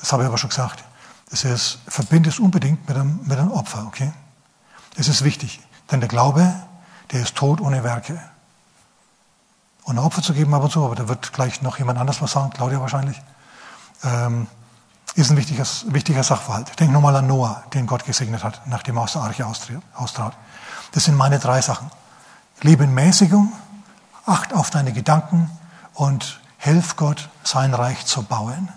das 0.00 0.12
habe 0.12 0.22
ich 0.22 0.28
aber 0.28 0.38
schon 0.38 0.50
gesagt, 0.50 0.84
das 1.30 1.44
ist, 1.44 1.78
verbinde 1.86 2.28
es 2.28 2.38
unbedingt 2.38 2.86
mit 2.88 2.96
einem, 2.96 3.20
mit 3.24 3.38
einem 3.38 3.52
Opfer, 3.52 3.86
okay? 3.86 4.12
Das 4.96 5.08
ist 5.08 5.24
wichtig. 5.24 5.60
Denn 5.90 6.00
der 6.00 6.08
Glaube, 6.08 6.54
der 7.10 7.22
ist 7.22 7.34
tot 7.36 7.60
ohne 7.60 7.84
Werke 7.84 8.20
und 9.84 9.98
ein 9.98 10.04
Opfer 10.04 10.22
zu 10.22 10.32
geben 10.32 10.54
ab 10.54 10.62
und 10.62 10.70
zu, 10.70 10.84
aber 10.84 10.94
da 10.94 11.08
wird 11.08 11.32
gleich 11.32 11.62
noch 11.62 11.78
jemand 11.78 11.98
anders 11.98 12.22
was 12.22 12.32
sagen, 12.32 12.50
Claudia 12.50 12.80
wahrscheinlich, 12.80 13.20
ähm, 14.04 14.46
ist 15.14 15.30
ein 15.30 15.36
wichtiger, 15.36 15.64
wichtiger 15.86 16.22
Sachverhalt. 16.22 16.78
Denk 16.80 16.92
nochmal 16.92 17.16
an 17.16 17.26
Noah, 17.26 17.64
den 17.74 17.86
Gott 17.86 18.04
gesegnet 18.04 18.44
hat, 18.44 18.66
nachdem 18.66 18.96
er 18.96 19.02
aus 19.02 19.12
der 19.12 19.22
Arche 19.22 19.46
austrat. 19.46 20.34
Das 20.92 21.04
sind 21.04 21.16
meine 21.16 21.38
drei 21.38 21.60
Sachen. 21.60 21.90
Lebe 22.62 22.84
in 22.84 22.94
Mäßigung, 22.94 23.52
acht 24.24 24.54
auf 24.54 24.70
deine 24.70 24.92
Gedanken 24.92 25.50
und 25.94 26.40
helf 26.62 26.94
Gott, 26.94 27.28
sein 27.42 27.74
Reich 27.74 28.06
zu 28.06 28.22
bauen. 28.22 28.68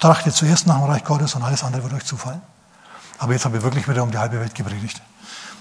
Trachte 0.00 0.32
zuerst 0.32 0.66
nach 0.66 0.78
dem 0.78 0.84
Reich 0.90 1.04
Gottes 1.04 1.36
und 1.36 1.44
alles 1.44 1.62
andere 1.62 1.84
wird 1.84 1.92
euch 1.92 2.04
zufallen. 2.04 2.42
Aber 3.18 3.32
jetzt 3.34 3.44
habe 3.44 3.58
ich 3.58 3.62
wirklich 3.62 3.88
wieder 3.88 4.02
um 4.02 4.10
die 4.10 4.18
halbe 4.18 4.40
Welt 4.40 4.54
gepredigt. 4.54 5.00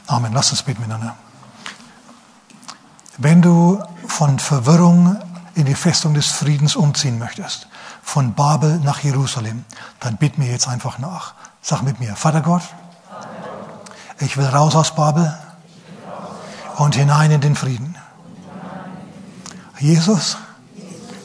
Amen. 0.07 0.34
Lasst 0.34 0.51
uns 0.51 0.63
beten 0.63 0.82
miteinander. 0.82 1.15
Wenn 3.20 3.43
du 3.43 3.84
von 4.07 4.39
Verwirrung 4.39 5.22
in 5.53 5.65
die 5.65 5.76
Festung 5.76 6.15
des 6.15 6.26
Friedens 6.26 6.76
umziehen 6.76 7.20
möchtest, 7.20 7.67
von 8.01 8.34
Babel 8.34 8.80
nach 8.80 9.01
Jerusalem, 9.01 9.63
dann 9.99 10.17
bitt 10.17 10.39
mir 10.39 10.49
jetzt 10.49 10.67
einfach 10.67 10.97
nach. 10.97 11.36
Sag 11.61 11.84
mit 11.84 11.99
mir, 11.99 12.15
Vater 12.15 12.41
Gott, 12.41 12.63
ich 14.20 14.38
will 14.38 14.47
raus 14.47 14.76
aus 14.76 14.95
Babel 14.95 15.38
und 16.78 16.95
hinein 16.95 17.30
in 17.30 17.41
den 17.41 17.55
Frieden. 17.55 17.95
Jesus, 19.78 20.38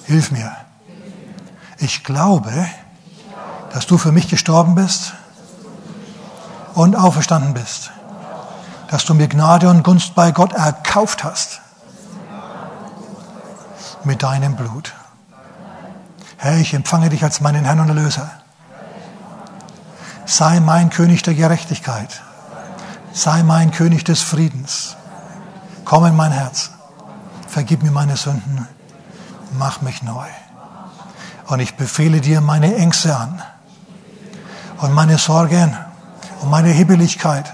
hilf 0.05 0.31
mir. 0.31 0.53
Ich 1.79 2.05
glaube, 2.05 2.53
dass 3.73 3.87
du 3.87 3.99
für 3.99 4.13
mich 4.13 4.29
gestorben 4.29 4.75
bist 4.75 5.15
und 6.75 6.95
auferstanden 6.95 7.55
bist. 7.55 7.91
Dass 8.89 9.05
du 9.05 9.15
mir 9.15 9.29
Gnade 9.29 9.69
und 9.69 9.83
Gunst 9.83 10.15
bei 10.15 10.31
Gott 10.31 10.53
erkauft 10.53 11.25
hast. 11.25 11.61
Mit 14.05 14.23
deinem 14.23 14.55
Blut. 14.55 14.93
Herr, 16.37 16.59
ich 16.59 16.75
empfange 16.75 17.09
dich 17.09 17.25
als 17.25 17.41
meinen 17.41 17.65
Herrn 17.65 17.81
und 17.81 17.89
Erlöser. 17.89 18.31
Sei 20.27 20.61
mein 20.61 20.91
König 20.91 21.23
der 21.23 21.35
Gerechtigkeit. 21.35 22.23
Sei 23.13 23.43
mein 23.43 23.71
König 23.71 24.05
des 24.05 24.21
Friedens. 24.23 24.97
Komm 25.85 26.05
in 26.07 26.17
mein 26.17 26.33
Herz. 26.33 26.71
Vergib 27.49 27.83
mir 27.83 27.91
meine 27.91 28.17
Sünden. 28.17 28.69
Mach 29.59 29.83
mich 29.83 30.03
neu. 30.03 30.27
Und 31.47 31.61
ich 31.61 31.77
befehle 31.77 32.21
dir 32.21 32.41
meine 32.41 32.75
Ängste 32.75 33.17
an 33.17 33.43
und 34.79 34.93
meine 34.93 35.19
Sorgen 35.19 35.77
und 36.41 36.51
meine 36.51 36.71
Hibbeligkeit 36.71 37.53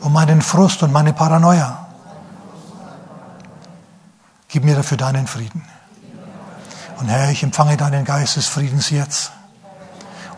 und 0.00 0.12
meinen 0.12 0.42
Frust 0.42 0.82
und 0.82 0.92
meine 0.92 1.12
Paranoia. 1.12 1.86
Gib 4.48 4.64
mir 4.64 4.76
dafür 4.76 4.96
deinen 4.96 5.26
Frieden. 5.26 5.64
Und 6.98 7.08
Herr, 7.08 7.30
ich 7.30 7.42
empfange 7.42 7.76
deinen 7.76 8.04
Geist 8.04 8.36
des 8.36 8.46
Friedens 8.46 8.90
jetzt 8.90 9.30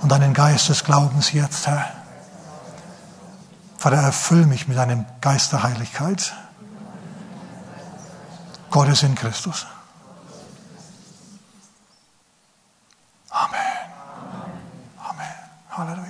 und 0.03 0.11
deinen 0.11 0.35
Geist 0.35 0.69
des 0.69 0.85
Glaubens 0.85 1.33
jetzt, 1.33 1.67
Herr. 1.67 1.87
Vater, 3.79 3.97
erfüll 3.97 4.45
mich 4.45 4.69
mit 4.69 4.77
deinem 4.77 5.07
Geist 5.21 5.53
der 5.53 5.63
Heiligkeit. 5.63 6.35
Gottes 8.71 9.03
in 9.03 9.15
Christus. 9.15 9.67
Amen. 15.81 15.99
Amen. 15.99 16.10